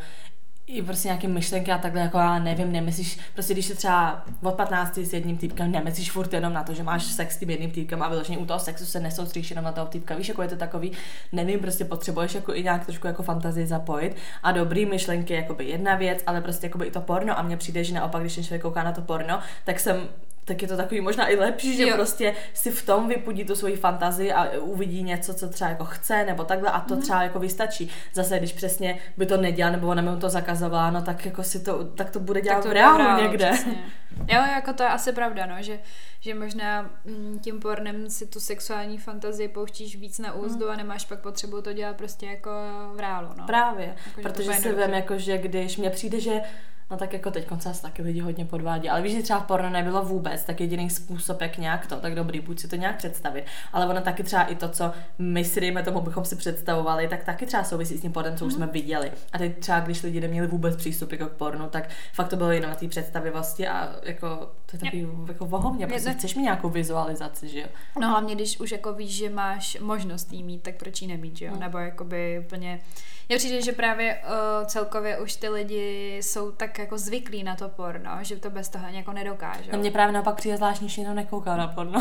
i 0.67 0.83
prostě 0.83 1.09
nějaké 1.09 1.29
myšlenky 1.29 1.73
a 1.73 1.79
takhle, 1.79 2.01
jako 2.01 2.19
já 2.19 2.39
nevím, 2.39 2.73
nemyslíš, 2.73 3.19
prostě 3.35 3.53
když 3.53 3.67
se 3.67 3.75
třeba 3.75 4.25
od 4.43 4.55
15 4.55 4.99
s 4.99 5.13
jedním 5.13 5.37
týpkem, 5.37 5.71
nemyslíš 5.71 6.11
furt 6.11 6.33
jenom 6.33 6.53
na 6.53 6.63
to, 6.63 6.75
že 6.75 6.83
máš 6.83 7.05
sex 7.05 7.35
s 7.35 7.39
tím 7.39 7.51
jedným 7.51 7.71
týpkem 7.71 8.03
a 8.03 8.09
vyloženě 8.09 8.39
u 8.39 8.47
toho 8.47 8.61
sexu 8.61 8.87
se 8.87 9.01
nesoustříš 9.01 9.51
jenom 9.51 9.65
na 9.65 9.73
toho 9.73 9.87
týpka, 9.87 10.15
víš, 10.15 10.29
jako 10.29 10.43
je 10.43 10.49
to 10.49 10.57
takový, 10.57 10.93
nevím, 11.33 11.61
prostě 11.61 11.85
potřebuješ 11.85 12.35
jako 12.35 12.55
i 12.55 12.63
nějak 12.63 12.87
trošku 12.87 13.07
jako 13.07 13.23
fantazii 13.23 13.67
zapojit. 13.67 14.17
A 14.43 14.53
dobrý 14.53 14.87
myšlenky 14.87 15.33
je 15.33 15.41
jakoby 15.41 15.65
jedna 15.65 15.95
věc, 15.95 16.23
ale 16.27 16.41
prostě 16.41 16.67
jakoby 16.67 16.87
i 16.87 16.91
to 16.91 17.01
porno 17.01 17.39
a 17.39 17.43
mně 17.43 17.57
přijde, 17.57 17.85
že 17.85 17.95
naopak, 17.95 18.23
když 18.23 18.35
ten 18.35 18.45
člověk 18.45 18.63
kouká 18.63 18.85
na 18.85 18.93
to 18.93 19.01
porno, 19.01 19.41
tak 19.65 19.81
jsem 19.81 20.09
tak 20.45 20.63
je 20.63 20.69
to 20.69 20.77
takový 20.77 21.01
možná 21.01 21.29
i 21.29 21.37
lepší, 21.37 21.77
že 21.77 21.83
Jo. 21.89 21.95
prostě 21.95 22.35
si 22.55 22.71
v 22.71 22.87
tom 22.87 23.09
vypudí 23.09 23.45
tu 23.45 23.57
svoji 23.57 23.77
fantazii 23.77 24.33
a 24.33 24.59
uvidí 24.61 25.03
něco, 25.03 25.35
co 25.35 25.49
třeba 25.49 25.71
jako 25.71 25.85
chce, 25.85 26.25
nebo 26.25 26.45
takhle 26.45 26.71
a 26.71 26.81
to 26.81 26.97
třeba 26.97 27.23
jako 27.23 27.39
vystačí. 27.39 27.91
Zase, 28.13 28.39
když 28.39 28.53
přesně 28.53 28.99
by 29.17 29.27
to 29.27 29.37
nedělal, 29.37 29.73
nebo 29.73 29.89
ona 29.89 30.03
mu 30.03 30.17
to 30.17 30.29
zakazovala, 30.29 30.91
no 30.91 31.03
tak 31.03 31.27
jako 31.27 31.43
si 31.43 31.61
to, 31.65 31.85
tak 31.85 32.11
to 32.11 32.21
bude 32.21 32.41
dělat 32.41 32.63
to 32.63 32.69
v 32.69 32.73
reálu 32.73 33.23
někde. 33.23 33.51
Přesně. 33.53 33.85
Jo, 34.19 34.43
jako 34.55 34.73
to 34.73 34.83
je 34.83 34.89
asi 34.89 35.13
pravda, 35.13 35.47
no, 35.47 35.55
že, 35.61 35.79
že 36.21 36.35
možná 36.35 36.91
mm, 37.05 37.39
tím 37.39 37.61
pornem 37.61 38.11
si 38.11 38.27
tu 38.27 38.41
sexuální 38.41 38.99
fantazii 38.99 39.49
pouštíš 39.49 39.97
víc 39.97 40.19
na 40.19 40.33
úzdu 40.35 40.71
a 40.71 40.77
nemáš 40.77 41.05
pak 41.05 41.19
potřebu 41.19 41.63
to 41.63 41.73
dělat 41.73 41.97
prostě 41.97 42.27
jako 42.27 42.51
v 42.95 43.01
reálu, 43.01 43.29
no. 43.37 43.47
Právě, 43.47 43.87
Jako, 43.87 44.21
že 44.21 44.23
to 44.23 44.23
protože 44.23 44.53
si 44.53 44.69
vím, 44.73 44.95
jako, 44.95 45.19
že 45.19 45.39
když 45.39 45.77
mně 45.77 45.91
přijde, 45.91 46.21
že 46.21 46.41
No 46.91 46.97
tak 46.97 47.13
jako 47.13 47.31
teď 47.31 47.49
se 47.59 47.83
taky 47.83 48.03
lidi 48.03 48.21
hodně 48.21 48.45
podvádí, 48.45 48.89
ale 48.89 49.03
víš, 49.03 49.13
že 49.13 49.23
třeba 49.23 49.41
v 49.41 49.47
porno 49.47 49.71
nebylo 49.71 50.03
vůbec, 50.03 50.45
tak 50.45 50.61
jediný 50.61 50.91
způsob, 50.91 51.41
jak 51.41 51.59
nějak 51.59 51.87
to, 51.87 51.97
tak 51.97 52.15
dobrý, 52.15 52.41
buď 52.41 52.61
si 52.61 52.69
to 52.69 52.77
nějak 52.77 52.97
představit, 52.97 53.45
ale 53.73 53.87
ono 53.87 54.01
taky 54.01 54.23
třeba 54.23 54.43
i 54.43 54.55
to, 54.55 54.69
co 54.69 54.93
my 55.19 55.45
si 55.45 55.61
dejme 55.61 55.83
tomu, 55.83 56.01
bychom 56.01 56.25
si 56.25 56.37
představovali, 56.37 57.09
tak 57.09 57.25
taky 57.25 57.47
třeba 57.47 57.65
souvisí 57.65 57.97
s 57.97 58.01
tím 58.01 58.13
pornem, 58.13 58.37
co 58.37 58.47
už 58.47 58.53
jsme 58.53 58.67
viděli. 58.67 59.13
A 59.33 59.39
teď 59.39 59.59
třeba, 59.59 59.81
když 59.81 60.03
lidi 60.03 60.21
neměli 60.21 60.47
vůbec 60.47 60.77
přístup 60.77 61.13
jako 61.13 61.27
k 61.27 61.33
pornu, 61.33 61.69
tak 61.69 61.89
fakt 62.13 62.29
to 62.29 62.37
bylo 62.37 62.51
jenom 62.51 62.71
na 62.71 62.77
té 62.77 62.89
představivosti 62.89 63.69
a 63.69 63.97
jako 64.03 64.51
to 64.79 64.87
je 64.87 64.91
takový 64.91 65.29
jako 65.29 65.47
vohovně, 65.47 65.87
prostě 65.87 66.09
ne- 66.09 66.15
chceš 66.15 66.35
mi 66.35 66.43
nějakou 66.43 66.69
vizualizaci, 66.69 67.49
že 67.49 67.61
jo? 67.61 67.67
No 68.01 68.09
hlavně, 68.09 68.35
když 68.35 68.61
už 68.61 68.73
jako 68.73 68.93
víš, 68.93 69.17
že 69.17 69.31
máš 69.31 69.79
možnost 69.81 70.33
jí 70.33 70.43
mít, 70.43 70.63
tak 70.63 70.77
proč 70.77 71.03
ji 71.03 71.09
nemít, 71.09 71.37
že 71.37 71.45
jo? 71.45 71.53
Hmm. 71.53 71.61
Nebo 71.61 71.79
jakoby 71.79 72.43
úplně... 72.45 72.81
Mně 73.29 73.39
přijde, 73.39 73.63
že 73.63 73.73
právě 73.73 74.23
uh, 74.25 74.67
celkově 74.67 75.21
už 75.21 75.37
ty 75.37 75.49
lidi 75.49 76.17
jsou 76.23 76.53
tak 76.53 76.79
jako 76.79 76.99
zvyklí 76.99 77.43
na 77.43 77.57
to 77.57 77.69
porno, 77.69 78.11
že 78.21 78.37
to 78.37 78.51
bez 78.51 78.69
toho 78.69 78.87
jako 78.89 79.13
nedokážou. 79.13 79.73
Na 79.73 79.79
mě 79.79 79.91
právě 79.91 80.13
naopak 80.13 80.37
přijde 80.37 80.57
zvláštní, 80.57 80.89
že 80.89 81.03
jenom 81.03 81.17
nekouká 81.17 81.57
na 81.57 81.69
porno. 81.69 82.01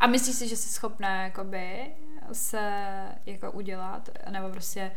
A 0.00 0.06
myslíš 0.06 0.36
si, 0.36 0.48
že 0.48 0.56
jsi 0.56 0.68
schopná 0.68 1.22
jakoby 1.22 1.86
se 2.32 2.72
jako 3.26 3.52
udělat, 3.52 4.08
nebo 4.30 4.48
prostě 4.48 4.90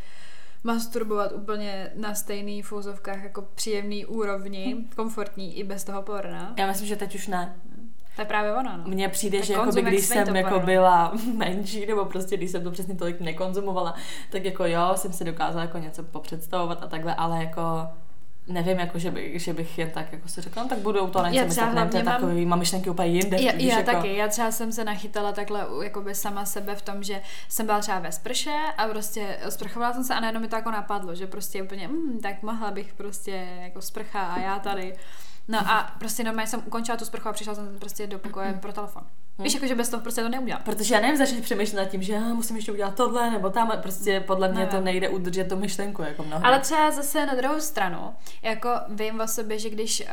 masturbovat 0.64 1.32
úplně 1.32 1.92
na 1.96 2.16
stejný 2.16 2.62
v 2.62 2.72
úzovkách 2.72 3.24
jako 3.24 3.42
příjemný 3.56 4.06
úrovni, 4.06 4.76
komfortní 4.96 5.58
i 5.58 5.64
bez 5.64 5.84
toho 5.84 6.02
porna? 6.02 6.54
Já 6.58 6.68
myslím, 6.68 6.88
že 6.88 6.96
teď 6.96 7.16
už 7.16 7.28
ne. 7.28 7.56
To 8.16 8.22
je 8.22 8.26
právě 8.26 8.54
ono, 8.54 8.78
no. 8.78 8.84
Mně 8.88 9.10
přijde, 9.10 9.38
Tak 9.38 9.48
že 9.48 9.54
jakoby, 9.54 9.82
když 9.82 10.06
jsem 10.06 10.36
jako 10.36 10.50
porno. 10.50 10.66
byla 10.66 11.14
menší, 11.38 11.86
nebo 11.86 12.06
prostě 12.06 12.38
když 12.38 12.52
jsem 12.52 12.64
to 12.64 12.72
přesně 12.72 12.96
tolik 12.96 13.20
nekonzumovala, 13.20 13.96
tak 14.32 14.46
jako 14.46 14.66
jo, 14.66 14.92
jsem 14.96 15.14
si 15.14 15.24
dokázala 15.24 15.62
jako 15.66 15.78
něco 15.78 16.04
popředstavovat 16.04 16.84
a 16.84 16.88
takhle, 16.88 17.16
ale 17.16 17.44
jako 17.44 17.62
nevím, 18.48 18.80
jako, 18.80 19.00
že, 19.00 19.12
bych, 19.12 19.42
že 19.42 19.54
bych 19.54 19.78
jen 19.78 19.90
tak 19.92 20.12
jako 20.12 20.28
si 20.28 20.42
řekla, 20.42 20.64
no, 20.64 20.70
tak 20.70 20.78
budou 20.78 21.10
to 21.10 21.20
Já 21.20 21.30
něco 21.30 21.50
třeba 21.50 21.68
myslet, 21.68 21.84
ne, 21.84 21.90
to 21.92 21.98
je 21.98 22.04
hlavně 22.04 22.12
mám- 22.12 22.22
takový, 22.22 22.46
mám 22.46 22.60
myšlenky 22.60 22.90
úplně 22.90 23.08
jinde. 23.08 23.42
Já, 23.42 23.52
víš, 23.52 23.64
já 23.64 23.80
jako, 23.80 23.92
taky, 23.92 24.16
já 24.16 24.28
třeba 24.28 24.52
jsem 24.52 24.72
se 24.72 24.84
nachytala 24.84 25.32
takhle 25.32 25.68
jakoby 25.84 26.16
sama 26.16 26.46
sebe 26.46 26.76
v 26.76 26.82
tom, 26.82 27.04
že 27.04 27.22
jsem 27.50 27.66
byla 27.66 27.80
třeba 27.80 28.00
ve 28.00 28.12
sprše 28.12 28.56
a 28.78 28.88
prostě 28.88 29.38
sprchovala 29.50 29.94
jsem 29.94 30.04
se 30.04 30.16
a 30.16 30.20
najednou 30.20 30.42
mi 30.42 30.48
to 30.48 30.56
jako 30.56 30.72
napadlo, 30.72 31.16
že 31.16 31.28
prostě 31.28 31.64
úplně, 31.64 31.88
mm, 31.88 32.20
tak 32.20 32.44
mohla 32.44 32.72
bych 32.72 32.94
prostě 32.94 33.48
jako 33.62 33.82
sprcha 33.82 34.22
a 34.24 34.40
já 34.40 34.60
tady. 34.60 34.96
No 35.48 35.60
a 35.60 35.96
prostě 36.00 36.24
normálně 36.24 36.48
jsem 36.48 36.64
ukončila 36.66 36.98
tu 36.98 37.06
sprchu 37.06 37.30
a 37.30 37.34
přišla 37.34 37.56
jsem 37.56 37.80
prostě 37.80 38.08
do 38.08 38.20
pokoje 38.20 38.54
pro 38.54 38.74
telefon. 38.74 39.04
Víš, 39.40 39.54
jako, 39.54 39.68
že 39.68 39.76
bez 39.76 39.90
toho 39.90 40.02
prostě 40.02 40.22
to 40.22 40.30
neudělám. 40.30 40.62
Protože 40.64 40.96
já 40.96 41.02
nevím, 41.02 41.18
začít 41.18 41.42
přemýšlet 41.42 41.80
nad 41.80 41.86
tím, 41.86 42.04
že 42.04 42.18
ah, 42.18 42.34
musím 42.34 42.56
ještě 42.56 42.72
udělat 42.72 42.96
tohle, 42.96 43.32
nebo 43.32 43.50
tam, 43.50 43.72
prostě 43.82 44.20
podle 44.20 44.48
mě 44.52 44.60
Ne. 44.60 44.66
to 44.68 44.82
nejde 44.82 45.10
udržet 45.10 45.50
tu 45.50 45.56
myšlenku, 45.56 46.02
jako 46.02 46.24
mnoho. 46.24 46.46
Ale 46.46 46.60
třeba 46.60 46.92
zase 46.92 47.26
na 47.26 47.36
druhou 47.36 47.60
stranu, 47.60 48.14
jako 48.42 48.70
vím 48.90 49.20
o 49.22 49.28
sobě, 49.28 49.60
že 49.60 49.70
když, 49.70 50.02
uh, 50.02 50.08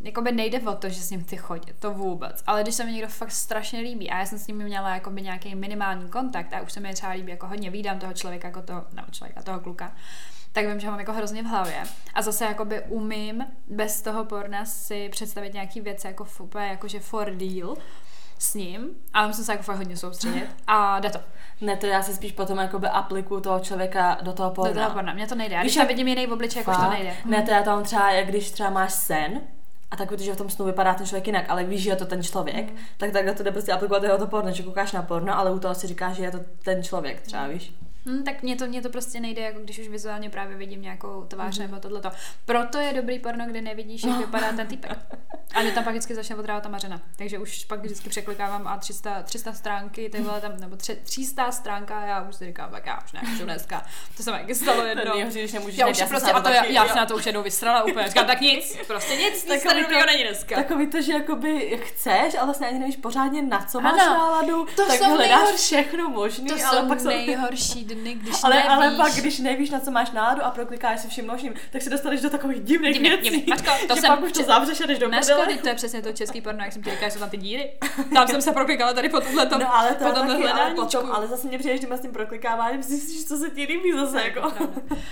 jakoby 0.00 0.32
nejde 0.32 0.60
o 0.60 0.74
to, 0.74 0.88
že 0.88 1.02
s 1.02 1.10
ním 1.10 1.24
chci 1.24 1.36
chodit, 1.36 1.74
to 1.78 1.90
vůbec, 1.90 2.42
ale 2.46 2.62
když 2.62 2.74
se 2.74 2.84
mi 2.84 2.92
někdo 2.92 3.08
fakt 3.08 3.30
strašně 3.30 3.80
líbí 3.80 4.10
a 4.10 4.18
já 4.18 4.26
jsem 4.26 4.38
s 4.38 4.46
ním 4.46 4.56
měla 4.56 4.94
jakoby 4.94 5.22
nějaký 5.22 5.54
minimální 5.54 6.08
kontakt 6.08 6.52
a 6.52 6.60
už 6.60 6.72
se 6.72 6.80
mi 6.80 6.94
třeba 6.94 7.12
líbí, 7.12 7.30
jako 7.30 7.46
hodně 7.46 7.70
vídám 7.70 7.98
toho 7.98 8.12
člověka, 8.12 8.48
jako 8.48 8.62
toho, 8.62 8.84
nebo 8.92 9.08
člověka, 9.10 9.42
toho 9.42 9.60
kluka, 9.60 9.92
tak 10.52 10.66
vím, 10.66 10.80
že 10.80 10.86
mám 10.90 10.98
jako 10.98 11.12
hrozně 11.12 11.42
v 11.42 11.46
hlavě. 11.46 11.82
A 12.14 12.22
zase 12.22 12.44
jakoby 12.44 12.82
umím 12.88 13.46
bez 13.66 14.02
toho 14.02 14.24
porna 14.24 14.64
si 14.64 15.08
představit 15.08 15.54
nějaký 15.54 15.80
věci 15.80 16.06
jako 16.06 16.26
úplně 16.40 16.66
jakože 16.66 17.00
for 17.00 17.30
deal 17.30 17.76
s 18.42 18.54
ním, 18.54 18.90
ale 19.14 19.26
musím 19.26 19.44
se 19.44 19.52
jako 19.52 19.62
fakt 19.62 19.76
hodně 19.76 19.96
soustředit 19.96 20.46
a 20.66 21.00
jde 21.00 21.10
to. 21.10 21.18
Ne, 21.60 21.76
to 21.76 21.86
já 21.86 22.02
se 22.02 22.14
spíš 22.14 22.32
potom 22.32 22.58
jakoby 22.58 22.86
aplikuju 22.88 23.40
toho 23.40 23.60
člověka 23.60 24.18
do 24.22 24.32
toho 24.32 24.50
porna. 24.50 24.72
Do 24.72 24.80
toho 24.80 24.90
porna. 24.90 25.14
Mně 25.14 25.26
to 25.26 25.34
nejde. 25.34 25.54
Já 25.54 25.62
Víš, 25.62 25.72
když 25.72 25.76
tam 25.76 25.86
vidím 25.86 26.08
jiný 26.08 26.26
obličej, 26.26 26.60
jako 26.60 26.82
to 26.82 26.90
nejde. 26.90 27.12
Ne, 27.24 27.42
to 27.42 27.50
já 27.50 27.62
tam 27.62 27.82
třeba, 27.84 28.10
jak 28.10 28.26
když 28.28 28.50
třeba 28.50 28.70
máš 28.70 28.92
sen, 28.92 29.40
a 29.90 29.96
tak 29.96 30.20
že 30.20 30.34
v 30.34 30.36
tom 30.36 30.50
snu 30.50 30.66
vypadá 30.66 30.94
ten 30.94 31.06
člověk 31.06 31.26
jinak, 31.26 31.44
ale 31.48 31.64
víš, 31.64 31.82
že 31.82 31.90
je 31.90 31.96
to 31.96 32.06
ten 32.06 32.22
člověk, 32.22 32.70
Mm. 32.70 32.76
tak 32.96 33.10
takhle 33.12 33.34
to 33.34 33.42
jde 33.42 33.52
prostě 33.52 33.72
aplikovat 33.72 34.02
jeho 34.02 34.18
to 34.18 34.26
porno, 34.26 34.52
že 34.52 34.62
koukáš 34.62 34.92
na 34.92 35.02
porno, 35.02 35.38
ale 35.38 35.52
u 35.52 35.58
toho 35.58 35.74
si 35.74 35.86
říkáš, 35.86 36.16
že 36.16 36.22
je 36.22 36.30
to 36.30 36.38
ten 36.64 36.82
člověk 36.82 37.20
třeba, 37.20 37.46
víš. 37.46 37.74
Hmm, 38.06 38.24
tak 38.24 38.42
mně 38.42 38.56
to, 38.56 38.66
mně 38.66 38.82
to 38.82 38.88
prostě 38.88 39.20
nejde, 39.20 39.42
jako 39.42 39.60
když 39.60 39.78
už 39.78 39.88
vizuálně 39.88 40.30
právě 40.30 40.56
vidím 40.56 40.82
nějakou 40.82 41.24
tvář 41.28 41.58
Mhm. 41.58 41.70
nebo 41.70 41.80
tohleto. 41.80 42.10
Proto 42.44 42.78
je 42.78 42.92
dobrý 42.92 43.18
porno, 43.18 43.46
kde 43.46 43.60
nevidíš, 43.60 44.02
jak 44.04 44.18
vypadá 44.18 44.52
ten 44.52 44.66
typek. 44.66 44.98
A 45.54 45.62
mě 45.62 45.72
tam 45.72 45.84
pak 45.84 45.92
vždycky 45.92 46.14
začne 46.14 46.36
potrávat 46.36 46.62
ta 46.62 46.68
mařena. 46.68 47.00
Takže 47.16 47.38
už 47.38 47.64
pak 47.64 47.80
vždycky 47.80 48.08
překlikávám 48.08 48.66
a 48.66 48.76
300, 48.76 49.22
300 49.22 49.52
stránky, 49.52 50.08
ty 50.10 50.20
vole 50.22 50.40
tam, 50.40 50.52
nebo 50.60 50.76
tři, 50.76 50.96
300 51.04 51.52
stránka 51.52 51.98
a 52.00 52.04
já 52.04 52.22
už 52.28 52.34
si 52.36 52.44
říkám, 52.46 52.70
tak 52.70 52.86
já 52.86 52.98
už 53.04 53.12
nemůžu 53.12 53.44
dneska. 53.44 53.86
To 54.16 54.22
se 54.22 54.32
mi 54.32 54.38
taky 54.38 54.54
stalo 54.54 54.80
To 54.80 54.86
jednou. 54.86 55.14
nejhorší, 55.14 55.38
když 55.38 55.52
nemůžeš 55.52 55.78
Já 55.78 55.86
už 55.88 55.96
jsem 55.96 56.08
prostě, 56.08 56.32
a 56.32 56.40
to 56.40 56.48
já, 56.48 56.64
já 56.64 56.88
se 56.88 56.94
na 56.94 57.06
to 57.06 57.16
už 57.16 57.26
jednou 57.26 57.42
vystrala 57.42 57.82
úplně. 57.84 58.08
Říkám, 58.08 58.26
tak 58.26 58.40
nic, 58.40 58.76
prostě 58.86 59.16
nic, 59.16 59.46
nic 59.48 59.62
Takový 59.62 59.84
to- 59.84 60.06
není 60.06 60.22
dneska. 60.22 60.54
Takový 60.56 60.86
to, 60.86 61.02
že 61.02 61.12
jakoby 61.12 61.80
chceš, 61.84 62.34
ale 62.34 62.44
vlastně 62.44 62.66
ani 62.68 62.78
nevíš 62.78 62.96
pořádně 62.96 63.42
na 63.42 63.64
co 63.66 63.80
máš 63.80 64.00
Ano, 64.00 64.14
náladu, 64.14 64.66
to 64.76 64.86
tak 64.86 64.98
jsou 64.98 65.04
hledáš 65.10 65.38
nejhorší- 65.42 65.56
všechno 65.56 66.08
možný, 66.08 66.46
To 66.48 66.54
ale 66.70 66.82
pak 66.88 67.00
jsou... 67.00 67.08
nejhorší 67.08 67.84
dny, 67.94 68.14
když 68.14 68.34
Ale, 68.42 68.54
nevíš. 68.56 68.70
ale 68.70 68.90
pak, 68.90 69.12
když 69.12 69.38
nevíš, 69.38 69.70
na 69.70 69.80
co 69.80 69.90
máš 69.90 70.10
náladu 70.10 70.44
a 70.44 70.50
proklikáš 70.50 71.00
si 71.00 71.08
vším 71.08 71.26
možným, 71.26 71.54
tak 71.72 71.82
se 71.82 71.90
dostaneš 71.90 72.20
do 72.20 72.30
takových 72.30 72.60
divných 72.60 72.92
Divně, 72.94 73.10
věcí. 73.16 73.44
Mačko, 73.50 73.70
to 73.88 73.94
že 73.94 74.00
jsem- 74.00 74.10
pak 74.10 74.22
už 74.22 74.32
to 74.32 74.42
zavřeš 74.42 74.80
a 74.80 74.86
jdeš 74.86 74.98
do 74.98 75.08
prdele. 75.08 75.46
to 75.62 75.68
je 75.68 75.74
přesně 75.74 76.02
to 76.02 76.12
český 76.12 76.40
porno, 76.40 76.64
jak 76.64 76.72
jsem 76.72 76.82
ti 76.82 76.90
říkala, 76.90 77.10
jsou 77.10 77.18
tam 77.18 77.30
ty 77.30 77.36
díry. 77.36 77.70
Tam 78.14 78.28
jsem 78.28 78.42
se 78.42 78.52
proklikala 78.52 78.92
tady 78.92 79.08
po 79.08 79.20
tomhle 79.20 79.46
tom, 79.46 79.60
No 79.60 79.76
ale 79.76 79.94
to 79.94 80.04
po 80.04 80.10
tomhle 80.12 80.34
taky, 80.36 80.48
ale 80.48 80.74
potom, 80.74 81.12
ale 81.12 81.26
zase 81.28 81.48
mě 81.48 81.58
přijdeš 81.58 81.80
s 81.98 82.00
tím 82.00 82.12
proklikáváním, 82.12 82.82
zjistíš, 82.82 83.24
co 83.24 83.36
se 83.36 83.50
ti 83.50 83.64
líbí 83.64 83.92
zase, 83.92 84.22
jako. 84.24 84.52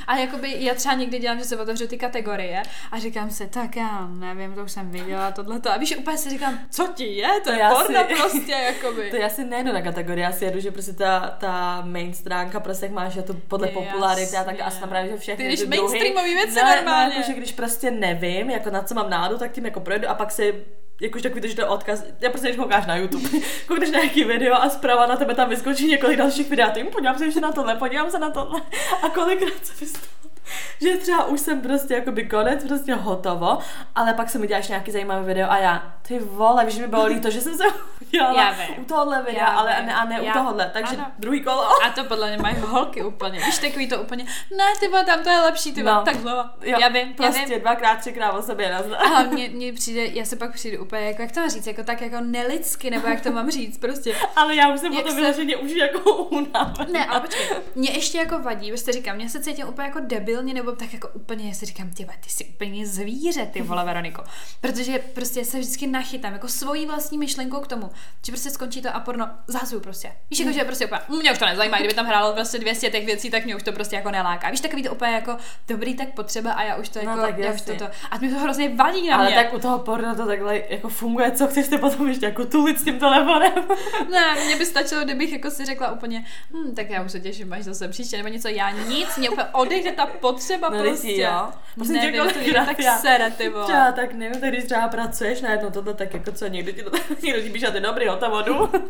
A 0.07 0.17
jakoby 0.17 0.55
já 0.59 0.75
třeba 0.75 0.95
někdy 0.95 1.19
dělám, 1.19 1.39
že 1.39 1.45
se 1.45 1.57
otevřu 1.57 1.87
ty 1.87 1.99
kategorie 1.99 2.63
a 2.93 2.99
říkám 2.99 3.31
si, 3.31 3.47
tak 3.47 3.77
já 3.77 4.07
nevím, 4.11 4.55
to 4.55 4.65
už 4.65 4.73
jsem 4.73 4.91
viděla, 4.91 5.31
tohle 5.31 5.61
A 5.75 5.77
víš, 5.79 5.97
úplně 5.97 6.19
si 6.19 6.31
říkám, 6.31 6.59
co 6.71 6.87
ti 6.95 7.05
je, 7.05 7.29
to 7.45 7.53
je 7.53 7.69
porno 7.73 8.05
prostě, 8.17 8.53
jakoby. 8.53 9.07
To 9.11 9.17
já 9.17 9.29
si 9.29 9.45
nejdu 9.45 9.73
na 9.73 9.83
kategorii, 9.83 10.23
já 10.25 10.33
si 10.33 10.45
jedu, 10.45 10.61
že 10.61 10.71
prostě 10.71 10.93
ta, 10.93 11.37
ta 11.41 11.83
main 11.87 12.15
stránka, 12.15 12.61
jak 12.83 12.91
máš, 12.91 13.13
že 13.13 13.23
to 13.23 13.35
podle 13.49 13.67
Jasně. 13.69 13.83
popularity 13.87 14.37
a 14.37 14.45
tak 14.45 14.61
asi 14.61 14.81
tam 14.81 14.89
právě, 14.89 15.11
že 15.11 15.17
všechny 15.17 15.45
Ty 15.45 15.49
když 15.49 15.61
ty 15.61 15.67
mainstreamový 15.67 16.35
věci 16.35 16.55
ne, 16.55 16.77
normálně. 16.77 17.09
Ne, 17.09 17.15
jako, 17.15 17.27
že 17.27 17.37
když 17.37 17.53
prostě 17.53 17.91
nevím, 17.91 18.51
jako 18.51 18.71
na 18.71 18.83
co 18.83 18.95
mám 18.95 19.11
nádu, 19.11 19.39
tak 19.39 19.53
tím 19.53 19.65
jako 19.65 19.81
projdu 19.81 20.09
a 20.09 20.15
pak 20.15 20.31
si 20.31 20.65
jakož 21.01 21.23
takový, 21.23 21.49
že 21.49 21.55
to 21.57 21.61
je 21.63 21.69
odkaz, 21.69 22.05
já 22.21 22.31
prostě 22.31 22.49
když 22.49 22.59
koukáš 22.61 22.87
na 22.87 22.97
YouTube, 22.97 23.29
koukneš 23.69 23.91
na 23.91 23.99
nějaký 23.99 24.25
video 24.25 24.55
a 24.55 24.71
zprava 24.71 25.07
na 25.07 25.17
tebe 25.17 25.35
tam 25.35 25.49
vyskočí 25.49 25.87
několik 25.87 26.19
dalších 26.19 26.51
videí 26.51 26.69
a 26.69 26.73
ty 26.73 26.83
"Hm, 26.83 26.87
podívám 26.93 27.19
se 27.19 27.25
ještě 27.25 27.41
na 27.41 27.53
tohle, 27.53 27.75
podívám 27.75 28.11
se 28.11 28.19
na 28.19 28.31
tohle 28.31 28.61
a 29.03 29.09
kolikrát 29.09 29.67
se 29.67 29.73
mi 29.81 29.87
stalo, 29.87 30.30
že 30.81 30.97
třeba 30.97 31.25
už 31.25 31.41
jsem 31.41 31.61
prostě 31.61 31.95
jakoby 31.95 32.29
konec, 32.29 32.65
prostě 32.65 32.95
hotovo, 32.95 33.59
ale 33.95 34.15
pak 34.15 34.31
se 34.31 34.39
mi 34.39 34.47
děláš 34.47 34.69
nějaký 34.69 34.91
zajímavý 34.91 35.27
video 35.27 35.51
a 35.51 35.57
já, 35.59 35.95
ty 36.09 36.19
vole, 36.19 36.65
víš, 36.65 36.79
mi 36.79 36.87
bylo 36.87 37.05
líto, 37.07 37.31
že 37.31 37.41
jsem 37.41 37.57
se 37.57 37.65
udělala 38.07 38.55
u 38.81 38.85
tohohle 38.85 39.23
videa, 39.23 39.41
Já 39.45 39.47
ale 39.47 39.83
ne, 39.87 39.95
a 39.95 40.05
ne 40.05 40.19
Já- 40.23 40.31
u 40.31 40.39
tohohle, 40.39 40.71
takže 40.73 40.97
ano. 40.97 41.07
druhý 41.19 41.41
kolo. 41.43 41.83
A 41.85 41.91
to 41.91 42.05
podle 42.05 42.29
mě 42.29 42.39
mají 42.39 42.57
holky 42.57 43.03
úplně. 43.03 43.41
Víš, 43.41 43.59
takový 43.59 43.89
to 43.89 44.03
úplně, 44.03 44.25
ne, 44.57 44.65
ty 44.81 44.89
vole, 44.89 45.05
tam 45.05 45.23
to 45.23 45.31
je 45.31 45.41
lepší, 45.41 45.73
ty 45.73 45.83
vole, 45.83 45.95
No. 45.95 46.03
tak 46.03 46.17
znova. 46.17 46.55
Jo, 46.63 46.79
já 46.81 46.89
vím, 46.89 47.15
prostě 47.15 47.41
já 47.41 47.47
vím. 47.47 47.61
dvakrát, 47.61 47.99
třikrát 47.99 48.31
o 48.33 48.43
sobě 48.43 48.71
nazdar. 48.73 49.01
A 49.15 49.23
mně, 49.33 49.49
mně 49.49 49.73
přijde, 49.73 50.07
já 50.07 50.25
se 50.25 50.37
pak 50.37 50.53
přijdu 50.55 50.83
úplně, 50.83 51.03
jako, 51.07 51.23
jak 51.23 51.33
to 51.33 51.41
mám 51.41 51.51
říct, 51.51 51.67
jako 51.67 51.83
tak 51.83 52.01
jako 52.01 52.17
nelidsky, 52.21 52.91
nebo 52.91 53.09
jak 53.09 53.21
to 53.21 53.31
mám 53.31 53.51
říct, 53.51 53.79
prostě. 53.79 54.15
Ale 54.37 54.55
já 54.57 54.75
už 54.75 54.81
jsem 54.81 54.93
potom 54.95 55.11
se- 55.11 55.17
vyloženě 55.21 55.57
už 55.57 55.71
jako 55.71 56.13
unavená. 56.15 56.87
Ne, 56.93 57.07
ale 57.07 57.21
počkej, 57.21 57.47
mě 57.75 57.91
ještě 57.91 58.19
jako 58.19 58.39
vadí, 58.39 58.69
prostě 58.71 58.93
říkám, 58.93 59.17
mě 59.17 59.29
se 59.29 59.41
cítím 59.41 59.69
úplně 59.69 59.89
jako 59.89 60.01
debilně, 60.41 60.55
nebo 60.55 60.73
tak 60.73 60.93
jako 60.93 61.09
úplně, 61.09 61.49
já 61.49 61.55
si 61.55 61.67
říkám, 61.67 61.91
ty, 61.91 62.05
ty 62.21 62.31
jsi 62.31 62.45
úplně 62.45 62.87
zvíře, 62.87 63.47
ty 63.47 63.63
vole, 63.63 63.85
Veroniko. 63.85 64.25
Protože 64.61 64.99
prostě 64.99 65.45
se 65.45 65.59
vždycky 65.59 65.87
nachytám, 65.87 66.33
jako 66.33 66.49
svojí 66.49 66.87
vlastní 66.87 67.19
myšlenkou 67.19 67.61
k 67.61 67.67
tomu, 67.67 67.91
že 68.27 68.33
prostě 68.33 68.51
skončí 68.51 68.83
to 68.83 68.95
a 68.97 69.01
porno, 69.01 69.29
zázuju 69.47 69.81
prostě. 69.81 70.13
Víš, 70.31 70.39
jako, 70.41 70.53
že 70.53 70.65
prostě 70.65 70.87
úplně, 70.87 71.01
"Mm, 71.09 71.19
mě 71.19 71.33
už 71.33 71.39
to 71.39 71.45
nezajímá, 71.47 71.79
kdyby 71.79 71.95
tam 71.95 72.07
hrálo 72.07 72.33
prostě 72.33 72.59
200 72.59 72.91
těch 72.91 73.07
věcí, 73.07 73.31
tak 73.31 73.45
mě 73.45 73.57
už 73.57 73.63
to 73.63 73.73
prostě 73.73 73.97
jako 73.97 74.11
neláká. 74.11 74.51
Víš, 74.51 74.61
takový 74.61 74.83
to 74.83 74.93
úplně 74.93 75.13
jako 75.13 75.37
dobrý, 75.69 75.95
tak 75.95 76.09
potřeba 76.15 76.53
a 76.53 76.63
já 76.63 76.77
už 76.77 76.89
to 76.89 76.99
No, 77.05 77.11
jako, 77.11 77.23
tak 77.23 77.39
já 77.39 77.53
už 77.53 77.61
to, 77.61 77.75
to, 77.75 77.85
a 78.11 78.19
mě 78.19 78.31
to 78.31 78.39
hrozně 78.39 78.75
vadí 78.75 79.09
na 79.09 79.17
Ale 79.17 79.27
mě. 79.27 79.35
tak 79.35 79.55
u 79.55 79.59
toho 79.59 79.79
porna 79.79 80.15
to 80.15 80.27
takhle 80.27 80.63
jako 80.69 80.89
funguje, 80.89 81.31
co 81.33 81.47
chceš 81.47 81.69
ty 81.69 81.79
potom 81.79 82.09
ještě 82.09 82.27
jako 82.27 82.45
tulit 82.47 82.81
s 82.81 82.85
tím 82.85 82.99
telefonem. 82.99 83.53
Ne, 84.11 84.45
mně 84.45 84.57
by 84.57 84.67
stačilo, 84.67 85.05
kdybych 85.05 85.33
jako 85.33 85.51
si 85.51 85.65
řekla 85.65 85.93
úplně, 85.93 86.25
hm, 86.53 86.75
tak 86.75 86.91
já 86.91 87.03
už 87.03 87.13
se 87.13 87.21
těším, 87.21 87.53
až 87.53 87.65
zase 87.65 87.89
příště, 87.89 88.17
nebo 88.17 88.29
něco, 88.29 88.49
já 88.49 88.71
nic, 88.71 89.17
mě 89.17 89.31
úplně 89.31 89.47
odejde 89.53 89.93
ta 89.93 90.07
potřeba 90.33 90.69
No, 90.71 90.83
prostě. 90.83 91.21
jo. 91.23 91.49
Prosím 91.75 91.95
tě, 91.95 92.01
Nevím, 92.01 92.19
to 92.21 92.25
mě 92.25 92.33
kolikrát 92.35 92.65
tak 92.67 92.79
já- 92.79 92.99
sere, 92.99 93.31
ty 93.31 93.49
vole. 93.49 93.65
Třeba 93.65 93.93
tak 93.93 94.13
nevím, 94.13 94.41
tak 94.41 94.51
když 94.51 94.65
třeba 94.65 94.89
pracuješ 94.89 95.41
na 95.41 95.51
jedno 95.51 95.71
tohle, 95.71 95.95
tak 95.95 96.15
jako 96.15 96.33
co, 96.33 96.47
někdy 96.47 96.73
ti 96.73 96.83
to 96.83 96.91
někdo 97.23 97.43
ti 97.43 97.51
píše, 97.51 97.71
ty 97.71 97.81
dobrý, 97.81 98.07
jdu. 98.45 98.71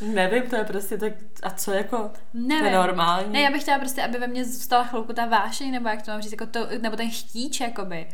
Nevím, 0.00 0.42
to 0.42 0.56
je 0.56 0.64
prostě 0.64 0.98
tak, 0.98 1.12
a 1.42 1.50
co 1.50 1.72
jako, 1.72 2.10
Nevím. 2.34 2.58
to 2.58 2.64
je 2.66 2.72
normální. 2.72 3.32
Ne, 3.32 3.40
já 3.40 3.50
bych 3.50 3.62
chtěla 3.62 3.78
prostě, 3.78 4.02
aby 4.02 4.18
ve 4.18 4.26
mně 4.26 4.44
zůstala 4.44 4.84
chvilku 4.84 5.12
ta 5.12 5.26
vášeň, 5.26 5.70
nebo 5.72 5.88
jak 5.88 6.02
to 6.02 6.10
mám 6.10 6.22
říct, 6.22 6.32
jako 6.32 6.46
to, 6.46 6.66
nebo 6.80 6.96
ten 6.96 7.10
chtíč, 7.10 7.60
jakoby. 7.60 8.06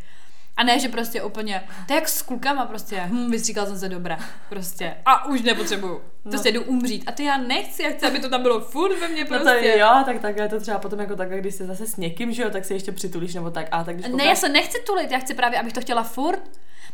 A 0.56 0.64
ne, 0.64 0.78
že 0.78 0.88
prostě 0.88 1.22
úplně, 1.22 1.64
to 1.86 1.92
je 1.92 1.94
jak 1.94 2.08
s 2.08 2.22
klukama 2.22 2.66
prostě, 2.66 3.00
hm, 3.06 3.30
vystříkal 3.30 3.66
jsem 3.66 3.78
se 3.78 3.88
dobré, 3.88 4.16
prostě, 4.48 4.96
a 5.06 5.24
už 5.26 5.42
nepotřebuju, 5.42 6.00
prostě 6.22 6.52
jdu 6.52 6.62
umřít. 6.62 7.04
A 7.06 7.12
to 7.12 7.22
já 7.22 7.36
nechci, 7.38 7.82
já 7.82 7.90
chci, 7.90 8.06
aby 8.06 8.18
to 8.18 8.28
tam 8.28 8.42
bylo 8.42 8.60
furt 8.60 8.98
ve 9.00 9.08
mně 9.08 9.22
No 9.22 9.28
prostě. 9.28 9.44
to 9.44 9.50
je, 9.64 9.78
jo, 9.78 9.88
tak 10.04 10.18
takhle 10.20 10.48
to 10.48 10.60
třeba 10.60 10.78
potom 10.78 11.00
jako 11.00 11.16
takhle, 11.16 11.38
když 11.38 11.54
jsi 11.54 11.66
zase 11.66 11.86
s 11.86 11.96
někým, 11.96 12.32
že 12.32 12.42
jo, 12.42 12.50
tak 12.50 12.64
se 12.64 12.74
ještě 12.74 12.92
přitulíš 12.92 13.34
nebo 13.34 13.50
tak, 13.50 13.66
a 13.70 13.84
tak 13.84 13.96
když 13.96 14.12
Ne, 14.16 14.24
já 14.24 14.34
se 14.34 14.48
nechci 14.48 14.78
tulit, 14.86 15.10
já 15.10 15.18
chci 15.18 15.34
právě, 15.34 15.60
abych 15.60 15.72
to 15.72 15.80
chtěla 15.80 16.02
furt. 16.02 16.40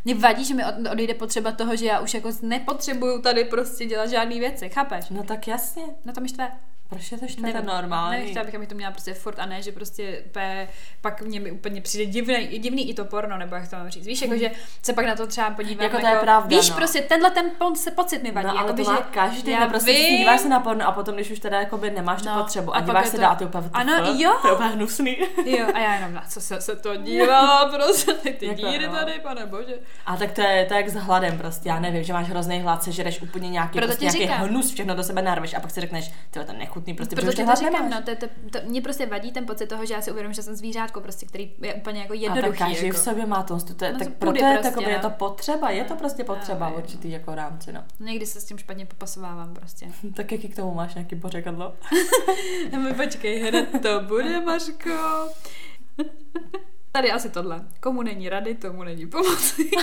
Mě 0.04 0.14
vadí, 0.14 0.44
že 0.44 0.54
mi 0.54 0.64
od- 0.64 0.92
odejde 0.92 1.14
potřeba 1.14 1.52
toho, 1.52 1.76
že 1.76 1.86
já 1.86 2.00
už 2.00 2.14
jako 2.14 2.30
nepotřebuju 2.42 3.22
tady 3.22 3.44
prostě 3.44 3.86
dělat 3.86 4.10
žádný 4.10 4.40
věci, 4.40 4.68
chápeš? 4.68 5.04
No 5.10 5.22
tak 5.22 5.48
jasně, 5.48 5.82
Na 6.04 6.12
to 6.12 6.20
mi 6.20 6.28
štve. 6.28 6.50
Proč 6.90 7.12
je 7.12 7.18
to 7.18 7.24
je 7.24 7.30
Nevím. 7.52 7.66
normální. 7.66 8.16
Nevím, 8.16 8.30
chtěla 8.30 8.44
bych, 8.44 8.54
abych 8.54 8.68
to 8.68 8.74
měla 8.74 8.90
prostě 8.92 9.14
furt 9.14 9.38
a 9.38 9.46
ne, 9.46 9.62
že 9.62 9.72
prostě 9.72 10.22
pe, 10.32 10.68
pak 11.00 11.22
mě 11.22 11.40
mi 11.40 11.50
úplně 11.52 11.80
přijde 11.80 12.06
divný, 12.06 12.46
divný 12.58 12.90
i 12.90 12.94
to 12.94 13.04
porno, 13.04 13.38
nebo 13.38 13.54
jak 13.54 13.70
to 13.70 13.76
mám 13.76 13.88
říct. 13.88 14.06
Víš, 14.06 14.22
jako, 14.22 14.36
že 14.36 14.50
se 14.82 14.92
pak 14.92 15.06
na 15.06 15.16
to 15.16 15.26
třeba 15.26 15.50
podívám. 15.50 15.82
Jako 15.84 15.98
to 16.00 16.06
je 16.06 16.16
pravda, 16.16 16.56
Víš, 16.56 16.70
no. 16.70 16.76
prostě 16.76 17.00
tenhle 17.00 17.30
ten 17.30 17.50
se 17.74 17.90
pocit 17.90 18.22
mi 18.22 18.30
vadí. 18.30 18.46
No, 18.46 18.52
ale 18.52 18.60
jakoby, 18.60 18.84
to 18.84 18.90
má 18.90 18.96
že 18.96 19.02
každý, 19.10 19.50
já 19.50 19.60
ne, 19.60 19.68
prostě 19.68 19.92
vím. 19.92 20.18
díváš 20.18 20.40
se 20.40 20.48
na 20.48 20.60
porno 20.60 20.88
a 20.88 20.92
potom, 20.92 21.14
když 21.14 21.30
už 21.30 21.38
teda 21.38 21.60
jakoby 21.60 21.90
nemáš 21.90 22.22
tu 22.22 22.28
No, 22.28 22.34
potřebu 22.42 22.74
a 22.74 22.78
a, 22.78 22.80
díváš 22.80 23.06
se 23.06 23.12
to- 23.16 23.20
dál 23.20 23.32
a 23.32 23.34
ty 23.34 23.44
úplně, 23.44 23.70
Ano, 23.72 23.92
jo. 24.18 24.38
To 24.42 24.48
je 24.48 24.54
úplně 24.54 24.68
hnusný. 24.68 25.16
Jo, 25.46 25.66
a 25.74 25.78
já 25.78 25.94
jenom 25.94 26.14
na 26.14 26.24
co 26.28 26.40
se, 26.40 26.60
se 26.60 26.76
to 26.76 26.96
dívá, 26.96 27.64
prostě 27.74 28.12
ty, 28.14 28.46
Jako 28.46 28.60
díry 28.70 28.84
jo. 28.84 28.90
tady, 28.92 29.12
pane 29.22 29.46
bože. 29.46 29.74
A 30.06 30.16
tak 30.16 30.32
to 30.32 30.40
je, 30.40 30.64
to 30.66 30.74
je 30.74 30.80
jak 30.80 30.88
s 30.88 30.94
hladem 30.94 31.38
prostě, 31.38 31.68
já 31.68 31.80
nevím, 31.80 32.02
že 32.02 32.12
máš 32.12 32.28
hrozný 32.28 32.60
hlad, 32.60 32.82
sežereš 32.82 33.22
úplně 33.22 33.50
nějaký, 33.50 33.78
prostě 33.80 34.04
nějaký 34.04 34.24
hnus, 34.26 34.72
všechno 34.72 34.94
do 34.94 35.02
sebe 35.02 35.22
narveš 35.22 35.54
a 35.54 35.60
pak 35.60 35.70
si 35.70 35.80
řekneš, 35.80 36.10
ty 36.30 36.40
to 36.44 36.52
nechutný, 36.80 36.94
prostě, 36.94 37.16
protože 37.16 37.26
Proto 37.26 37.30
už 37.30 37.34
ti 37.36 37.62
ten 37.62 37.68
to 37.70 37.72
říkám, 37.72 37.90
no, 37.90 38.02
to, 38.02 38.16
to, 38.16 38.58
to, 38.60 38.68
mě 38.68 38.82
prostě 38.82 39.06
vadí 39.06 39.32
ten 39.32 39.46
pocit 39.46 39.66
toho, 39.66 39.86
že 39.86 39.94
já 39.94 40.02
si 40.02 40.10
uvědomím, 40.10 40.34
že 40.34 40.42
jsem 40.42 40.54
zvířátko, 40.54 41.00
prostě, 41.00 41.26
který 41.26 41.54
je 41.62 41.74
úplně 41.74 42.00
jako 42.00 42.12
A 42.12 42.16
tak 42.16 42.22
jednoduchý. 42.22 42.58
každý 42.58 42.86
jako. 42.86 42.98
v 42.98 43.00
sobě 43.00 43.26
má 43.26 43.42
to, 43.42 43.58
to 43.60 43.84
je, 43.84 43.92
No 43.92 43.98
tak 43.98 44.08
to 44.08 44.14
proto 44.18 44.44
je, 44.44 44.52
prostě, 44.52 44.70
prostě, 44.70 44.90
je 44.90 44.96
no. 44.96 45.02
to 45.02 45.10
potřeba, 45.10 45.70
je 45.70 45.84
to 45.84 45.96
prostě 45.96 46.24
potřeba 46.24 46.68
vím. 46.68 46.78
určitý 46.78 47.10
jako 47.10 47.34
rámci, 47.34 47.72
no. 47.72 47.84
Někdy 48.00 48.26
se 48.26 48.40
s 48.40 48.44
tím 48.44 48.58
špatně 48.58 48.86
popasovávám 48.86 49.54
prostě. 49.54 49.86
Tak 50.14 50.32
jaký 50.32 50.48
k 50.48 50.56
tomu 50.56 50.74
máš 50.74 50.94
nějaký 50.94 51.16
pořekadlo? 51.16 51.74
My 52.82 52.94
počkej, 53.04 53.40
hned 53.40 53.82
to 53.82 54.00
bude, 54.00 54.40
Mařko. 54.40 54.90
Tady 56.92 57.12
asi 57.12 57.30
tohle. 57.30 57.64
Komu 57.80 58.02
není 58.02 58.28
rady, 58.28 58.54
tomu 58.54 58.84
není 58.84 59.06
pomoci. 59.06 59.70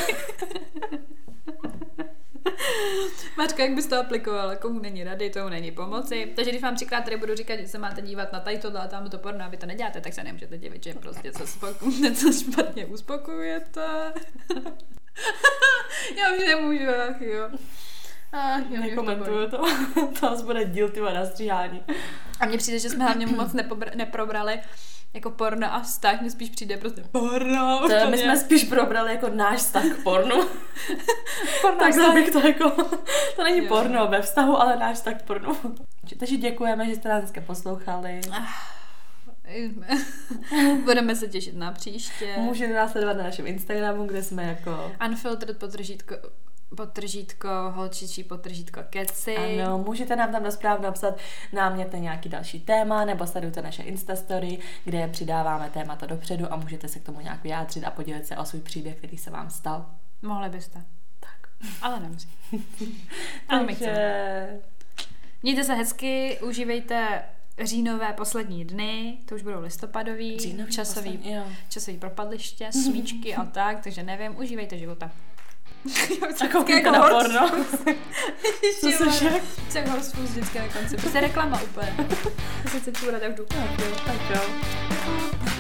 Mačka, 3.38 3.64
jak 3.64 3.76
bys 3.76 3.88
to 3.88 4.00
aplikovala? 4.00 4.56
Komu 4.56 4.80
není 4.80 5.04
rady, 5.04 5.30
tomu 5.30 5.50
není 5.50 5.72
pomoci. 5.72 6.34
Takže 6.36 6.52
když 6.52 6.64
vám 6.64 6.76
třikrát 6.76 7.02
tady 7.04 7.18
budu 7.18 7.36
říkat, 7.36 7.56
že 7.60 7.68
se 7.68 7.78
máte 7.78 8.02
dívat 8.02 8.34
na 8.34 8.40
tady 8.40 8.58
tohle 8.58 8.80
a 8.82 8.88
tam 8.88 9.10
to 9.10 9.18
porno 9.18 9.46
a 9.46 9.48
vy 9.48 9.58
to 9.58 9.66
neděláte, 9.66 10.02
tak 10.02 10.14
se 10.14 10.24
nemůžete 10.24 10.58
divit, 10.58 10.84
že 10.84 10.94
prostě 10.94 11.34
se 11.34 11.44
spoko- 11.44 12.00
něco 12.02 12.32
špatně 12.32 12.86
uspokojujete. 12.86 14.14
Já 16.18 16.34
už 16.38 16.48
nemůžu, 16.48 16.90
ach 17.10 17.22
jo. 17.22 17.50
To 18.32 18.70
bolí. 18.70 18.90
Nekomentuju 18.90 19.50
to, 19.50 19.58
to 20.20 20.30
asi 20.32 20.44
bude 20.44 20.66
díl 20.66 20.90
tyma 20.90 21.14
na 21.14 21.26
stříhání. 21.26 21.82
A 22.40 22.46
mně 22.46 22.58
přijde, 22.58 22.80
že 22.80 22.90
jsme 22.90 23.04
hlavně 23.04 23.28
moc 23.28 23.54
nepobr- 23.54 23.96
neprobrali 23.96 24.60
jako 25.18 25.32
porno 25.32 25.74
a 25.74 25.80
vztah, 25.80 26.22
mně 26.22 26.32
spíš 26.32 26.50
přijde 26.50 26.78
prostě 26.78 27.04
porno. 27.12 27.80
To, 27.80 28.10
my 28.10 28.18
jsme 28.18 28.38
spíš 28.38 28.64
probrali 28.64 29.12
jako 29.12 29.30
náš 29.30 29.60
vztah 29.60 29.84
k 29.86 30.04
pornu. 30.04 30.36
porno 31.62 31.80
Takhle 31.80 31.92
vztah. 31.92 32.14
bych 32.14 32.32
to 32.32 32.48
jako, 32.48 32.70
to 33.36 33.44
není 33.44 33.58
Jo. 33.58 33.66
porno 33.68 34.08
ve 34.08 34.22
vztahu, 34.22 34.62
ale 34.62 34.78
náš 34.78 34.96
vztah 34.96 35.14
k 35.14 35.24
pornu. 35.24 35.58
Takže 36.20 36.38
děkujeme, 36.38 36.86
že 36.86 36.96
jste 36.96 37.10
nás 37.10 37.20
dneska 37.20 37.42
poslouchali. 37.42 38.22
Budeme 40.84 41.16
se 41.16 41.28
těšit 41.28 41.56
na 41.56 41.72
příště. 41.72 42.34
Můžete 42.38 42.74
nás 42.74 42.92
sledovat 42.92 43.18
na 43.18 43.24
našem 43.24 43.48
Instagramu, 43.48 44.08
kde 44.08 44.24
jsme 44.24 44.44
jako... 44.44 44.92
Unfiltered 45.08 45.58
potržítko, 45.58 46.16
potržítko, 46.76 47.48
holčičí 47.72 48.24
potržítko 48.24 48.80
keci. 48.90 49.38
Ano, 49.38 49.78
můžete 49.78 50.16
nám 50.16 50.32
tam 50.32 50.44
do 50.44 50.52
zpráv 50.52 50.80
napsat 50.80 51.18
námět 51.54 51.94
nějaký 51.94 52.30
další 52.30 52.60
téma, 52.60 53.06
nebo 53.06 53.28
sledujte 53.28 53.62
naše 53.62 53.84
Instastory, 53.84 54.60
kde 54.84 55.08
přidáváme 55.08 55.70
témata 55.70 56.06
dopředu 56.06 56.54
a 56.54 56.56
můžete 56.56 56.88
se 56.88 57.00
k 57.00 57.04
tomu 57.04 57.20
nějak 57.20 57.44
vyjádřit 57.44 57.84
a 57.84 57.92
podělit 57.92 58.28
se 58.28 58.38
o 58.38 58.46
svůj 58.46 58.62
příběh, 58.62 58.98
který 58.98 59.18
se 59.18 59.32
vám 59.32 59.50
stal. 59.50 59.86
Mohli 60.22 60.50
byste. 60.50 60.84
Tak. 61.20 61.50
Ale 61.82 62.00
nemusí. 62.00 62.30
Ale 63.50 63.64
my 63.64 63.76
chceme. 63.76 64.60
Mějte 65.44 65.64
se 65.64 65.74
hezky, 65.74 66.40
užívejte 66.42 67.24
říjnové 67.64 68.14
poslední 68.14 68.66
dny, 68.66 69.18
to 69.26 69.36
už 69.36 69.42
budou 69.42 69.62
listopadový, 69.62 70.40
Říjnový 70.40 70.72
časový, 70.72 71.18
poslední, 71.18 71.34
jo. 71.34 71.44
časový 71.70 71.98
propadliště, 71.98 72.70
smíčky 72.72 73.36
a 73.36 73.46
tak, 73.46 73.84
takže 73.84 74.04
nevím, 74.04 74.38
užívejte 74.38 74.78
života. 74.78 75.12
A 76.88 76.92
na 76.92 77.10
porno. 77.10 77.50
Co 78.80 78.92
se? 78.92 79.12
Jsem 79.70 79.86
vždycky 80.24 80.60
na 80.60 80.68
konci. 80.68 80.98
Prostě 80.98 81.20
reklama 81.22 81.62
úplně. 81.62 81.96
Já 82.64 82.72
se 82.72 82.80
chci 82.80 82.92
čůrat, 82.92 83.22
už 83.30 83.36
jdu. 83.36 83.46
Tak 83.46 83.80
jo, 83.80 83.96
tak 84.06 84.30
jo. 84.36 85.57